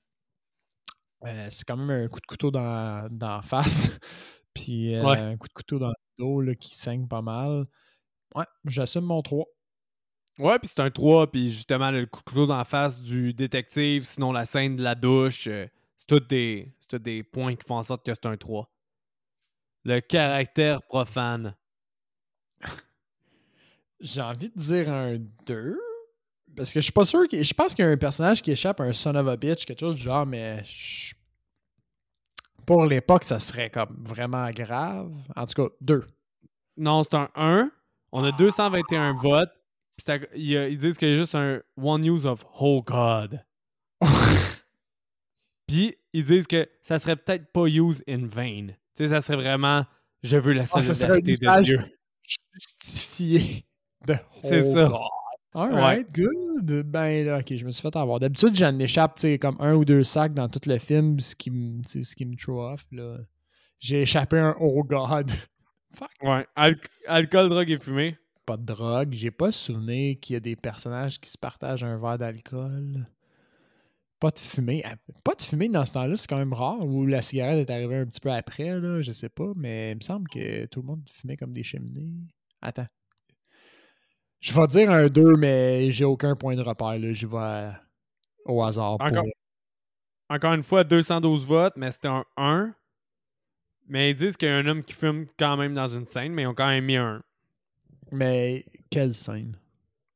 [1.26, 3.90] euh, c'est quand même un coup de couteau dans, dans la face.
[4.54, 5.18] puis euh, Ouais.
[5.18, 7.66] un coup de couteau dans le dos là, qui saigne pas mal.
[8.34, 9.44] Ouais, j'assume mon 3.
[10.38, 13.32] Ouais, puis c'est un 3, puis justement le coup de couteau dans la face du
[13.32, 15.66] détective, sinon la scène de la douche, euh,
[15.96, 18.70] c'est tous des, c'est tous des points qui font en sorte que c'est un 3.
[19.84, 21.54] Le caractère profane.
[24.00, 25.16] J'ai envie de dire un
[25.46, 25.78] 2,
[26.56, 27.28] Parce que je suis pas sûr.
[27.28, 29.36] que- Je pense qu'il y a un personnage qui échappe à un son of a
[29.36, 30.62] bitch, quelque chose du genre, mais.
[30.64, 31.14] je-
[32.64, 35.12] Pour l'époque, ça serait comme vraiment grave.
[35.36, 36.04] En tout cas, deux.
[36.76, 37.70] Non, c'est un 1.
[38.12, 39.50] On a 221 votes.
[39.96, 42.26] Puis c'est à- il y a- ils disent qu'il y a juste un one use
[42.26, 43.42] of Oh God.
[45.66, 48.68] Puis ils disent que ça serait peut-être pas use in vain.
[48.68, 49.84] Tu sais, ça serait vraiment
[50.22, 51.78] je veux la Ah, ça serait un solidarité de Dieu.
[52.52, 53.64] Justifié
[54.06, 54.84] de C'est Oh ça.
[54.84, 55.00] God.
[55.56, 56.82] Alright, good.
[56.82, 58.20] Ben là, ok, je me suis fait avoir.
[58.20, 61.34] D'habitude, j'en échappe, tu sais, comme un ou deux sacs dans tout le film, ce
[61.34, 62.84] qui me, ce qui me throw off.
[62.92, 63.18] Là.
[63.78, 65.30] J'ai échappé un Oh God.
[65.94, 66.10] Fuck.
[66.22, 66.46] Ouais.
[66.56, 68.18] Al- alcool, drogue et fumée.
[68.44, 69.12] Pas de drogue.
[69.12, 73.08] J'ai pas souvenir qu'il y a des personnages qui se partagent un verre d'alcool.
[74.20, 74.84] Pas de fumée.
[75.24, 76.84] Pas de fumée dans ce temps-là, c'est quand même rare.
[76.86, 79.52] Ou la cigarette est arrivée un petit peu après, là, je sais pas.
[79.56, 82.12] Mais il me semble que tout le monde fumait comme des cheminées.
[82.60, 82.86] Attends.
[84.46, 86.98] Je vais dire un 2, mais j'ai aucun point de repère.
[86.98, 87.12] Là.
[87.12, 87.72] Je vais
[88.44, 88.96] au hasard.
[88.98, 89.06] pour-
[90.28, 90.52] Encore.
[90.54, 92.72] Une fois, 212 votes, mais c'était un 1.
[93.88, 96.32] Mais ils disent qu'il y a un homme qui fume quand même dans une scène,
[96.32, 97.22] mais ils ont quand même mis un 1.
[98.12, 99.58] Mais quelle scène?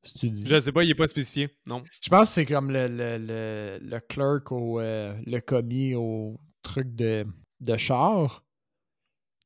[0.03, 0.47] Si tu dis?
[0.47, 1.51] Je sais pas, il est pas spécifié.
[1.67, 1.83] Non.
[2.01, 6.39] Je pense que c'est comme le, le, le, le clerk au euh, le commis au
[6.63, 7.27] truc de,
[7.61, 8.45] de char.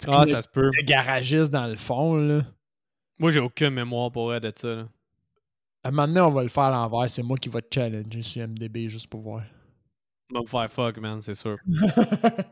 [0.07, 0.71] Ah, ça se peut.
[0.73, 2.43] le garagiste dans le fond, là.
[3.19, 4.69] Moi, j'ai aucune mémoire pour elle de ça.
[4.75, 4.89] là.
[5.83, 7.11] À un moment donné, on va le faire à l'envers.
[7.11, 9.43] C'est moi qui va te challenger sur MDB juste pour voir.
[10.33, 11.57] On va me faire fuck, man, c'est sûr.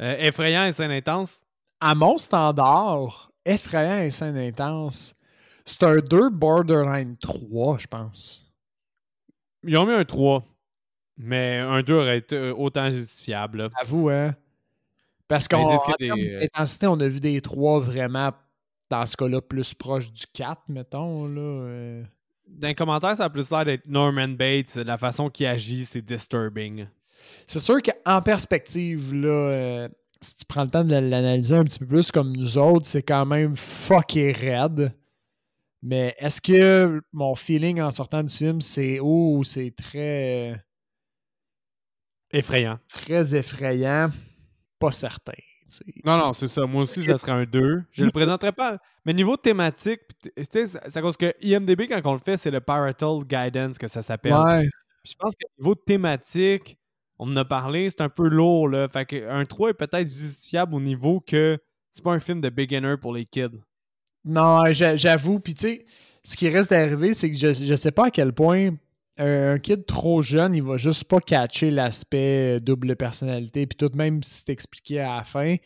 [0.00, 1.42] Euh, effrayant et scène intense?
[1.78, 5.14] à mon standard, effrayant et scène intense,
[5.66, 8.50] c'est un 2 borderline 3, je pense.
[9.62, 10.42] Ils ont mis un 3.
[11.18, 13.68] Mais un 2 aurait été euh, autant justifiable.
[13.78, 14.34] Avoue, hein?
[15.28, 18.32] Parce qu'en des- termes d'intensité, on a vu des 3 vraiment,
[18.90, 21.40] dans ce cas-là, plus proches du 4, mettons, là.
[21.40, 22.04] euh.
[22.46, 24.74] Dans les commentaires, ça a plus l'air d'être Norman Bates.
[24.74, 26.86] La façon qu'il agit, c'est disturbing.
[27.46, 29.88] C'est sûr qu'en perspective, là, euh,
[30.20, 33.02] si tu prends le temps de l'analyser un petit peu plus comme nous autres, c'est
[33.04, 34.92] quand même fucké raide.
[35.82, 40.60] Mais est-ce que mon feeling en sortant du film, c'est oh, c'est très,
[42.32, 42.78] Effrayant.
[42.88, 44.10] très effrayant?
[44.78, 45.32] Pas certain.
[46.04, 46.66] Non, non, c'est ça.
[46.66, 47.82] Moi aussi, ça serait un 2.
[47.92, 48.78] Je le présenterai pas.
[49.04, 50.00] Mais niveau thématique,
[50.50, 54.02] c'est à cause que IMDB, quand on le fait, c'est le Parental Guidance que ça
[54.02, 54.34] s'appelle.
[54.34, 54.68] Ouais.
[55.04, 56.76] Je pense que niveau thématique,
[57.18, 58.68] on en a parlé, c'est un peu lourd.
[58.68, 58.88] Là.
[58.88, 61.58] Fait que un 3 est peut-être justifiable au niveau que
[61.92, 63.60] c'est pas un film de beginner pour les kids.
[64.24, 65.40] Non, j'a- j'avoue.
[65.40, 65.86] Puis tu sais,
[66.22, 68.70] ce qui reste d'arriver, c'est que je, je sais pas à quel point
[69.20, 73.66] un, kid trop jeune, il va juste pas catcher l'aspect euh, double personnalité.
[73.66, 75.56] Puis tout, même si c'est expliqué à la fin,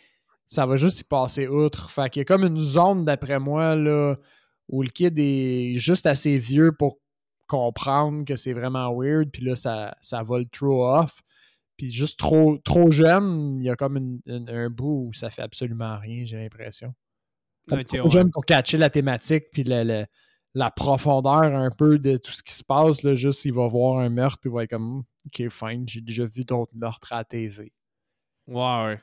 [0.46, 1.90] ça va juste y passer outre.
[1.90, 4.16] Fait qu'il y a comme une zone, d'après moi, là,
[4.68, 6.98] où le kid est juste assez vieux pour
[7.46, 9.30] comprendre que c'est vraiment weird.
[9.30, 11.22] Puis là, ça, ça va le throw off.
[11.76, 15.28] Puis juste trop, trop jeune, il y a comme une- une- un bout où ça
[15.30, 16.94] fait absolument rien, j'ai l'impression.
[17.66, 18.08] Trop ouais.
[18.08, 20.06] jeune pour catcher la thématique puis le- le-
[20.54, 23.02] la profondeur un peu de tout ce qui se passe.
[23.02, 26.00] Là, juste, il va voir un meurtre puis il va être comme OK, fine, j'ai
[26.00, 27.72] déjà vu d'autres meurtres à la TV.
[28.46, 29.00] Ouais, ouais.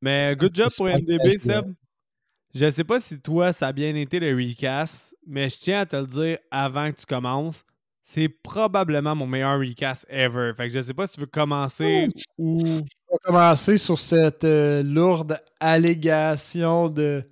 [0.00, 1.38] Mais good job pour MDB.
[1.38, 1.74] Seb.
[2.52, 5.86] Je sais pas si toi, ça a bien été le recast, mais je tiens à
[5.86, 7.62] te le dire avant que tu commences.
[8.02, 10.52] C'est probablement mon meilleur recast ever.
[10.56, 12.60] Fait que je sais pas si tu veux commencer ou.
[13.08, 17.24] On va commencer sur cette euh, lourde allégation de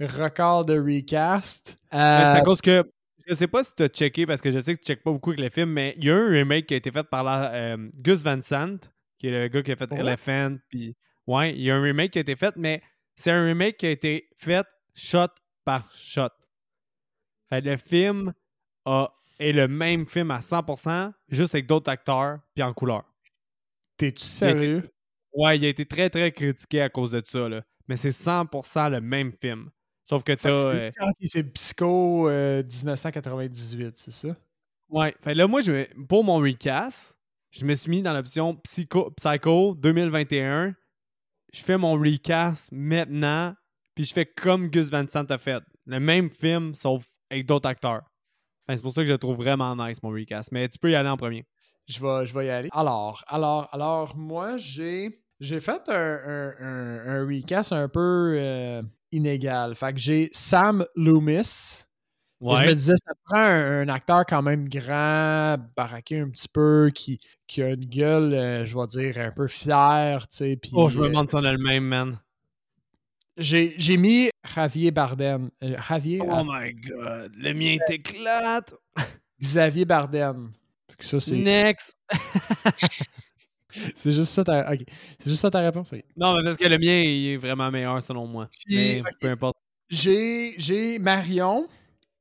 [0.00, 1.78] record de recast.
[1.90, 2.84] C'est Euh, à cause que
[3.26, 5.10] je sais pas si tu as checké parce que je sais que tu checkes pas
[5.10, 7.24] beaucoup avec les films, mais il y a un remake qui a été fait par
[7.24, 8.76] la, euh, Gus Van Sant,
[9.18, 10.00] qui est le gars qui a fait Ouais.
[10.00, 10.56] Elephant.
[10.68, 10.96] Puis
[11.26, 12.82] ouais, il y a un remake qui a été fait, mais
[13.16, 15.28] c'est un remake qui a été fait shot
[15.64, 16.28] par shot.
[17.48, 18.32] Fait que le film
[18.84, 23.04] a, est le même film à 100%, juste avec d'autres acteurs puis en couleur.
[23.96, 24.90] T'es-tu sérieux?
[25.32, 28.90] Ouais, il a été très très critiqué à cause de ça là, mais c'est 100%
[28.90, 29.70] le même film.
[30.08, 30.60] Sauf que que t'as
[31.20, 34.28] c'est- euh, Psycho euh, 1998, c'est ça?
[34.88, 35.14] Ouais.
[35.20, 37.16] Fait là, moi, je pour mon recast,
[37.50, 40.74] je me suis mis dans l'option Psycho, Psycho 2021.
[41.52, 43.54] Je fais mon recast maintenant,
[43.94, 45.62] puis je fais comme Gus Van Sant a fait.
[45.86, 48.02] Le même film, sauf avec d'autres acteurs.
[48.66, 50.52] Fait, c'est pour ça que je le trouve vraiment nice, mon recast.
[50.52, 51.44] Mais tu peux y aller en premier.
[51.88, 52.68] Je vais, je vais y aller.
[52.72, 58.82] Alors, alors, alors, moi, j'ai, j'ai fait un, un, un- un recast un peu euh,
[59.12, 59.74] inégal.
[59.74, 61.82] Fait que j'ai Sam Loomis.
[62.42, 66.48] Et Je me disais, ça prend un, un acteur quand même grand, baraqué un petit
[66.48, 70.58] peu, qui, qui a une gueule, euh, je vais dire, un peu fière, tu sais.
[70.72, 72.18] Oh, je me euh, demande si on a le même, man.
[73.38, 75.50] J'ai mis Javier Bardem.
[75.62, 76.20] Euh, Javier.
[76.22, 78.74] Oh my god, le mien t'éclate.
[79.40, 80.52] Xavier Bardem.
[80.98, 81.94] Ça, c'est Next.
[83.96, 84.72] c'est juste ça ta.
[84.72, 84.80] ok.
[85.20, 85.92] C'est juste ça ta réponse.
[86.16, 88.48] Non, mais parce que le mien, il est vraiment meilleur selon moi.
[88.66, 89.56] Puis, mais peu importe.
[89.88, 91.68] J'ai j'ai Marion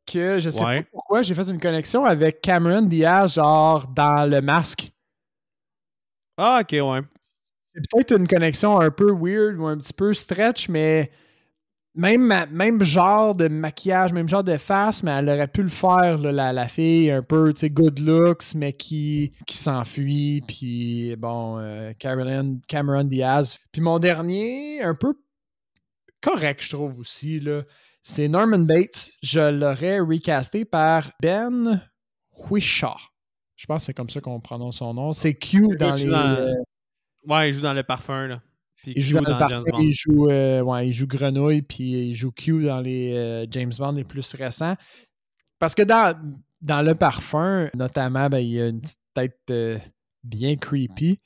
[0.05, 0.83] que je sais Ouais.
[0.83, 4.91] pas pourquoi j'ai fait une connexion avec Cameron Diaz genre dans le masque.
[6.37, 7.01] Ah, ok, ouais.
[7.73, 11.11] C'est peut-être une connexion un peu weird ou un petit peu stretch, mais
[11.95, 16.17] même, même genre de maquillage, même genre de face, mais elle aurait pu le faire,
[16.17, 21.15] là, la, la fille un peu, tu sais, good looks, mais qui, qui s'enfuit, puis
[21.17, 23.57] bon, euh, Caroline, Cameron Diaz.
[23.71, 25.13] Puis mon dernier, un peu
[26.21, 27.61] correct, je trouve aussi, là,
[28.01, 29.11] c'est Norman Bates.
[29.23, 31.81] Je l'aurais recasté par Ben
[32.49, 32.95] Whishaw.
[33.55, 35.11] Je pense que c'est comme ça qu'on prononce son nom.
[35.11, 36.05] C'est Q dans les...
[36.05, 36.53] dans- euh,
[37.27, 38.41] Ouais, il joue dans le parfum, là.
[38.85, 39.79] Puis il joue dans, James Bond.
[39.79, 43.71] il joue, euh, ouais, il joue Grenouille, puis il joue Q dans les euh, James
[43.79, 44.75] Bond les plus récents.
[45.57, 46.15] Parce que dans,
[46.61, 49.79] dans le parfum, notamment, ben, il y a une petite tête euh,
[50.23, 51.19] bien creepy.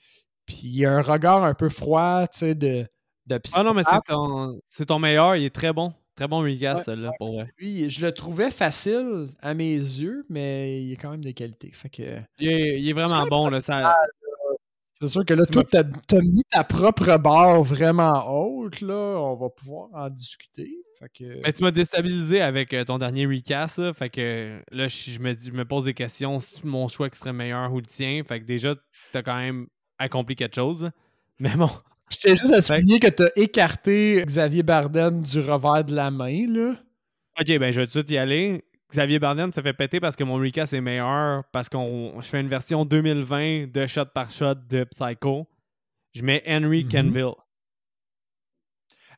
[0.45, 2.88] Puis il y a un regard un peu froid, tu sais, de,
[3.26, 5.36] de Ah non, mais c'est ton, c'est ton meilleur.
[5.36, 5.94] Il est très bon.
[6.15, 6.84] Très bon recast, Ouais.
[6.94, 7.44] celui-là, pour.
[7.57, 11.72] Lui, je le trouvais facile à mes yeux, mais il est quand même de qualité.
[11.72, 13.60] Fait que Il est, il est vraiment bon, là.
[13.60, 13.95] Ça,
[15.02, 19.16] c'est sûr que là, toi, t'as t'as mis ta propre barre vraiment haute, là.
[19.18, 20.78] On va pouvoir en discuter.
[21.00, 21.42] Fait que...
[21.42, 23.94] Mais tu m'as déstabilisé avec euh, ton dernier recast, là.
[23.94, 27.18] Fait que là, je me, dis, je me pose des questions si mon choix qui
[27.18, 28.22] serait meilleur ou le tien.
[28.28, 28.76] Fait que déjà,
[29.14, 29.68] t'as quand même
[29.98, 30.90] accompli quelque chose.
[31.40, 31.70] Mais bon,
[32.10, 36.46] Je tiens juste à souligner que t'as écarté Xavier Bardem du revers de la main,
[36.46, 36.76] là.
[37.40, 38.66] ok, ben je vais tout de suite y aller.
[38.91, 41.44] Xavier Bardem se fait péter parce que mon recast est meilleur.
[41.52, 45.48] Parce qu'on je fais une version 2020 de shot par shot de Psycho.
[46.16, 46.90] Je mets Henry Mhm.
[46.90, 47.34] Kenville.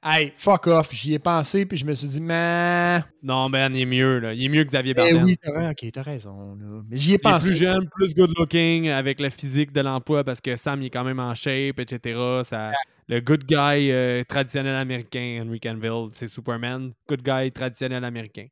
[0.04, 3.04] Hey, fuck off, j'y ai pensé, puis je me suis dit, man.
[3.22, 4.34] Non, Ben, il est mieux, là.
[4.34, 5.24] Il est mieux que Xavier Eh Bardem.
[5.24, 6.82] oui, t'as raison, ok, t'as raison, là.
[6.90, 7.50] Mais j'y ai Il est pensé.
[7.50, 10.90] plus jeune, plus good looking, avec le physique de l'emploi parce que Sam il est
[10.90, 12.20] quand même en shape, etc.
[12.46, 12.72] Ça,
[13.08, 16.94] le good guy euh, traditionnel américain, Henry Canville, c'est Superman.
[17.08, 18.48] Good guy traditionnel américain.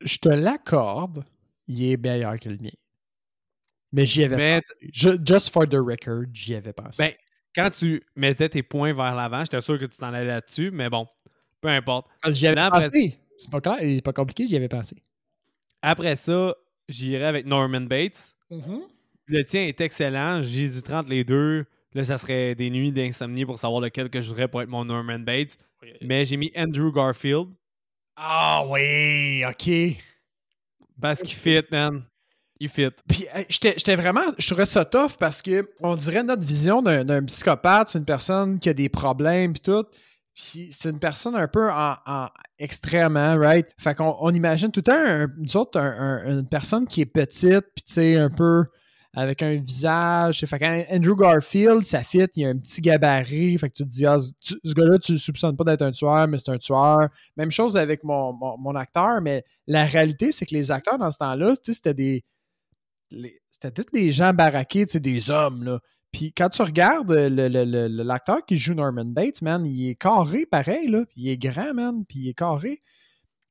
[0.00, 1.24] Je te l'accorde,
[1.66, 2.70] il est meilleur que le mien.
[3.92, 4.90] Mais j'y avais Mais pensé.
[4.92, 7.02] Ju- Just for the record, j'y avais pensé.
[7.02, 7.12] Ben,
[7.54, 10.90] quand tu mettais tes points vers l'avant, j'étais sûr que tu t'en allais là-dessus, mais
[10.90, 11.06] bon,
[11.60, 12.06] peu importe.
[12.28, 13.18] J'y avais après- pensé.
[13.38, 14.96] C'est pas clair, c'est pas compliqué, j'y avais pensé.
[15.80, 16.54] Après ça,
[16.88, 18.34] j'irai avec Norman Bates.
[19.30, 20.42] Le tien est excellent.
[20.42, 21.64] J'ai du 30 les deux.
[21.94, 24.84] Là, ça serait des nuits d'insomnie pour savoir lequel que je voudrais pour être mon
[24.84, 25.56] Norman Bates.
[26.02, 27.48] Mais j'ai mis Andrew Garfield
[28.20, 29.96] Ah oui, ok.
[31.00, 32.02] parce qu'il fit, man.
[32.60, 32.88] Il fit.
[33.08, 37.04] Puis hey, j'étais vraiment, je trouvais ça tough parce que on dirait notre vision d'un
[37.04, 39.84] d'un psychopathe, c'est une personne qui a des problèmes puis tout.
[40.34, 42.28] Puis c'est une personne un peu en, en
[42.58, 43.68] extrêmement, right?
[43.78, 47.00] Fait qu'on on imagine tout le temps, un, nous autres, un- un- une personne qui
[47.02, 48.64] est petite, puis tu sais, un peu
[49.18, 50.46] avec un visage.
[50.46, 53.58] Fait qu'Andrew Garfield, ça fit, il a un petit gabarit.
[53.58, 56.28] Fait que tu te dis, ah, ce gars-là, tu le soupçonnes pas d'être un tueur,
[56.28, 57.08] mais c'est un tueur.
[57.36, 61.18] Même chose avec mon, mon, acteur, mais la réalité, c'est que les acteurs dans ce
[61.18, 62.24] temps-là, c'était des.
[63.50, 65.80] C'était tous des gens baraqués, des hommes, là.
[66.12, 71.04] Puis quand tu regardes l'acteur qui joue Norman Bates, man, il est carré pareil, là.
[71.06, 72.82] Puis il est grand, man, puis il est carré.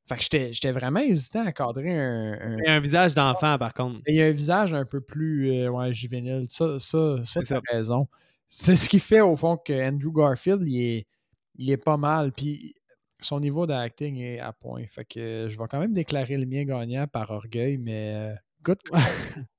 [0.07, 3.73] Fait que j'étais vraiment hésitant à cadrer un, un- Il a un visage d'enfant, par
[3.73, 4.01] contre.
[4.07, 6.45] il a un visage un peu plus euh, ouais, juvénile.
[6.49, 8.07] Ça, ça, ça t'as raison.
[8.47, 11.07] C'est ce qui fait, au fond, que Andrew Garfield, il est,
[11.55, 12.31] il est pas mal.
[12.31, 12.73] Puis
[13.21, 14.85] son niveau d'acting est à point.
[14.87, 18.77] Fait que je vais quand même déclarer le mien gagnant par orgueil, mais euh, good.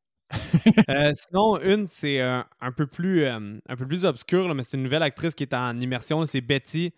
[0.91, 4.63] Euh, sinon, une, c'est euh, un, peu plus, euh, un peu plus obscure, là, mais
[4.63, 6.25] c'est une nouvelle actrice qui est en immersion.
[6.27, 6.93] C'est Betty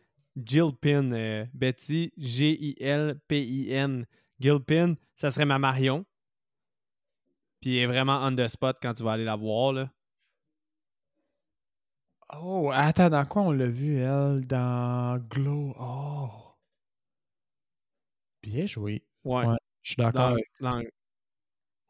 [0.45, 1.13] Gilpin.
[1.13, 4.07] euh, Betty, G-I-L-P-I-N.
[4.41, 6.05] Gilpin, ça serait ma Marion.
[7.61, 9.73] Puis elle est vraiment on the spot quand tu vas aller la voir.
[9.73, 9.91] Là.
[12.41, 14.47] Oh, attends, dans quoi on l'a vu, elle?
[14.47, 15.75] Dans Glow.
[15.79, 16.29] Oh.
[18.43, 19.03] Bien joué.
[19.25, 19.47] Ouais.
[19.47, 20.37] Ouais, Je suis d'accord.
[20.61, 20.83] Dans-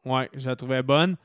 [0.03, 1.15] Ouais, je la trouvais bonne.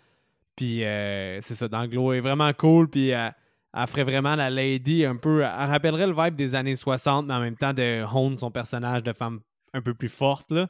[0.54, 2.88] Puis euh, c'est ça, dans Glow, elle est vraiment cool.
[2.90, 3.30] Puis euh,
[3.74, 5.40] elle ferait vraiment la lady un peu.
[5.40, 9.02] Elle rappellerait le vibe des années 60, mais en même temps de hone son personnage
[9.02, 9.40] de femme
[9.72, 10.50] un peu plus forte.
[10.50, 10.68] Là.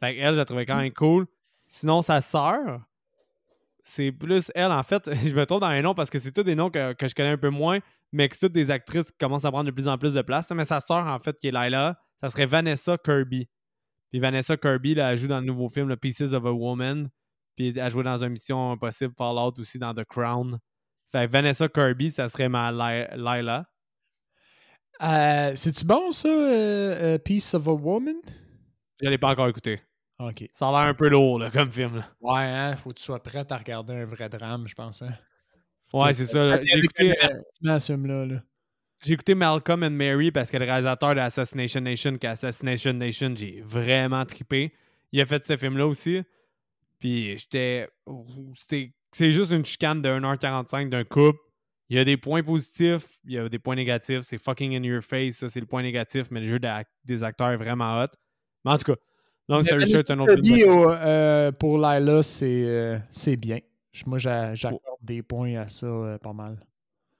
[0.00, 1.26] Fait qu'elle, je la trouvais quand même cool.
[1.66, 2.80] Sinon, sa sœur,
[3.82, 4.72] c'est plus elle.
[4.72, 6.92] En fait, je me trompe dans les noms parce que c'est tous des noms que,
[6.94, 7.78] que je connais un peu moins,
[8.12, 10.22] mais que c'est toutes des actrices qui commencent à prendre de plus en plus de
[10.22, 10.50] place.
[10.50, 13.48] Mais sa sœur, en fait, qui est Lila, ça serait Vanessa Kirby.
[14.10, 17.08] Puis Vanessa Kirby, elle joue dans le nouveau film, le Pieces of a Woman.
[17.56, 20.58] Puis elle joué dans une Mission Impossible Fallout aussi dans The Crown.
[21.12, 23.66] Fait que Vanessa Kirby, ça serait ma Li- Lila.
[25.02, 28.16] Euh, C'est-tu bon, ça, euh, euh, Piece of a Woman?
[29.00, 29.80] Je l'ai pas encore écouté.
[30.18, 30.48] Ok.
[30.52, 31.96] Ça a l'air un peu lourd, là, comme film.
[31.96, 32.08] Là.
[32.20, 35.02] Ouais, hein, faut que tu sois prêt à regarder un vrai drame, je pense.
[35.02, 35.12] Hein?
[35.92, 36.62] Ouais, c'est ça.
[36.64, 37.38] J'ai écouté, euh,
[39.06, 43.32] écouté Malcolm and Mary parce que le réalisateur de Assassination Nation, qui est Assassination Nation,
[43.36, 44.74] j'ai vraiment trippé.
[45.12, 46.20] Il a fait ce film-là aussi.
[46.98, 47.88] Puis j'étais.
[48.54, 51.38] c'était- C'est juste une chicane de 1h45 d'un couple.
[51.90, 54.20] Il y a des points positifs, il y a des points négatifs.
[54.22, 56.60] C'est fucking in your face, ça c'est le point négatif, mais le jeu
[57.04, 58.08] des acteurs est vraiment hot.
[58.64, 58.98] Mais en tout cas,
[59.48, 60.68] Long Story Short, c'est un autre film.
[60.70, 63.58] au- euh, pour Lila, c'est euh, c'est bien.
[64.04, 66.60] Moi, j'a- j'accorde des points à ça euh, pas mal.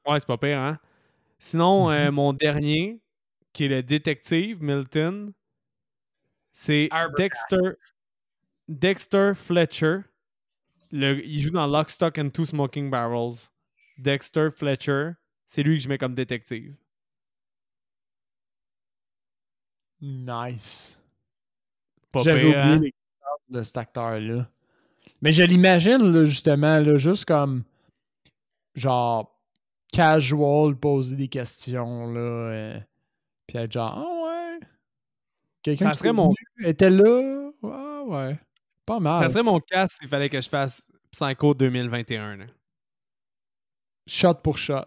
[0.07, 0.79] Ouais, c'est pas pire, hein?
[1.39, 2.15] Sinon, euh, Mhm.
[2.15, 3.01] mon dernier,
[3.55, 5.33] qui est le détective, Milton,
[6.53, 6.91] c'est.
[7.17, 7.71] Dexter,
[8.69, 10.01] Dexter Fletcher.
[10.91, 13.51] Le- il joue dans Lock, Stock and Two Smoking Barrels.
[13.99, 15.11] Dexter Fletcher,
[15.47, 16.77] c'est lui que je mets comme détective.
[20.01, 20.99] Nice.
[22.23, 22.77] J'avais oublié hein?
[22.77, 24.49] l'existence de cet acteur-là.
[25.21, 27.65] Mais je l'imagine, là, justement, là, juste comme
[28.75, 29.37] genre
[29.93, 32.21] casual, poser des questions, là.
[32.21, 32.81] euh,
[33.47, 34.67] puis être genre, ah ouais.
[35.63, 37.51] Quelqu'un Ça qui serait mon- était là.
[37.65, 38.39] Ah ouais.
[38.89, 39.19] Pas mal.
[39.19, 42.37] Ça serait mon cas s'il fallait que je fasse Psycho 2021.
[42.39, 42.45] là.
[44.07, 44.87] Shot pour shot.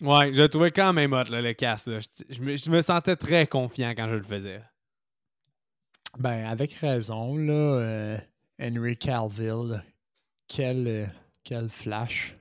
[0.00, 1.88] Ouais, je le trouvais quand même hot, là, le cast.
[1.88, 1.98] là.
[2.00, 4.62] Je, je me, je me sentais très confiant quand je le faisais.
[6.18, 7.52] Ben, avec raison, là.
[7.52, 8.18] euh,
[8.58, 9.82] Henry Calville.
[10.48, 11.06] Quel, euh,
[11.44, 12.34] quel flash.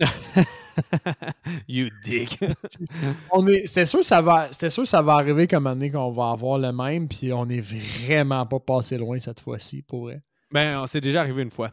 [1.68, 2.38] you dick.
[3.32, 6.30] On est, c'était sûr ça va, c'était sûr ça va arriver comme année qu'on va
[6.30, 10.22] avoir le même, puis on est vraiment pas passé loin cette fois-ci pour vrai.
[10.50, 11.72] ben, c'est déjà arrivé une fois.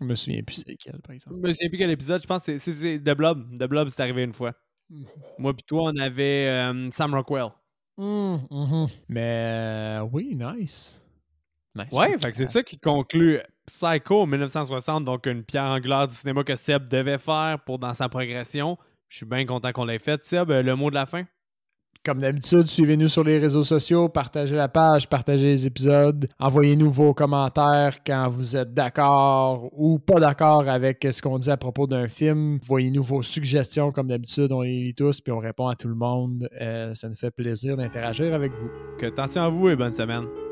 [0.00, 1.36] Je me souviens plus c'est lequel, par Je exemple.
[1.36, 3.58] me souviens plus quel épisode, je pense que c'est- c'est c'est The Blob.
[3.58, 4.52] The Blob, c'est arrivé une fois.
[5.38, 7.48] Moi puis toi, on avait euh, Sam Rockwell.
[7.96, 8.86] Mhm, mhm.
[9.08, 11.02] Mais euh, oui, nice.
[11.74, 11.92] Nice.
[11.92, 16.42] Ouais, fait que c'est ça qui conclut Psycho 1960, donc une pierre angulaire du cinéma
[16.42, 18.78] que Seb devait faire pour dans sa progression.
[19.08, 20.24] Je suis bien content qu'on l'ait fait.
[20.24, 21.24] Seb, euh, le mot de la fin?
[22.04, 27.12] Comme d'habitude, suivez-nous sur les réseaux sociaux, partagez la page, partagez les épisodes, envoyez-nous vos
[27.12, 32.08] commentaires quand vous êtes d'accord ou pas d'accord avec ce qu'on dit à propos d'un
[32.08, 32.60] film.
[32.64, 35.96] Voyez-nous vos suggestions, comme d'habitude, on les lit tous puis on répond à tout le
[35.96, 36.48] monde.
[36.60, 38.70] Euh, ça nous fait plaisir d'interagir avec vous.
[38.98, 40.47] Que attention à vous et bonne semaine.